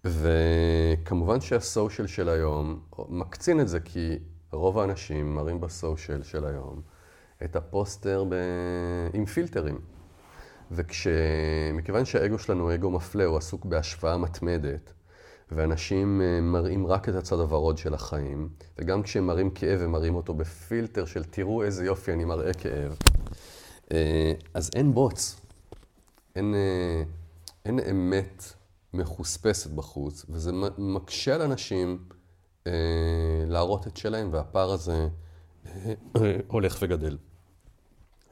וכמובן 0.05 1.41
שהסושיאל 1.41 2.07
של 2.07 2.29
היום 2.29 2.79
מקצין 3.09 3.59
את 3.59 3.67
זה, 3.67 3.79
כי 3.79 4.19
רוב 4.51 4.79
האנשים 4.79 5.35
מראים 5.35 5.61
בסושיאל 5.61 6.23
של 6.23 6.45
היום 6.45 6.81
את 7.43 7.55
הפוסטר 7.55 8.23
ב... 8.29 8.33
עם 9.13 9.25
פילטרים. 9.25 9.79
ומכיוון 10.71 12.05
שהאגו 12.05 12.39
שלנו 12.39 12.63
הוא 12.63 12.73
אגו 12.73 12.91
מפלה, 12.91 13.25
הוא 13.25 13.37
עסוק 13.37 13.65
בהשוואה 13.65 14.17
מתמדת, 14.17 14.93
ואנשים 15.51 16.21
אה, 16.21 16.41
מראים 16.41 16.87
רק 16.87 17.09
את 17.09 17.15
הצד 17.15 17.39
הוורוד 17.39 17.77
של 17.77 17.93
החיים, 17.93 18.49
וגם 18.77 19.03
כשהם 19.03 19.27
מראים 19.27 19.49
כאב, 19.49 19.81
הם 19.81 19.91
מראים 19.91 20.15
אותו 20.15 20.33
בפילטר 20.33 21.05
של 21.05 21.23
תראו 21.23 21.63
איזה 21.63 21.85
יופי 21.85 22.13
אני 22.13 22.25
מראה 22.25 22.53
כאב. 22.53 22.97
אה, 23.91 24.33
אז 24.53 24.69
אין 24.75 24.93
בוץ, 24.93 25.41
אין, 26.35 26.55
אה, 26.55 27.03
אין 27.65 27.79
אמת 27.79 28.43
מחוספסת 28.93 29.71
בחוץ, 29.71 30.25
וזה 30.29 30.51
מקשה 30.77 31.35
על 31.35 31.41
אנשים 31.41 32.03
להראות 33.47 33.87
את 33.87 33.97
שלהם, 33.97 34.29
והפער 34.31 34.71
הזה 34.71 35.07
הולך 36.47 36.77
וגדל. 36.81 37.17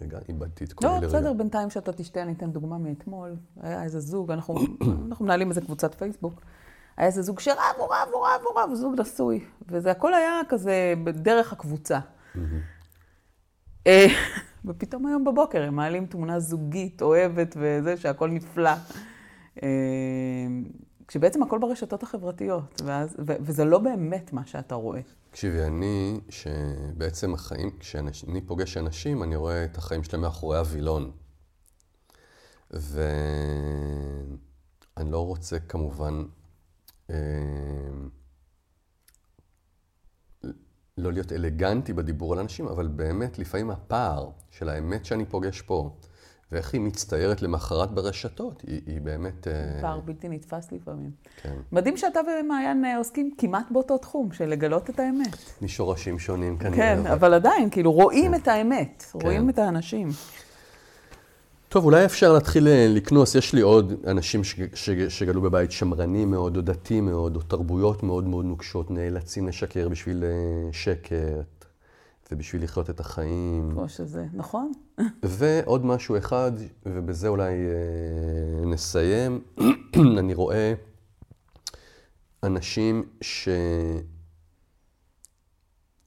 רגע, 0.02 0.20
איבדתי 0.30 0.64
את 0.64 0.74
כל 0.74 0.88
לא, 0.88 0.98
אלה 0.98 1.08
בסדר, 1.08 1.20
רגע. 1.20 1.34
בינתיים 1.34 1.70
שאתה 1.70 1.94
תשתה, 1.94 2.24
אני 2.24 2.34
אתן 2.34 2.52
דוגמה 2.52 2.78
מאתמול. 2.78 3.36
היה 3.62 3.84
איזה 3.84 4.00
זוג, 4.00 4.32
אנחנו, 4.32 4.56
אנחנו 5.08 5.26
מנהלים 5.26 5.50
איזה 5.50 5.62
קבוצת 5.62 5.96
פייסבוק. 5.96 6.42
היה 6.98 7.08
איזה 7.08 7.22
זוג 7.22 7.40
שרב, 7.40 7.76
הוא 7.78 7.86
רב, 7.86 8.10
הוא 8.14 8.28
רב, 8.28 8.42
הוא 8.44 8.60
רב, 8.60 8.74
זוג 8.74 9.02
נשוי. 9.02 9.46
וזה 9.68 9.92
הכל 9.92 10.14
היה 10.14 10.42
כזה 10.50 10.94
בדרך 11.04 11.54
הקבוצה. 11.54 12.00
אה, 13.88 14.08
ופתאום 14.66 15.06
היום 15.08 15.24
בבוקר 15.24 15.64
הם 15.64 15.76
מעלים 15.76 16.06
תמונה 16.06 16.40
זוגית, 16.40 17.02
אוהבת 17.02 17.56
וזה, 17.60 17.98
שהכל 17.98 18.30
נפלא. 18.30 18.72
אה, 19.64 19.68
כשבעצם 21.08 21.44
הכל 21.44 21.60
ברשתות 21.60 22.04
החברתיות, 22.04 22.82
ואז, 22.86 23.16
ו, 23.28 23.34
וזה 23.40 23.66
לא 23.66 23.80
באמת 23.80 24.34
מה 24.34 24.46
שאתה 24.46 24.76
רואה. 24.76 25.02
תקשיבי, 25.32 25.64
אני, 25.64 26.20
שבעצם 26.30 27.34
החיים, 27.34 27.72
כשאני 27.80 28.42
פוגש 28.46 28.78
אנשים, 28.78 29.24
אני 29.24 29.36
רואה 29.36 29.64
את 29.64 29.78
החיים 29.78 30.04
שלהם 30.04 30.22
מאחורי 30.22 30.58
הווילון. 30.58 31.12
ואני 32.72 33.02
לא 35.12 35.26
רוצה 35.26 35.60
כמובן 35.60 36.24
לא 40.98 41.14
להיות 41.14 41.32
אלגנטי 41.32 41.94
בדיבור 41.94 42.34
על 42.34 42.40
אנשים, 42.40 42.68
אבל 42.68 42.88
באמת, 42.88 43.40
לפעמים 43.40 43.72
הפער 43.72 44.30
של 44.52 44.70
האמת 44.70 45.06
שאני 45.06 45.26
פוגש 45.26 45.62
פה, 45.62 45.90
ואיך 46.52 46.74
היא 46.74 46.82
מצטיירת 46.82 47.42
למחרת 47.42 47.92
ברשתות, 47.92 48.64
היא, 48.68 48.82
היא 48.86 49.02
באמת... 49.02 49.48
אה, 49.48 49.82
פער 49.82 50.00
בלתי 50.00 50.30
נתפס 50.30 50.72
לפעמים. 50.72 51.12
כן. 51.42 51.56
מדהים 51.72 51.98
שאתה 51.98 52.20
ומעיין 52.44 52.86
אה, 52.86 52.98
עוסקים 52.98 53.32
כמעט 53.38 53.72
באותו 53.72 53.98
תחום, 53.98 54.32
של 54.32 54.46
לגלות 54.46 54.90
את 54.90 55.00
האמת. 55.00 55.62
משורשים 55.62 56.20
שונים 56.20 56.58
כנראה. 56.58 56.76
כן, 56.78 57.08
אבל 57.08 57.34
עדיין, 57.34 57.70
כאילו, 57.70 57.92
רואים 57.92 58.36
את 58.36 58.48
האמת, 58.48 59.06
רואים 59.14 59.50
את 59.50 59.60
האנשים. 59.60 60.08
טוב, 61.70 61.86
אולי 61.86 62.06
אפשר 62.06 62.34
להתחיל 62.34 62.68
אה, 62.68 62.88
לקנוס. 62.90 63.36
יש 63.36 63.54
לי 63.54 63.62
עוד 63.62 63.94
אנשים 64.08 64.44
ש- 64.44 64.60
ש- 64.74 64.90
שגדלו 64.90 65.42
בבית 65.42 65.72
שמרני 65.72 66.26
מאוד, 66.26 66.58
או 66.58 66.62
דתי 66.62 67.02
מאוד, 67.02 67.36
או 67.36 67.42
תרבויות 67.42 68.04
מאוד 68.04 68.28
מאוד 68.28 68.46
נוקשות, 68.46 68.92
נאלצים 68.92 69.48
לשקר 69.48 69.90
בשביל 69.90 70.24
אה, 70.24 70.30
שקט, 70.72 71.66
ובשביל 72.32 72.64
לחיות 72.64 72.90
את 72.90 73.00
החיים. 73.00 73.70
כמו 73.74 73.90
שזה, 73.90 74.26
נכון? 74.34 74.72
ועוד 75.24 75.86
משהו 75.86 76.18
אחד, 76.18 76.52
ובזה 76.86 77.28
אולי 77.28 77.54
אה, 77.54 78.66
נסיים. 78.66 79.42
אני 80.20 80.34
רואה 80.34 80.74
אנשים 82.44 83.04
ש... 83.22 83.50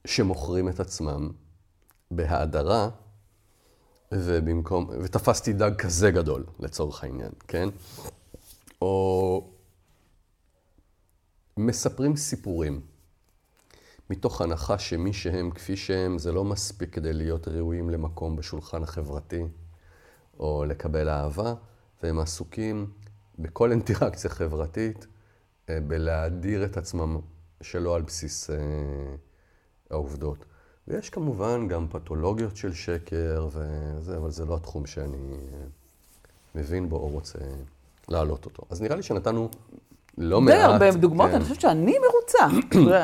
שמוכרים 0.07 0.69
את 0.69 0.79
עצמם 0.79 1.29
בהאדרה, 2.11 2.89
ובמקום, 4.11 4.89
ותפסתי 5.03 5.53
דג 5.53 5.75
כזה 5.75 6.11
גדול, 6.11 6.43
לצורך 6.59 7.03
העניין, 7.03 7.31
כן? 7.47 7.69
או 8.81 9.47
מספרים 11.57 12.15
סיפורים, 12.15 12.81
מתוך 14.09 14.41
הנחה 14.41 14.79
שמי 14.79 15.13
שהם 15.13 15.51
כפי 15.51 15.77
שהם, 15.77 16.17
זה 16.17 16.31
לא 16.31 16.43
מספיק 16.43 16.93
כדי 16.93 17.13
להיות 17.13 17.47
ראויים 17.47 17.89
למקום 17.89 18.35
בשולחן 18.35 18.83
החברתי, 18.83 19.43
או 20.39 20.65
לקבל 20.67 21.09
אהבה, 21.09 21.53
והם 22.03 22.19
עסוקים 22.19 22.91
בכל 23.39 23.71
אינטראקציה 23.71 24.29
חברתית, 24.29 25.07
אה, 25.69 25.79
בלהדיר 25.81 26.65
את 26.65 26.77
עצמם 26.77 27.19
שלא 27.61 27.95
על 27.95 28.01
בסיס 28.01 28.49
אה, 28.49 28.55
העובדות. 29.89 30.45
ויש 30.91 31.09
כמובן 31.09 31.67
גם 31.67 31.87
פתולוגיות 31.91 32.57
של 32.57 32.73
שקר 32.73 33.47
וזה, 33.47 34.17
אבל 34.17 34.31
זה 34.31 34.45
לא 34.45 34.55
התחום 34.55 34.85
שאני 34.85 35.37
מבין 36.55 36.89
בו 36.89 36.95
או 36.95 37.07
רוצה 37.07 37.39
להעלות 38.09 38.45
אותו. 38.45 38.63
אז 38.69 38.81
נראה 38.81 38.95
לי 38.95 39.03
שנתנו 39.03 39.49
לא 40.17 40.41
מעט... 40.41 40.55
די 40.55 40.61
הרבה 40.61 40.91
דוגמאות, 40.91 41.29
כן. 41.29 41.35
אני 41.35 41.43
חושבת 41.43 41.61
שאני 41.61 41.95
מרוצה. 41.99 42.57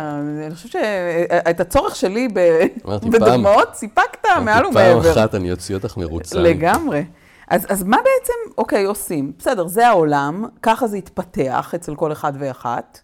אני 0.47 0.55
חושבת 0.55 0.71
שאת 0.71 1.59
הצורך 1.59 1.95
שלי 1.95 2.27
ב- 2.33 2.59
אמרתי, 2.85 3.09
בדוגמאות 3.19 3.69
סיפקת 3.73 4.25
מעל 4.25 4.63
פעם 4.63 4.71
ומעבר. 4.71 5.11
אחת 5.11 5.35
אני 5.35 5.51
אוציא 5.51 5.75
אותך 5.75 5.97
מרוצה. 5.97 6.39
לגמרי. 6.39 7.05
אז, 7.47 7.65
אז 7.69 7.83
מה 7.83 7.97
בעצם, 7.97 8.33
אוקיי, 8.57 8.85
עושים? 8.85 9.31
בסדר, 9.39 9.67
זה 9.67 9.87
העולם, 9.87 10.45
ככה 10.61 10.87
זה 10.87 10.97
התפתח 10.97 11.71
אצל 11.75 11.95
כל 11.95 12.11
אחד 12.11 12.33
ואחת, 12.39 12.99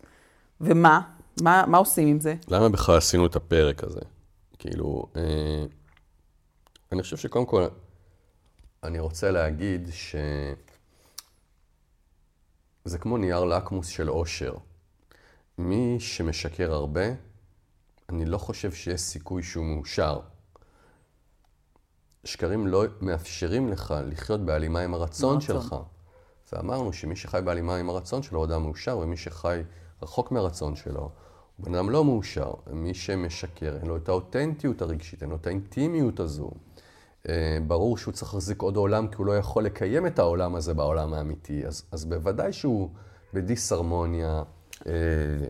ומה? 0.61 0.99
מה, 1.41 1.63
מה 1.67 1.77
עושים 1.77 2.07
עם 2.07 2.19
זה? 2.19 2.35
למה 2.47 2.69
בכלל 2.69 2.97
עשינו 2.97 3.25
את 3.25 3.35
הפרק 3.35 3.83
הזה? 3.83 3.99
כאילו, 4.63 5.05
אה, 5.15 5.65
אני 6.91 7.01
חושב 7.01 7.17
שקודם 7.17 7.45
כל, 7.45 7.67
אני 8.83 8.99
רוצה 8.99 9.31
להגיד 9.31 9.89
ש... 9.91 10.15
זה 12.85 12.97
כמו 12.97 13.17
נייר 13.17 13.43
לקמוס 13.43 13.87
של 13.87 14.09
אושר. 14.09 14.53
מי 15.57 15.99
שמשקר 15.99 16.73
הרבה, 16.73 17.01
אני 18.09 18.25
לא 18.25 18.37
חושב 18.37 18.71
שיש 18.71 19.01
סיכוי 19.01 19.43
שהוא 19.43 19.65
מאושר. 19.65 20.19
שקרים 22.23 22.67
לא 22.67 22.83
מאפשרים 23.01 23.69
לך 23.69 23.93
לחיות 24.05 24.45
בהלימה 24.45 24.79
עם 24.79 24.93
הרצון 24.93 25.33
הרצון. 25.35 25.61
שלך. 25.61 25.75
ואמרנו 26.53 26.93
שמי 26.93 27.15
שחי 27.15 27.39
בהלימה 27.45 27.75
עם 27.75 27.89
הרצון 27.89 28.23
שלו 28.23 28.39
הוא 28.39 28.45
אדם 28.45 28.63
מאושר, 28.63 28.97
ומי 28.97 29.17
שחי 29.17 29.61
רחוק 30.01 30.31
מהרצון 30.31 30.75
שלו 30.75 31.11
בן 31.59 31.75
אדם 31.75 31.89
לא 31.89 32.05
מאושר. 32.05 32.51
מי 32.71 32.93
שמשקר, 32.93 33.77
אין 33.81 33.87
לו 33.87 33.97
את 33.97 34.09
האותנטיות 34.09 34.81
הרגשית, 34.81 35.21
אין 35.21 35.29
לו 35.29 35.35
את 35.35 35.47
האינטימיות 35.47 36.19
הזו. 36.19 36.51
אה, 37.29 37.57
ברור 37.67 37.97
שהוא 37.97 38.13
צריך 38.13 38.33
להחזיק 38.33 38.61
עוד 38.61 38.75
עולם, 38.75 39.07
כי 39.07 39.15
הוא 39.17 39.25
לא 39.25 39.37
יכול 39.37 39.65
לקיים 39.65 40.07
את 40.07 40.19
העולם 40.19 40.55
הזה 40.55 40.73
בעולם 40.73 41.13
האמיתי. 41.13 41.65
אז, 41.65 41.83
אז 41.91 42.05
בוודאי 42.05 42.53
שהוא 42.53 42.89
בדיסהרמוניה 43.33 44.43
אה, 44.87 44.93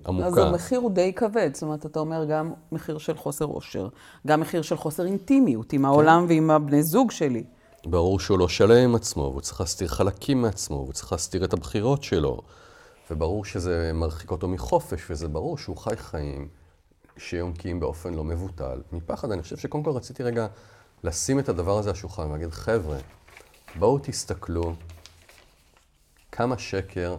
עמוקה. 0.07 0.27
אז 0.27 0.37
המחיר 0.37 0.79
הוא 0.79 0.91
די 0.91 1.13
כבד, 1.13 1.49
זאת 1.53 1.63
אומרת, 1.63 1.85
אתה 1.85 1.99
אומר 1.99 2.25
גם 2.25 2.53
מחיר 2.71 2.97
של 2.97 3.17
חוסר 3.17 3.45
אושר, 3.45 3.87
גם 4.27 4.39
מחיר 4.39 4.61
של 4.61 4.77
חוסר 4.77 5.05
אינטימיות 5.05 5.73
עם 5.73 5.85
העולם 5.85 6.25
ועם 6.29 6.51
הבני 6.51 6.83
זוג 6.83 7.11
שלי. 7.11 7.43
ברור 7.85 8.19
שהוא 8.19 8.39
לא 8.39 8.47
שלם 8.47 8.83
עם 8.83 8.95
עצמו, 8.95 9.21
והוא 9.21 9.41
צריך 9.41 9.61
להסתיר 9.61 9.87
חלקים 9.87 10.41
מעצמו, 10.41 10.75
והוא 10.75 10.93
צריך 10.93 11.11
להסתיר 11.11 11.45
את 11.45 11.53
הבחירות 11.53 12.03
שלו. 12.03 12.41
וברור 13.11 13.45
שזה 13.45 13.91
מרחיק 13.93 14.31
אותו 14.31 14.47
מחופש, 14.47 15.11
וזה 15.11 15.27
ברור 15.27 15.57
שהוא 15.57 15.77
חי 15.77 15.95
חיים 15.97 16.47
שיונקים 17.17 17.79
באופן 17.79 18.13
לא 18.13 18.23
מבוטל. 18.23 18.81
מפחד, 18.91 19.31
אני 19.31 19.41
חושב 19.41 19.57
שקודם 19.57 19.83
כל 19.83 19.91
רציתי 19.91 20.23
רגע 20.23 20.47
לשים 21.03 21.39
את 21.39 21.49
הדבר 21.49 21.77
הזה 21.77 21.89
על 21.89 21.95
השולחן 21.95 22.27
ולהגיד, 22.27 22.51
חבר'ה, 22.51 22.97
בואו 23.79 23.99
תסתכלו 24.03 24.75
כמה 26.31 26.57
שקר 26.57 27.17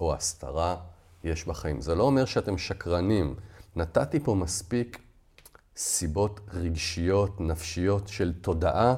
או 0.00 0.14
הסתרה 0.14 0.76
יש 1.24 1.46
בחיים. 1.46 1.80
זה 1.80 1.94
לא 1.94 2.02
אומר 2.02 2.24
שאתם 2.24 2.58
שקרנים. 2.58 3.34
נתתי 3.76 4.20
פה 4.20 4.34
מספיק 4.34 4.98
סיבות 5.76 6.40
רגשיות, 6.52 7.40
נפשיות 7.40 8.08
של 8.08 8.32
תודעה, 8.40 8.94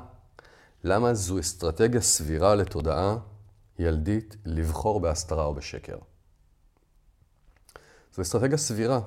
למה 0.85 1.15
זו 1.15 1.41
אסטרטגיה 1.41 2.01
סבירה 2.01 2.55
לתודעה 2.55 3.17
ילדית 3.79 4.37
לבחור 4.45 5.01
בהסתרה 5.01 5.45
או 5.45 5.55
בשקר. 5.55 5.99
זו 8.15 8.23
אסטרטגיה 8.23 8.59
סבירה. 8.59 9.01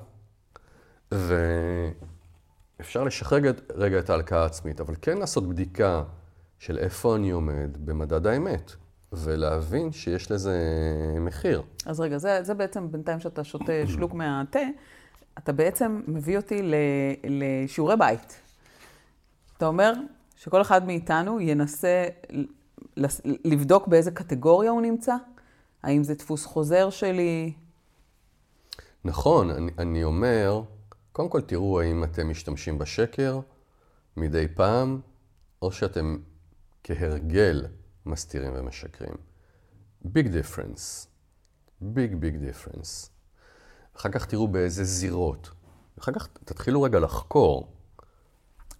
ואפשר 1.12 3.04
לשחרר 3.04 3.38
רגע 3.74 3.98
את 3.98 4.10
ההלקאה 4.10 4.42
העצמית, 4.42 4.80
אבל 4.80 4.94
כן 5.02 5.18
לעשות 5.18 5.48
בדיקה 5.48 6.02
של 6.58 6.78
איפה 6.78 7.16
אני 7.16 7.30
עומד 7.30 7.76
במדד 7.84 8.26
האמת, 8.26 8.72
ולהבין 9.12 9.92
שיש 9.92 10.30
לזה 10.30 10.58
מחיר. 11.20 11.62
אז 11.86 12.00
רגע, 12.00 12.18
זה, 12.18 12.38
זה 12.42 12.54
בעצם 12.54 12.90
בינתיים 12.92 13.20
שאתה 13.20 13.44
שותה 13.44 13.72
שלוק 13.86 14.14
מהתה, 14.14 14.58
אתה 15.38 15.52
בעצם 15.52 16.02
מביא 16.06 16.36
אותי 16.36 16.62
ל, 16.62 16.74
לשיעורי 17.24 17.96
בית. 17.96 18.40
אתה 19.56 19.66
אומר 19.66 19.92
שכל 20.36 20.60
אחד 20.60 20.86
מאיתנו 20.86 21.40
ינסה 21.40 22.04
לבדוק 23.44 23.88
באיזה 23.88 24.10
קטגוריה 24.10 24.70
הוא 24.70 24.82
נמצא? 24.82 25.14
האם 25.82 26.04
זה 26.04 26.14
דפוס 26.14 26.46
חוזר 26.46 26.90
שלי? 26.90 27.52
נכון, 29.04 29.50
אני, 29.50 29.72
אני 29.78 30.04
אומר, 30.04 30.62
קודם 31.12 31.28
כל 31.28 31.40
תראו 31.40 31.80
האם 31.80 32.04
אתם 32.04 32.30
משתמשים 32.30 32.78
בשקר 32.78 33.40
מדי 34.16 34.48
פעם, 34.54 35.00
או 35.62 35.72
שאתם 35.72 36.16
כהרגל 36.84 37.66
מסתירים 38.06 38.52
ומשקרים. 38.56 39.14
Big 40.02 40.28
difference. 40.28 41.08
Big 41.80 42.14
big 42.14 42.36
difference. 42.36 43.10
אחר 43.96 44.08
כך 44.08 44.26
תראו 44.26 44.48
באיזה 44.48 44.84
זירות. 44.84 45.50
אחר 45.98 46.12
כך 46.12 46.28
תתחילו 46.44 46.82
רגע 46.82 46.98
לחקור 46.98 47.72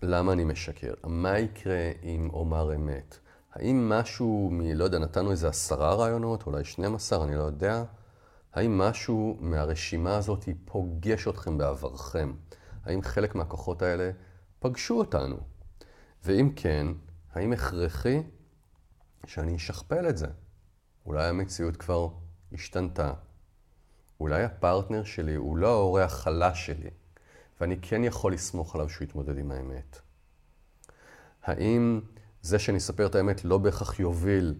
למה 0.02 0.32
אני 0.32 0.44
משקר. 0.44 0.92
מה 1.06 1.38
יקרה 1.38 1.90
אם 2.02 2.30
אומר 2.32 2.74
אמת? 2.74 3.18
האם 3.52 3.88
משהו 3.88 4.48
מ... 4.52 4.60
לא 4.60 4.84
יודע, 4.84 4.98
נתנו 4.98 5.30
איזה 5.30 5.48
עשרה 5.48 5.94
רעיונות, 5.94 6.46
אולי 6.46 6.64
12, 6.64 7.24
אני 7.24 7.36
לא 7.36 7.42
יודע. 7.42 7.84
האם 8.58 8.78
משהו 8.78 9.36
מהרשימה 9.40 10.16
הזאת 10.16 10.48
פוגש 10.64 11.28
אתכם 11.28 11.58
בעברכם? 11.58 12.32
האם 12.84 13.02
חלק 13.02 13.34
מהכוחות 13.34 13.82
האלה 13.82 14.10
פגשו 14.58 14.98
אותנו? 14.98 15.36
ואם 16.24 16.52
כן, 16.56 16.86
האם 17.32 17.52
הכרחי 17.52 18.22
שאני 19.26 19.56
אשכפל 19.56 20.08
את 20.08 20.18
זה? 20.18 20.26
אולי 21.06 21.28
המציאות 21.28 21.76
כבר 21.76 22.08
השתנתה. 22.52 23.12
אולי 24.20 24.44
הפרטנר 24.44 25.04
שלי 25.04 25.34
הוא 25.34 25.56
לא 25.56 25.68
ההורה 25.68 26.04
החלש 26.04 26.66
שלי, 26.66 26.90
ואני 27.60 27.76
כן 27.82 28.04
יכול 28.04 28.32
לסמוך 28.32 28.74
עליו 28.74 28.88
שהוא 28.88 29.04
יתמודד 29.04 29.38
עם 29.38 29.50
האמת. 29.50 29.98
האם 31.42 32.00
זה 32.42 32.58
שאני 32.58 32.78
אספר 32.78 33.06
את 33.06 33.14
האמת 33.14 33.44
לא 33.44 33.58
בהכרח 33.58 34.00
יוביל 34.00 34.54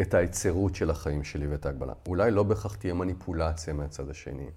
את 0.00 0.14
ההיצרות 0.14 0.74
של 0.74 0.90
החיים 0.90 1.24
שלי 1.24 1.46
ואת 1.46 1.66
ההגבלה? 1.66 1.92
אולי 2.08 2.30
לא 2.30 2.42
בהכרח 2.42 2.74
תהיה 2.76 2.94
מניפולציה 2.94 3.74
מהצד 3.74 4.10
השני. 4.10 4.50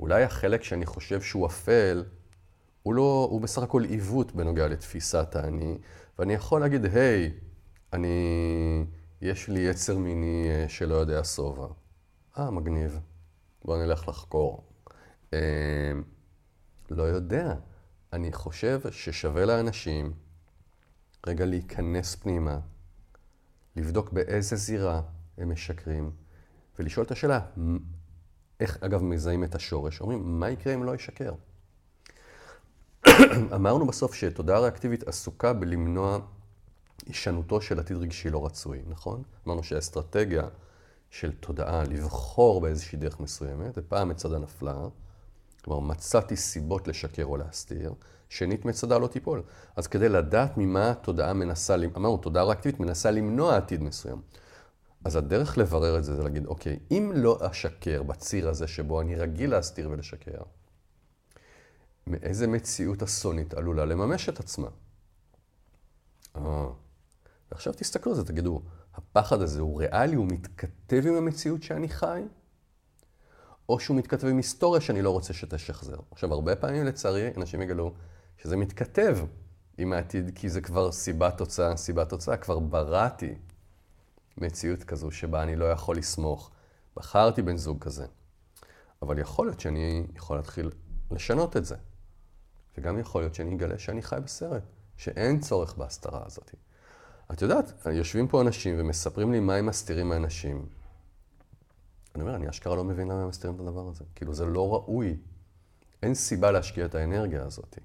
אולי 0.00 0.22
החלק 0.22 0.62
שאני 0.62 0.86
חושב 0.86 1.20
שהוא 1.20 1.46
אפל, 1.46 2.04
הוא, 2.82 2.94
לא, 2.94 3.28
הוא 3.30 3.40
בסך 3.40 3.62
הכל 3.62 3.84
עיוות 3.84 4.32
בנוגע 4.32 4.68
לתפיסת 4.68 5.36
האני, 5.36 5.78
ואני 6.18 6.32
יכול 6.32 6.60
להגיד, 6.60 6.84
היי, 6.84 7.32
אני, 7.92 8.84
יש 9.20 9.48
לי 9.48 9.60
יצר 9.60 9.98
מיני 9.98 10.46
אה, 10.50 10.68
שלא 10.68 10.94
יודע 10.94 11.24
שובע. 11.24 11.66
אה, 12.38 12.50
מגניב. 12.50 13.00
בוא 13.64 13.76
נלך 13.76 14.08
לחקור. 14.08 14.64
אה, 15.32 15.92
לא 16.90 17.02
יודע. 17.02 17.54
אני 18.12 18.32
חושב 18.32 18.80
ששווה 18.90 19.44
לאנשים 19.44 20.12
רגע 21.26 21.44
להיכנס 21.44 22.14
פנימה, 22.14 22.58
לבדוק 23.76 24.12
באיזה 24.12 24.56
זירה 24.56 25.02
הם 25.38 25.52
משקרים, 25.52 26.10
ולשאול 26.78 27.06
את 27.06 27.10
השאלה, 27.10 27.40
איך 28.60 28.78
אגב 28.80 29.02
מזהים 29.02 29.44
את 29.44 29.54
השורש? 29.54 30.00
אומרים, 30.00 30.40
מה 30.40 30.50
יקרה 30.50 30.74
אם 30.74 30.84
לא 30.84 30.94
ישקר? 30.94 31.32
אמרנו 33.54 33.86
בסוף 33.86 34.14
שתודעה 34.14 34.60
ריאקטיבית 34.60 35.08
עסוקה 35.08 35.52
בלמנוע 35.52 36.18
הישנותו 37.06 37.60
של 37.60 37.80
עתיד 37.80 37.96
רגשי 37.96 38.30
לא 38.30 38.46
רצוי, 38.46 38.82
נכון? 38.86 39.22
אמרנו 39.46 39.62
שהאסטרטגיה 39.62 40.48
של 41.10 41.32
תודעה 41.32 41.84
לבחור 41.84 42.60
באיזושהי 42.60 42.98
דרך 42.98 43.20
מסוימת, 43.20 43.72
ופעם 43.76 44.08
מצדה 44.08 44.38
נפלה, 44.38 44.78
כלומר 45.64 45.80
מצאתי 45.80 46.36
סיבות 46.36 46.88
לשקר 46.88 47.24
או 47.24 47.36
להסתיר, 47.36 47.94
שנית 48.30 48.64
מצדה 48.64 48.98
לא 48.98 49.06
תיפול. 49.06 49.42
אז 49.76 49.86
כדי 49.86 50.08
לדעת 50.08 50.56
ממה 50.56 50.90
התודעה 50.90 51.32
מנסה, 51.32 51.76
אמרנו, 51.96 52.16
תודעה 52.16 52.44
ריאקטיבית 52.44 52.80
מנסה 52.80 53.10
למנוע 53.10 53.56
עתיד 53.56 53.82
מסוים. 53.82 54.22
אז 55.04 55.16
הדרך 55.16 55.58
לברר 55.58 55.98
את 55.98 56.04
זה 56.04 56.16
זה 56.16 56.22
להגיד, 56.22 56.46
אוקיי, 56.46 56.78
אם 56.90 57.12
לא 57.14 57.38
אשקר 57.40 58.02
בציר 58.02 58.48
הזה 58.48 58.66
שבו 58.66 59.00
אני 59.00 59.16
רגיל 59.16 59.50
להסתיר 59.50 59.90
ולשקר, 59.90 60.42
מאיזה 62.06 62.46
מציאות 62.46 63.02
אסונית 63.02 63.54
עלולה 63.54 63.84
לממש 63.84 64.28
את 64.28 64.40
עצמה? 64.40 64.68
אה, 66.36 66.66
ועכשיו 67.52 67.72
תסתכלו 67.72 68.12
על 68.12 68.16
זה, 68.16 68.24
תגידו, 68.24 68.62
הפחד 68.94 69.42
הזה 69.42 69.60
הוא 69.60 69.80
ריאלי, 69.80 70.16
הוא 70.16 70.26
מתכתב 70.26 71.02
עם 71.06 71.14
המציאות 71.14 71.62
שאני 71.62 71.88
חי? 71.88 72.22
או 73.68 73.80
שהוא 73.80 73.96
מתכתב 73.96 74.26
עם 74.26 74.36
היסטוריה 74.36 74.80
שאני 74.80 75.02
לא 75.02 75.10
רוצה 75.10 75.32
שתשחזר. 75.32 75.96
עכשיו, 76.10 76.32
הרבה 76.32 76.56
פעמים 76.56 76.84
לצערי, 76.84 77.30
אנשים 77.36 77.62
יגלו 77.62 77.92
שזה 78.42 78.56
מתכתב 78.56 79.18
עם 79.78 79.92
העתיד, 79.92 80.30
כי 80.34 80.48
זה 80.48 80.60
כבר 80.60 80.92
סיבה 80.92 81.30
תוצאה, 81.30 81.76
סיבה 81.76 82.04
תוצאה, 82.04 82.36
כבר 82.36 82.58
בראתי 82.58 83.34
מציאות 84.38 84.84
כזו 84.84 85.10
שבה 85.10 85.42
אני 85.42 85.56
לא 85.56 85.64
יכול 85.64 85.96
לסמוך. 85.96 86.50
בחרתי 86.96 87.42
בן 87.42 87.56
זוג 87.56 87.78
כזה. 87.78 88.06
אבל 89.02 89.18
יכול 89.18 89.46
להיות 89.46 89.60
שאני 89.60 90.06
יכול 90.16 90.36
להתחיל 90.36 90.70
לשנות 91.10 91.56
את 91.56 91.64
זה. 91.64 91.76
וגם 92.78 92.98
יכול 92.98 93.22
להיות 93.22 93.34
שאני 93.34 93.54
אגלה 93.54 93.78
שאני 93.78 94.02
חי 94.02 94.16
בסרט, 94.24 94.62
שאין 94.96 95.40
צורך 95.40 95.76
בהסתרה 95.76 96.22
הזאת. 96.26 96.50
את 97.32 97.42
יודעת, 97.42 97.86
יושבים 97.86 98.28
פה 98.28 98.40
אנשים 98.40 98.74
ומספרים 98.78 99.32
לי 99.32 99.40
מה 99.40 99.54
הם 99.54 99.66
מסתירים 99.66 100.08
מאנשים. 100.08 100.66
אני 102.14 102.22
אומר, 102.22 102.36
אני 102.36 102.48
אשכרה 102.48 102.76
לא 102.76 102.84
מבין 102.84 103.08
למה 103.08 103.22
הם 103.22 103.28
מסתירים 103.28 103.56
את 103.56 103.60
הדבר 103.60 103.88
הזה. 103.88 104.04
כאילו, 104.14 104.34
זה 104.34 104.46
לא 104.46 104.74
ראוי. 104.74 105.16
אין 106.02 106.14
סיבה 106.14 106.50
להשקיע 106.50 106.84
את 106.84 106.94
האנרגיה 106.94 107.42
הזאת. 107.44 107.78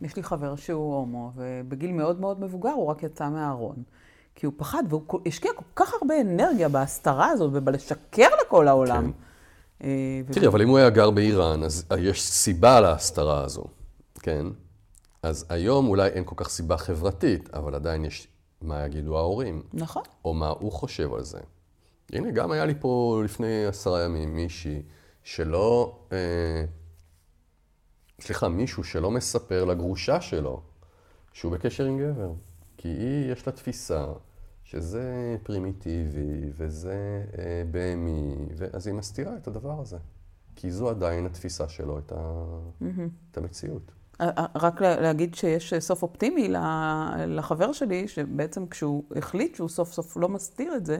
יש 0.00 0.16
לי 0.16 0.22
חבר 0.22 0.56
שהוא 0.56 0.94
הומו, 0.94 1.32
ובגיל 1.36 1.92
מאוד 1.92 2.20
מאוד 2.20 2.40
מבוגר 2.40 2.70
הוא 2.70 2.86
רק 2.86 3.02
יצא 3.02 3.28
מהארון. 3.28 3.82
כי 4.34 4.46
הוא 4.46 4.54
פחד, 4.56 4.82
והוא 4.88 5.20
השקיע 5.26 5.50
כל 5.56 5.64
כך 5.84 5.94
הרבה 5.94 6.20
אנרגיה 6.20 6.68
בהסתרה 6.68 7.26
הזאת 7.26 7.50
ובלשקר 7.54 8.28
לכל 8.42 8.68
העולם. 8.68 9.12
כן. 9.12 9.86
אה, 9.86 10.20
תראי, 10.32 10.46
אבל 10.46 10.62
אם 10.62 10.68
הוא 10.68 10.78
היה 10.78 10.90
גר 10.90 11.10
באיראן, 11.10 11.62
אז 11.62 11.86
יש 11.98 12.22
סיבה 12.22 12.80
להסתרה 12.80 13.44
הזו, 13.44 13.64
כן? 14.20 14.46
אז 15.22 15.46
היום 15.48 15.88
אולי 15.88 16.08
אין 16.08 16.24
כל 16.24 16.34
כך 16.36 16.48
סיבה 16.48 16.76
חברתית, 16.76 17.54
אבל 17.54 17.74
עדיין 17.74 18.04
יש 18.04 18.28
מה 18.62 18.84
יגידו 18.86 19.18
ההורים, 19.18 19.62
נכון. 19.72 20.02
או 20.24 20.34
מה 20.34 20.48
הוא 20.48 20.72
חושב 20.72 21.14
על 21.14 21.24
זה. 21.24 21.38
הנה, 22.12 22.30
גם 22.30 22.52
היה 22.52 22.64
לי 22.64 22.74
פה 22.80 23.22
לפני 23.24 23.66
עשרה 23.66 24.04
ימים 24.04 24.34
מישהי 24.34 24.82
שלא... 25.22 25.98
אה, 26.12 26.64
סליחה, 28.20 28.48
מישהו 28.48 28.84
שלא 28.84 29.10
מספר 29.10 29.64
לגרושה 29.64 30.20
שלו 30.20 30.60
שהוא 31.32 31.52
בקשר 31.52 31.84
עם 31.84 31.98
גבר. 31.98 32.32
כי 32.76 32.88
היא, 32.88 33.32
יש 33.32 33.46
לה 33.46 33.52
תפיסה 33.52 34.06
שזה 34.64 35.36
פרימיטיבי 35.42 36.50
וזה 36.56 37.24
אה, 37.38 37.62
בהמי, 37.70 38.34
אז 38.72 38.86
היא 38.86 38.94
מסתירה 38.94 39.36
את 39.36 39.46
הדבר 39.46 39.80
הזה. 39.80 39.96
כי 40.56 40.70
זו 40.70 40.90
עדיין 40.90 41.26
התפיסה 41.26 41.68
שלו, 41.68 41.98
את, 41.98 42.12
ה... 42.12 42.44
את 43.30 43.36
המציאות. 43.38 43.92
אה, 44.20 44.30
אה, 44.38 44.46
רק 44.54 44.80
לה- 44.80 45.00
להגיד 45.00 45.34
שיש 45.34 45.74
סוף 45.74 46.02
אופטימי 46.02 46.48
לחבר 47.26 47.72
שלי, 47.72 48.08
שבעצם 48.08 48.66
כשהוא 48.66 49.04
החליט 49.16 49.54
שהוא 49.54 49.68
סוף 49.68 49.92
סוף 49.92 50.16
לא 50.16 50.28
מסתיר 50.28 50.76
את 50.76 50.86
זה, 50.86 50.98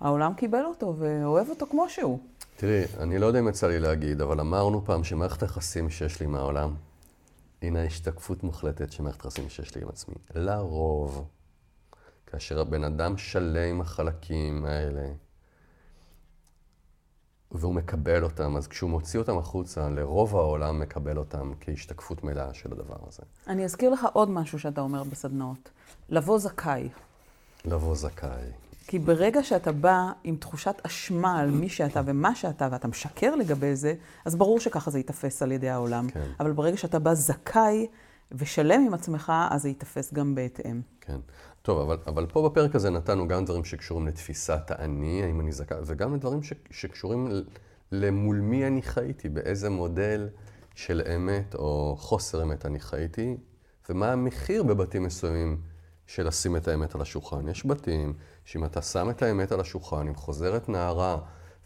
העולם 0.00 0.34
קיבל 0.34 0.64
אותו 0.64 0.94
ואוהב 0.98 1.48
אותו 1.50 1.66
כמו 1.70 1.88
שהוא. 1.88 2.18
תראי, 2.56 2.84
אני 2.98 3.18
לא 3.18 3.26
יודע 3.26 3.38
אם 3.38 3.48
יצא 3.48 3.68
לי 3.68 3.80
להגיד, 3.80 4.20
אבל 4.20 4.40
אמרנו 4.40 4.84
פעם 4.84 5.04
שמערכת 5.04 5.42
היחסים 5.42 5.90
שיש 5.90 6.20
לי 6.20 6.26
מהעולם, 6.26 6.74
הנה 7.62 7.80
ההשתקפות 7.80 8.42
מוחלטת 8.42 8.92
של 8.92 9.02
מערכת 9.02 9.24
היחסים 9.24 9.48
שיש 9.48 9.74
לי 9.74 9.82
עם 9.82 9.88
עצמי. 9.88 10.14
לרוב, 10.34 11.28
כאשר 12.26 12.60
הבן 12.60 12.84
אדם 12.84 13.16
שלם 13.16 13.70
עם 13.70 13.80
החלקים 13.80 14.64
האלה, 14.64 15.12
והוא 17.50 17.74
מקבל 17.74 18.24
אותם, 18.24 18.56
אז 18.56 18.66
כשהוא 18.66 18.90
מוציא 18.90 19.20
אותם 19.20 19.38
החוצה, 19.38 19.88
לרוב 19.88 20.36
העולם 20.36 20.80
מקבל 20.80 21.18
אותם 21.18 21.52
כהשתקפות 21.60 22.24
מלאה 22.24 22.54
של 22.54 22.72
הדבר 22.72 22.96
הזה. 23.06 23.22
אני 23.46 23.64
אזכיר 23.64 23.90
לך 23.90 24.06
עוד 24.12 24.30
משהו 24.30 24.58
שאתה 24.58 24.80
אומר 24.80 25.02
בסדנאות. 25.02 25.70
לבוא 26.08 26.38
זכאי. 26.38 26.88
לבוא 27.64 27.94
זכאי. 27.94 28.52
כי 28.94 28.98
ברגע 28.98 29.42
שאתה 29.42 29.72
בא 29.72 30.12
עם 30.24 30.36
תחושת 30.36 30.74
אשמה 30.82 31.40
על 31.40 31.50
מי 31.50 31.68
שאתה 31.68 32.00
ומה 32.06 32.34
שאתה, 32.34 32.68
ואתה 32.72 32.88
משקר 32.88 33.34
לגבי 33.34 33.76
זה, 33.76 33.94
אז 34.24 34.36
ברור 34.36 34.60
שככה 34.60 34.90
זה 34.90 34.98
ייתפס 34.98 35.42
על 35.42 35.52
ידי 35.52 35.68
העולם. 35.68 36.08
כן. 36.08 36.30
אבל 36.40 36.52
ברגע 36.52 36.76
שאתה 36.76 36.98
בא 36.98 37.14
זכאי 37.14 37.86
ושלם 38.32 38.86
עם 38.86 38.94
עצמך, 38.94 39.32
אז 39.50 39.62
זה 39.62 39.68
ייתפס 39.68 40.12
גם 40.12 40.34
בהתאם. 40.34 40.80
כן. 41.00 41.20
טוב, 41.62 41.78
אבל, 41.78 41.98
אבל 42.06 42.26
פה 42.26 42.48
בפרק 42.48 42.74
הזה 42.74 42.90
נתנו 42.90 43.28
גם 43.28 43.44
דברים 43.44 43.64
שקשורים 43.64 44.06
לתפיסת 44.06 44.70
האני, 44.70 45.22
האם 45.22 45.40
אני 45.40 45.52
זכאי, 45.52 45.76
וגם 45.86 46.14
לדברים 46.14 46.42
ש, 46.42 46.52
שקשורים 46.70 47.28
למול 47.92 48.40
מי 48.40 48.66
אני 48.66 48.82
חייתי, 48.82 49.28
באיזה 49.28 49.70
מודל 49.70 50.28
של 50.74 51.02
אמת 51.16 51.54
או 51.54 51.96
חוסר 51.98 52.42
אמת 52.42 52.66
אני 52.66 52.80
חייתי, 52.80 53.36
ומה 53.88 54.12
המחיר 54.12 54.62
בבתים 54.62 55.02
מסוימים 55.02 55.60
של 56.06 56.26
לשים 56.26 56.56
את 56.56 56.68
האמת 56.68 56.94
על 56.94 57.00
השולחן. 57.00 57.48
יש 57.48 57.66
בתים 57.66 58.14
שאם 58.44 58.64
אתה 58.64 58.82
שם 58.82 59.10
את 59.10 59.22
האמת 59.22 59.52
על 59.52 59.60
השולחן, 59.60 60.08
אם 60.08 60.14
חוזרת 60.14 60.68
נערה 60.68 61.18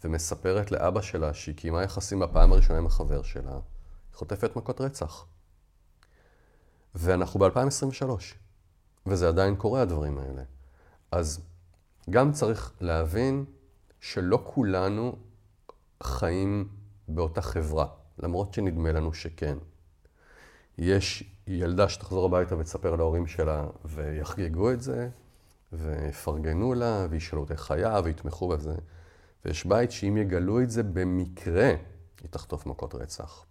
ומספרת 0.03 0.71
לאבא 0.71 1.01
שלה 1.01 1.33
שהיא 1.33 1.55
קיימה 1.55 1.83
יחסים 1.83 2.19
בפעם 2.19 2.51
הראשונה 2.51 2.79
עם 2.79 2.85
החבר 2.85 3.21
שלה, 3.21 3.51
היא 3.51 3.61
חוטפת 4.13 4.55
מכות 4.55 4.81
רצח. 4.81 5.25
ואנחנו 6.95 7.39
ב-2023. 7.39 8.09
וזה 9.05 9.27
עדיין 9.27 9.55
קורה, 9.55 9.81
הדברים 9.81 10.17
האלה. 10.17 10.41
אז 11.11 11.41
גם 12.09 12.31
צריך 12.31 12.73
להבין 12.81 13.45
שלא 13.99 14.41
כולנו 14.45 15.15
חיים 16.03 16.67
באותה 17.07 17.41
חברה, 17.41 17.87
למרות 18.19 18.53
שנדמה 18.53 18.91
לנו 18.91 19.13
שכן. 19.13 19.57
יש 20.77 21.23
ילדה 21.47 21.89
שתחזור 21.89 22.25
הביתה 22.25 22.57
ותספר 22.57 22.95
להורים 22.95 23.27
שלה 23.27 23.67
ויחגגו 23.85 24.71
את 24.71 24.81
זה, 24.81 25.09
ויפרגנו 25.71 26.73
לה, 26.73 27.07
וישאלו 27.09 27.41
אותה 27.41 27.57
חיה, 27.57 27.99
ויתמכו 28.03 28.47
בזה. 28.47 28.75
ויש 29.45 29.65
בית 29.65 29.91
שאם 29.91 30.17
יגלו 30.17 30.61
את 30.61 30.69
זה 30.69 30.83
במקרה, 30.83 31.69
היא 32.21 32.29
תחטוף 32.29 32.65
מכות 32.65 32.95
רצח. 32.95 33.45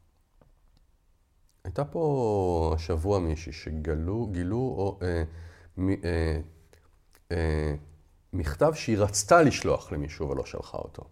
הייתה 1.65 1.85
פה 1.85 2.73
השבוע 2.77 3.19
מישהי 3.19 3.53
שגילו, 3.53 4.27
גילו 4.33 4.57
או, 4.57 4.99
אה, 5.03 5.25
מ, 5.77 5.91
אה, 5.91 6.41
אה, 7.33 7.75
מכתב 8.33 8.73
שהיא 8.75 8.99
רצתה 8.99 9.43
לשלוח 9.43 9.93
למישהו 9.93 10.29
ולא 10.31 10.45
שלחה 10.47 10.79
אותו. 10.79 11.11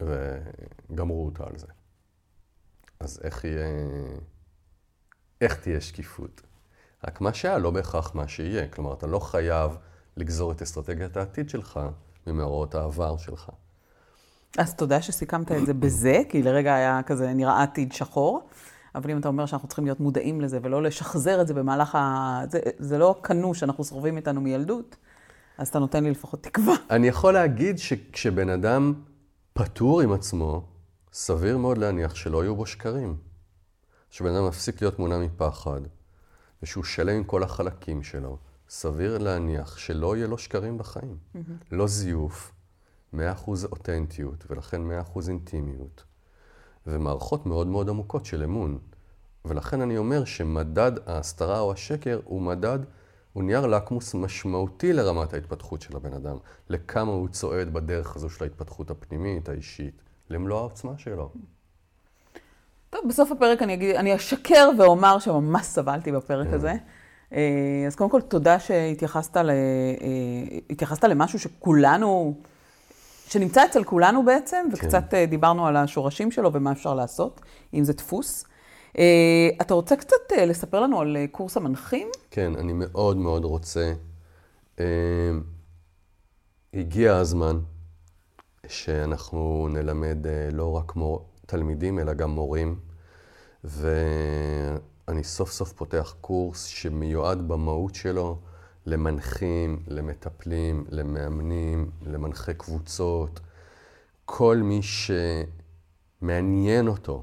וגמרו 0.00 1.26
אותה 1.26 1.44
על 1.46 1.58
זה. 1.58 1.66
אז 3.00 3.20
איך 3.22 3.44
יהיה... 3.44 3.66
איך 5.40 5.60
תהיה 5.60 5.80
שקיפות? 5.80 6.42
רק 7.04 7.20
מה 7.20 7.34
שהיה 7.34 7.58
לא 7.58 7.70
בהכרח 7.70 8.14
מה 8.14 8.28
שיהיה. 8.28 8.68
כלומר, 8.68 8.92
אתה 8.92 9.06
לא 9.06 9.18
חייב 9.18 9.76
לגזור 10.16 10.52
את 10.52 10.62
אסטרטגיית 10.62 11.16
העתיד 11.16 11.50
שלך 11.50 11.80
ממאורעות 12.26 12.74
העבר 12.74 13.16
שלך. 13.16 13.50
אז 14.58 14.74
תודה 14.74 15.02
שסיכמת 15.02 15.52
את 15.52 15.66
זה 15.66 15.74
בזה, 15.74 16.22
כי 16.28 16.42
לרגע 16.42 16.74
היה 16.74 17.00
כזה 17.06 17.32
נראה 17.32 17.62
עתיד 17.62 17.92
שחור. 17.92 18.48
אבל 18.94 19.10
אם 19.10 19.18
אתה 19.18 19.28
אומר 19.28 19.46
שאנחנו 19.46 19.68
צריכים 19.68 19.84
להיות 19.84 20.00
מודעים 20.00 20.40
לזה 20.40 20.58
ולא 20.62 20.82
לשחזר 20.82 21.40
את 21.40 21.46
זה 21.46 21.54
במהלך 21.54 21.94
ה... 21.94 22.40
זה, 22.50 22.60
זה 22.78 22.98
לא 22.98 23.18
קנו 23.22 23.54
שאנחנו 23.54 23.84
סוחבים 23.84 24.16
איתנו 24.16 24.40
מילדות, 24.40 24.96
אז 25.58 25.68
אתה 25.68 25.78
נותן 25.78 26.04
לי 26.04 26.10
לפחות 26.10 26.42
תקווה. 26.42 26.74
אני 26.90 27.08
יכול 27.08 27.34
להגיד 27.34 27.78
שכשבן 27.78 28.48
אדם 28.48 28.94
פטור 29.52 30.00
עם 30.00 30.12
עצמו, 30.12 30.64
סביר 31.12 31.58
מאוד 31.58 31.78
להניח 31.78 32.14
שלא 32.14 32.42
יהיו 32.44 32.56
בו 32.56 32.66
שקרים. 32.66 33.16
שבן 34.10 34.34
אדם 34.34 34.46
מפסיק 34.46 34.82
להיות 34.82 34.98
מונע 34.98 35.18
מפחד, 35.18 35.80
ושהוא 36.62 36.84
שלם 36.84 37.16
עם 37.16 37.24
כל 37.24 37.42
החלקים 37.42 38.02
שלו, 38.02 38.38
סביר 38.68 39.18
להניח 39.18 39.78
שלא 39.78 40.16
יהיה 40.16 40.26
לו 40.26 40.38
שקרים 40.38 40.78
בחיים. 40.78 41.16
Mm-hmm. 41.34 41.38
לא 41.70 41.86
זיוף, 41.86 42.52
100% 43.14 43.18
אותנטיות, 43.72 44.44
ולכן 44.50 44.80
100% 45.14 45.28
אינטימיות, 45.28 46.04
ומערכות 46.86 47.46
מאוד 47.46 47.66
מאוד 47.66 47.88
עמוקות 47.88 48.26
של 48.26 48.42
אמון. 48.42 48.78
ולכן 49.44 49.80
אני 49.80 49.98
אומר 49.98 50.24
שמדד 50.24 50.92
ההסתרה 51.06 51.60
או 51.60 51.72
השקר 51.72 52.20
הוא 52.24 52.42
מדד, 52.42 52.78
הוא 53.32 53.44
נייר 53.44 53.66
לקמוס 53.66 54.14
משמעותי 54.14 54.92
לרמת 54.92 55.34
ההתפתחות 55.34 55.82
של 55.82 55.96
הבן 55.96 56.12
אדם, 56.12 56.36
לכמה 56.68 57.12
הוא 57.12 57.28
צועד 57.28 57.72
בדרך 57.72 58.16
הזו 58.16 58.30
של 58.30 58.44
ההתפתחות 58.44 58.90
הפנימית, 58.90 59.48
האישית, 59.48 60.02
למלוא 60.30 60.58
העוצמה 60.58 60.98
שלו. 60.98 61.32
טוב, 62.90 63.00
בסוף 63.08 63.32
הפרק 63.32 63.62
אני 63.62 63.74
אגיד, 63.74 63.96
אני 63.96 64.16
אשקר 64.16 64.70
ואומר 64.78 65.18
שממש 65.18 65.66
סבלתי 65.66 66.12
בפרק 66.12 66.46
הזה. 66.52 66.74
אה, 67.32 67.84
אז 67.86 67.96
קודם 67.96 68.10
כל, 68.10 68.20
תודה 68.20 68.60
שהתייחסת 68.60 69.36
ל, 69.36 69.50
אה, 69.50 69.54
התייחסת 70.70 71.04
למשהו 71.04 71.38
שכולנו, 71.38 72.34
שנמצא 73.28 73.64
אצל 73.64 73.84
כולנו 73.84 74.24
בעצם, 74.24 74.66
וקצת 74.72 75.14
אה, 75.14 75.26
דיברנו 75.26 75.66
על 75.66 75.76
השורשים 75.76 76.30
שלו 76.30 76.52
ומה 76.52 76.72
אפשר 76.72 76.94
לעשות, 76.94 77.40
אם 77.74 77.84
זה 77.84 77.92
דפוס. 77.92 78.44
אתה 79.60 79.74
רוצה 79.74 79.96
קצת 79.96 80.32
לספר 80.46 80.80
לנו 80.80 81.00
על 81.00 81.16
קורס 81.32 81.56
המנחים? 81.56 82.08
כן, 82.30 82.52
אני 82.56 82.72
מאוד 82.72 83.16
מאוד 83.16 83.44
רוצה. 83.44 83.92
הגיע 86.74 87.16
הזמן 87.16 87.58
שאנחנו 88.68 89.68
נלמד 89.72 90.26
לא 90.52 90.76
רק 90.76 90.96
מור... 90.96 91.29
תלמידים, 91.50 91.98
אלא 91.98 92.12
גם 92.12 92.30
מורים. 92.30 92.78
ואני 93.64 95.24
סוף 95.24 95.50
סוף 95.50 95.72
פותח 95.72 96.14
קורס 96.20 96.64
שמיועד 96.64 97.48
במהות 97.48 97.94
שלו 97.94 98.38
למנחים, 98.86 99.82
למטפלים, 99.86 100.84
למאמנים, 100.88 101.90
למנחי 102.02 102.54
קבוצות. 102.54 103.40
כל 104.24 104.56
מי 104.56 104.80
שמעניין 106.22 106.88
אותו 106.88 107.22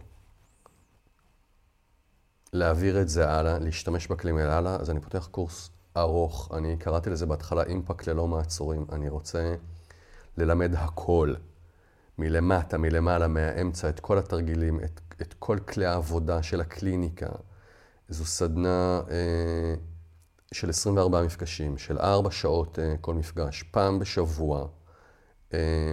להעביר 2.53 3.01
את 3.01 3.09
זה 3.09 3.29
הלאה, 3.29 3.59
להשתמש 3.59 4.07
בכלים 4.07 4.37
האלה 4.37 4.57
הלאה, 4.57 4.75
אז 4.75 4.89
אני 4.89 4.99
פותח 4.99 5.27
קורס 5.31 5.69
ארוך. 5.97 6.51
אני 6.53 6.77
קראתי 6.77 7.09
לזה 7.09 7.25
בהתחלה 7.25 7.63
אימפקט 7.63 8.07
ללא 8.07 8.27
מעצורים. 8.27 8.85
אני 8.91 9.09
רוצה 9.09 9.55
ללמד 10.37 10.75
הכל. 10.75 11.33
מלמטה, 12.17 12.77
מלמעלה, 12.77 13.27
מהאמצע, 13.27 13.89
את 13.89 13.99
כל 13.99 14.17
התרגילים, 14.17 14.79
את, 14.79 15.01
את 15.21 15.33
כל 15.39 15.57
כלי 15.59 15.85
העבודה 15.85 16.43
של 16.43 16.61
הקליניקה. 16.61 17.29
זו 18.09 18.25
סדנה 18.25 19.01
אה, 19.09 19.75
של 20.53 20.69
24 20.69 21.23
מפגשים, 21.23 21.77
של 21.77 21.97
4 21.97 22.31
שעות 22.31 22.79
אה, 22.79 22.95
כל 23.01 23.13
מפגש, 23.13 23.63
פעם 23.63 23.99
בשבוע. 23.99 24.67
אה, 25.53 25.91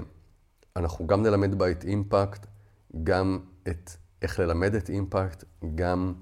אנחנו 0.77 1.07
גם 1.07 1.23
נלמד 1.23 1.55
בה 1.55 1.71
את 1.71 1.85
אימפקט, 1.85 2.47
גם 3.05 3.39
את 3.69 3.91
איך 4.23 4.41
ללמד 4.41 4.75
את 4.75 4.89
אימפקט, 4.89 5.45
גם 5.75 6.15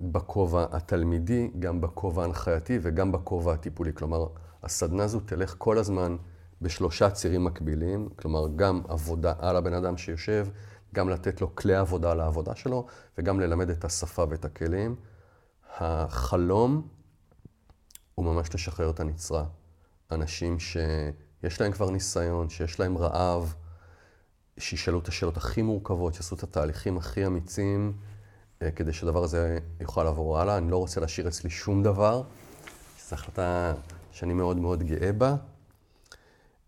בכובע 0.00 0.66
התלמידי, 0.70 1.50
גם 1.58 1.80
בכובע 1.80 2.22
ההנחייתי 2.22 2.78
וגם 2.82 3.12
בכובע 3.12 3.54
הטיפולי. 3.54 3.92
כלומר, 3.94 4.26
הסדנה 4.62 5.04
הזו 5.04 5.20
תלך 5.20 5.54
כל 5.58 5.78
הזמן 5.78 6.16
בשלושה 6.62 7.10
צירים 7.10 7.44
מקבילים, 7.44 8.08
כלומר, 8.16 8.46
גם 8.56 8.82
עבודה 8.88 9.32
על 9.38 9.56
הבן 9.56 9.72
אדם 9.72 9.96
שיושב, 9.96 10.46
גם 10.94 11.08
לתת 11.08 11.40
לו 11.40 11.54
כלי 11.54 11.74
עבודה 11.74 12.14
לעבודה 12.14 12.54
שלו, 12.54 12.86
וגם 13.18 13.40
ללמד 13.40 13.70
את 13.70 13.84
השפה 13.84 14.24
ואת 14.28 14.44
הכלים. 14.44 14.96
החלום 15.78 16.88
הוא 18.14 18.26
ממש 18.26 18.54
לשחרר 18.54 18.90
את 18.90 19.00
הנצרה. 19.00 19.44
אנשים 20.10 20.58
שיש 20.58 21.60
להם 21.60 21.72
כבר 21.72 21.90
ניסיון, 21.90 22.48
שיש 22.48 22.80
להם 22.80 22.98
רעב, 22.98 23.54
שישאלו 24.58 24.98
את 24.98 25.08
השאלות 25.08 25.36
הכי 25.36 25.62
מורכבות, 25.62 26.14
שיעשו 26.14 26.34
את 26.34 26.42
התהליכים 26.42 26.98
הכי 26.98 27.26
אמיצים, 27.26 27.92
אה, 28.62 28.70
כדי 28.70 28.92
שהדבר 28.92 29.24
הזה 29.24 29.58
יוכל 29.80 30.04
לעבור 30.04 30.38
הלאה. 30.38 30.58
אני 30.58 30.70
לא 30.70 30.76
רוצה 30.76 31.00
להשאיר 31.00 31.28
אצלי 31.28 31.50
שום 31.50 31.82
דבר, 31.82 32.22
זו 33.08 33.14
החלטה 33.14 33.74
שאני 34.10 34.34
מאוד 34.34 34.56
מאוד 34.56 34.82
גאה 34.82 35.12
בה. 35.12 35.36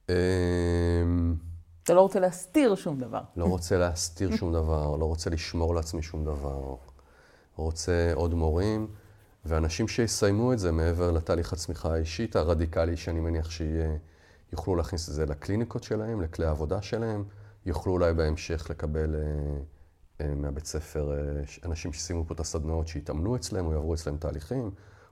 אמ, 0.09 1.35
אתה 1.83 1.95
לא 1.95 2.01
רוצה 2.01 2.21
להסתיר 2.21 2.75
שום 2.75 2.99
דבר. 2.99 3.21
לא 3.37 3.45
רוצה 3.45 3.79
להסתיר 3.79 4.37
שום 4.37 4.53
דבר, 4.53 4.97
לא 4.97 5.05
רוצה 5.05 5.31
לשמור 5.31 5.75
לעצמי 5.75 6.03
שום 6.03 6.25
דבר. 6.25 6.77
רוצה 7.57 8.13
עוד 8.15 8.35
מורים, 8.35 8.87
ואנשים 9.45 9.89
שיסיימו 9.89 10.53
את 10.53 10.59
זה 10.59 10.73
מעבר 10.73 11.11
לתהליך 11.11 11.53
הצמיחה 11.53 11.95
האישית 11.95 12.37
הרדיקלי, 12.37 12.97
שאני 12.97 13.21
מניח 13.21 13.51
שיוכלו 13.51 14.77
להכניס 14.77 15.09
את 15.09 15.15
זה 15.15 15.27
לקליניקות 15.27 15.83
שלהם, 15.83 16.21
לכלי 16.21 16.47
העבודה 16.47 16.83
שלהם, 16.83 17.25
יוכלו 17.67 17.93
אולי 17.93 18.15
בהמשך 18.15 18.67
לקבל 18.71 19.15
אה, 19.15 19.21
אה, 20.21 20.35
מהבית 20.35 20.67
ספר 20.67 21.13
אה, 21.13 21.43
אנשים 21.65 21.93
שסיימו 21.93 22.25
פה 22.27 22.35
את 22.35 22.41
הסדנאות, 22.41 22.89
שיתאמנו 22.89 23.37
אצלם 23.37 23.67
או 23.67 23.73
יעברו 23.73 23.95
אצלם 23.95 24.17
תהליכים, 24.17 24.71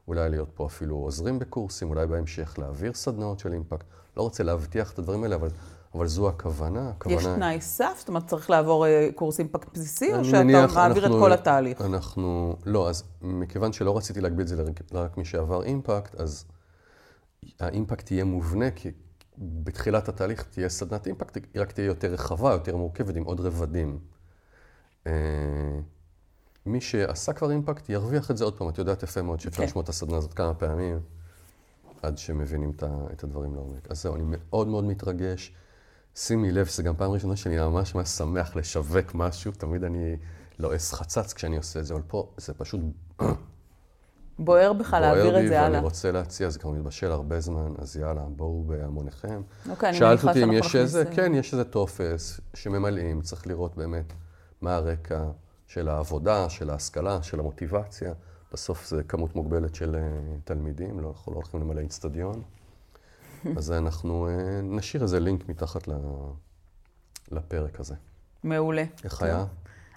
אולי 0.08 0.30
להיות 0.30 0.48
פה 0.54 0.66
אפילו 0.66 0.96
עוזרים 0.96 1.38
בקורסים, 1.38 1.90
אולי 1.90 2.06
בהמשך 2.06 2.58
להעביר 2.58 2.92
סדנאות 2.92 3.38
של 3.38 3.52
אימפקט. 3.52 3.86
לא 4.16 4.22
רוצה 4.22 4.42
להבטיח 4.42 4.92
את 4.92 4.98
הדברים 4.98 5.22
האלה, 5.22 5.36
אבל 5.36 5.48
אבל 5.96 6.06
זו 6.06 6.28
הכוונה. 6.28 6.88
הכוונה... 6.88 7.16
יש 7.16 7.24
תנאי 7.24 7.60
סף? 7.60 7.94
זאת 7.98 8.08
אומרת, 8.08 8.26
צריך 8.26 8.50
לעבור 8.50 8.86
אה, 8.86 9.08
קורס 9.14 9.38
אימפקט 9.38 9.68
בסיסי, 9.72 10.14
או 10.14 10.24
שאתה 10.24 10.44
מניח, 10.44 10.76
מעביר 10.76 11.02
אנחנו, 11.04 11.16
את 11.16 11.22
כל 11.22 11.32
התהליך? 11.32 11.80
אנחנו, 11.80 12.56
לא, 12.66 12.88
אז 12.88 13.04
מכיוון 13.22 13.72
שלא 13.72 13.96
רציתי 13.96 14.20
להגביל 14.20 14.42
את 14.42 14.48
זה 14.48 14.64
לרק 14.92 15.16
מי 15.16 15.24
שעבר 15.24 15.62
אימפקט, 15.62 16.14
אז 16.14 16.44
האימפקט 17.60 18.10
יהיה 18.10 18.24
מובנה, 18.24 18.70
כי 18.70 18.90
בתחילת 19.38 20.08
התהליך 20.08 20.42
תהיה 20.42 20.68
סדנת 20.68 21.06
אימפקט, 21.06 21.36
היא 21.54 21.62
רק 21.62 21.72
תהיה 21.72 21.86
יותר 21.86 22.12
רחבה, 22.12 22.52
יותר 22.52 22.76
מורכבת, 22.76 23.16
עם 23.16 23.24
עוד 23.24 23.40
רבדים. 23.40 23.98
אה, 26.66 26.72
מי 26.72 26.80
שעשה 26.80 27.32
כבר 27.32 27.50
אימפקט, 27.50 27.88
ירוויח 27.88 28.30
את 28.30 28.36
זה 28.36 28.44
עוד 28.44 28.58
פעם. 28.58 28.68
את 28.68 28.78
יודעת 28.78 29.02
יפה 29.02 29.22
מאוד 29.22 29.40
שאפשר. 29.40 29.62
כן. 29.62 29.64
לשמוע 29.64 29.84
את 29.84 29.88
הסדנה 29.88 30.16
הזאת 30.16 30.34
כמה 30.34 30.54
פעמים, 30.54 31.00
עד 32.02 32.18
שמבינים 32.18 32.72
את 33.12 33.24
הדברים 33.24 33.54
לעומק. 33.54 33.90
אז 33.90 34.02
זהו, 34.02 34.14
אני 34.14 34.24
מאוד 34.26 34.68
מאוד 34.68 34.84
מתרגש. 34.84 35.54
שימי 36.14 36.52
לב, 36.52 36.66
שזו 36.66 36.82
גם 36.82 36.96
פעם 36.96 37.10
ראשונה 37.10 37.36
שאני 37.36 37.56
ממש 37.56 37.94
ממש 37.94 38.08
שמח 38.08 38.56
לשווק 38.56 39.14
משהו, 39.14 39.52
תמיד 39.52 39.84
אני 39.84 40.16
לועס 40.58 40.92
חצץ 40.92 41.32
כשאני 41.32 41.56
עושה 41.56 41.80
את 41.80 41.86
זה, 41.86 41.94
אבל 41.94 42.02
פה 42.06 42.32
זה 42.36 42.54
פשוט... 42.54 42.80
בוער 44.38 44.72
בך 44.72 44.92
להעביר 44.92 45.40
את 45.40 45.48
זה 45.48 45.60
הלאה. 45.60 45.70
ואני 45.70 45.84
רוצה 45.84 46.12
להציע, 46.12 46.50
זה 46.50 46.58
כבר 46.58 46.70
מתבשל 46.70 47.10
הרבה 47.10 47.40
זמן, 47.40 47.72
אז 47.78 47.96
יאללה, 47.96 48.22
בואו 48.36 48.64
בהמוניכם. 48.66 49.42
אוקיי, 49.70 49.90
אני 49.90 49.98
מניחה 50.00 50.16
שאנחנו 50.16 50.28
נכניס... 50.30 50.32
שאלת 50.32 50.36
אותי 50.36 50.44
אם 50.44 50.52
יש 50.52 50.76
איזה, 50.76 51.04
כן, 51.04 51.34
יש 51.34 51.52
איזה 51.52 51.64
טופס 51.64 52.40
שממלאים, 52.54 53.22
צריך 53.22 53.46
לראות 53.46 53.76
באמת 53.76 54.12
מה 54.60 54.74
הרקע 54.74 55.24
של 55.66 55.88
העבודה, 55.88 56.48
של 56.48 56.70
ההשכלה, 56.70 57.22
של 57.22 57.40
המוטיבציה. 57.40 58.12
בסוף 58.52 58.86
זה 58.86 59.02
כמות 59.02 59.36
מוגבלת 59.36 59.74
של 59.74 59.94
אה, 59.94 60.00
תלמידים, 60.44 61.00
לא, 61.00 61.08
אנחנו 61.08 61.32
לא 61.32 61.36
הולכים 61.36 61.60
למלא 61.60 61.80
איצטדיון. 61.80 62.42
אז 63.58 63.72
אנחנו 63.72 64.28
אה, 64.28 64.60
נשאיר 64.62 65.02
איזה 65.02 65.20
לינק 65.20 65.48
מתחת 65.48 65.88
לפרק 67.30 67.80
הזה. 67.80 67.94
מעולה. 68.44 68.84
איך 69.04 69.22
היה? 69.22 69.44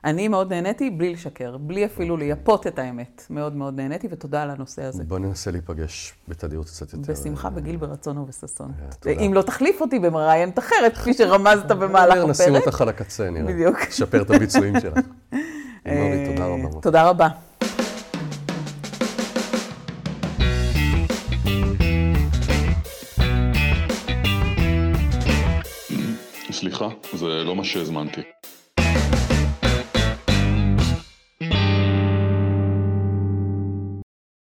אני 0.05 0.27
מאוד 0.27 0.53
נהניתי, 0.53 0.89
בלי 0.89 1.13
לשקר, 1.13 1.57
בלי 1.57 1.85
אפילו. 1.85 2.13
אוקיי. 2.13 2.27
לייפות 2.27 2.67
את 2.67 2.79
האמת. 2.79 3.25
מאוד 3.29 3.55
מאוד 3.55 3.75
נהניתי, 3.75 4.07
ותודה 4.11 4.43
על 4.43 4.49
הנושא 4.49 4.83
הזה. 4.83 5.03
בוא 5.03 5.19
ננסה 5.19 5.51
להיפגש 5.51 6.13
בתדירות 6.27 6.65
קצת 6.65 6.93
יותר. 6.93 7.13
בשמחה, 7.13 7.47
אה, 7.47 7.53
בגיל, 7.53 7.75
ברצון 7.77 8.17
ובששון. 8.17 8.71
אם 9.25 9.33
לא 9.33 9.41
תחליף 9.41 9.81
אותי 9.81 9.99
במראיינת 9.99 10.59
אחרת, 10.59 10.97
כפי 10.97 11.13
שרמזת 11.13 11.65
במהלך 11.65 12.17
הפרק. 12.17 12.29
נשים 12.29 12.55
אותך 12.55 12.81
על 12.81 12.89
הקצה, 12.89 13.29
נראה. 13.29 13.53
בדיוק. 13.53 13.81
לשפר 13.87 14.21
את 14.21 14.29
הביצועים 14.31 14.79
שלך. 14.79 14.93
תודה 16.29 16.45
רבה. 16.45 16.81
תודה 16.81 17.09
רבה. 17.09 17.27
סליחה, 26.51 26.87
זה 27.13 27.25
לא 27.25 27.55
מה 27.55 27.63
שהזמנתי. 27.63 28.21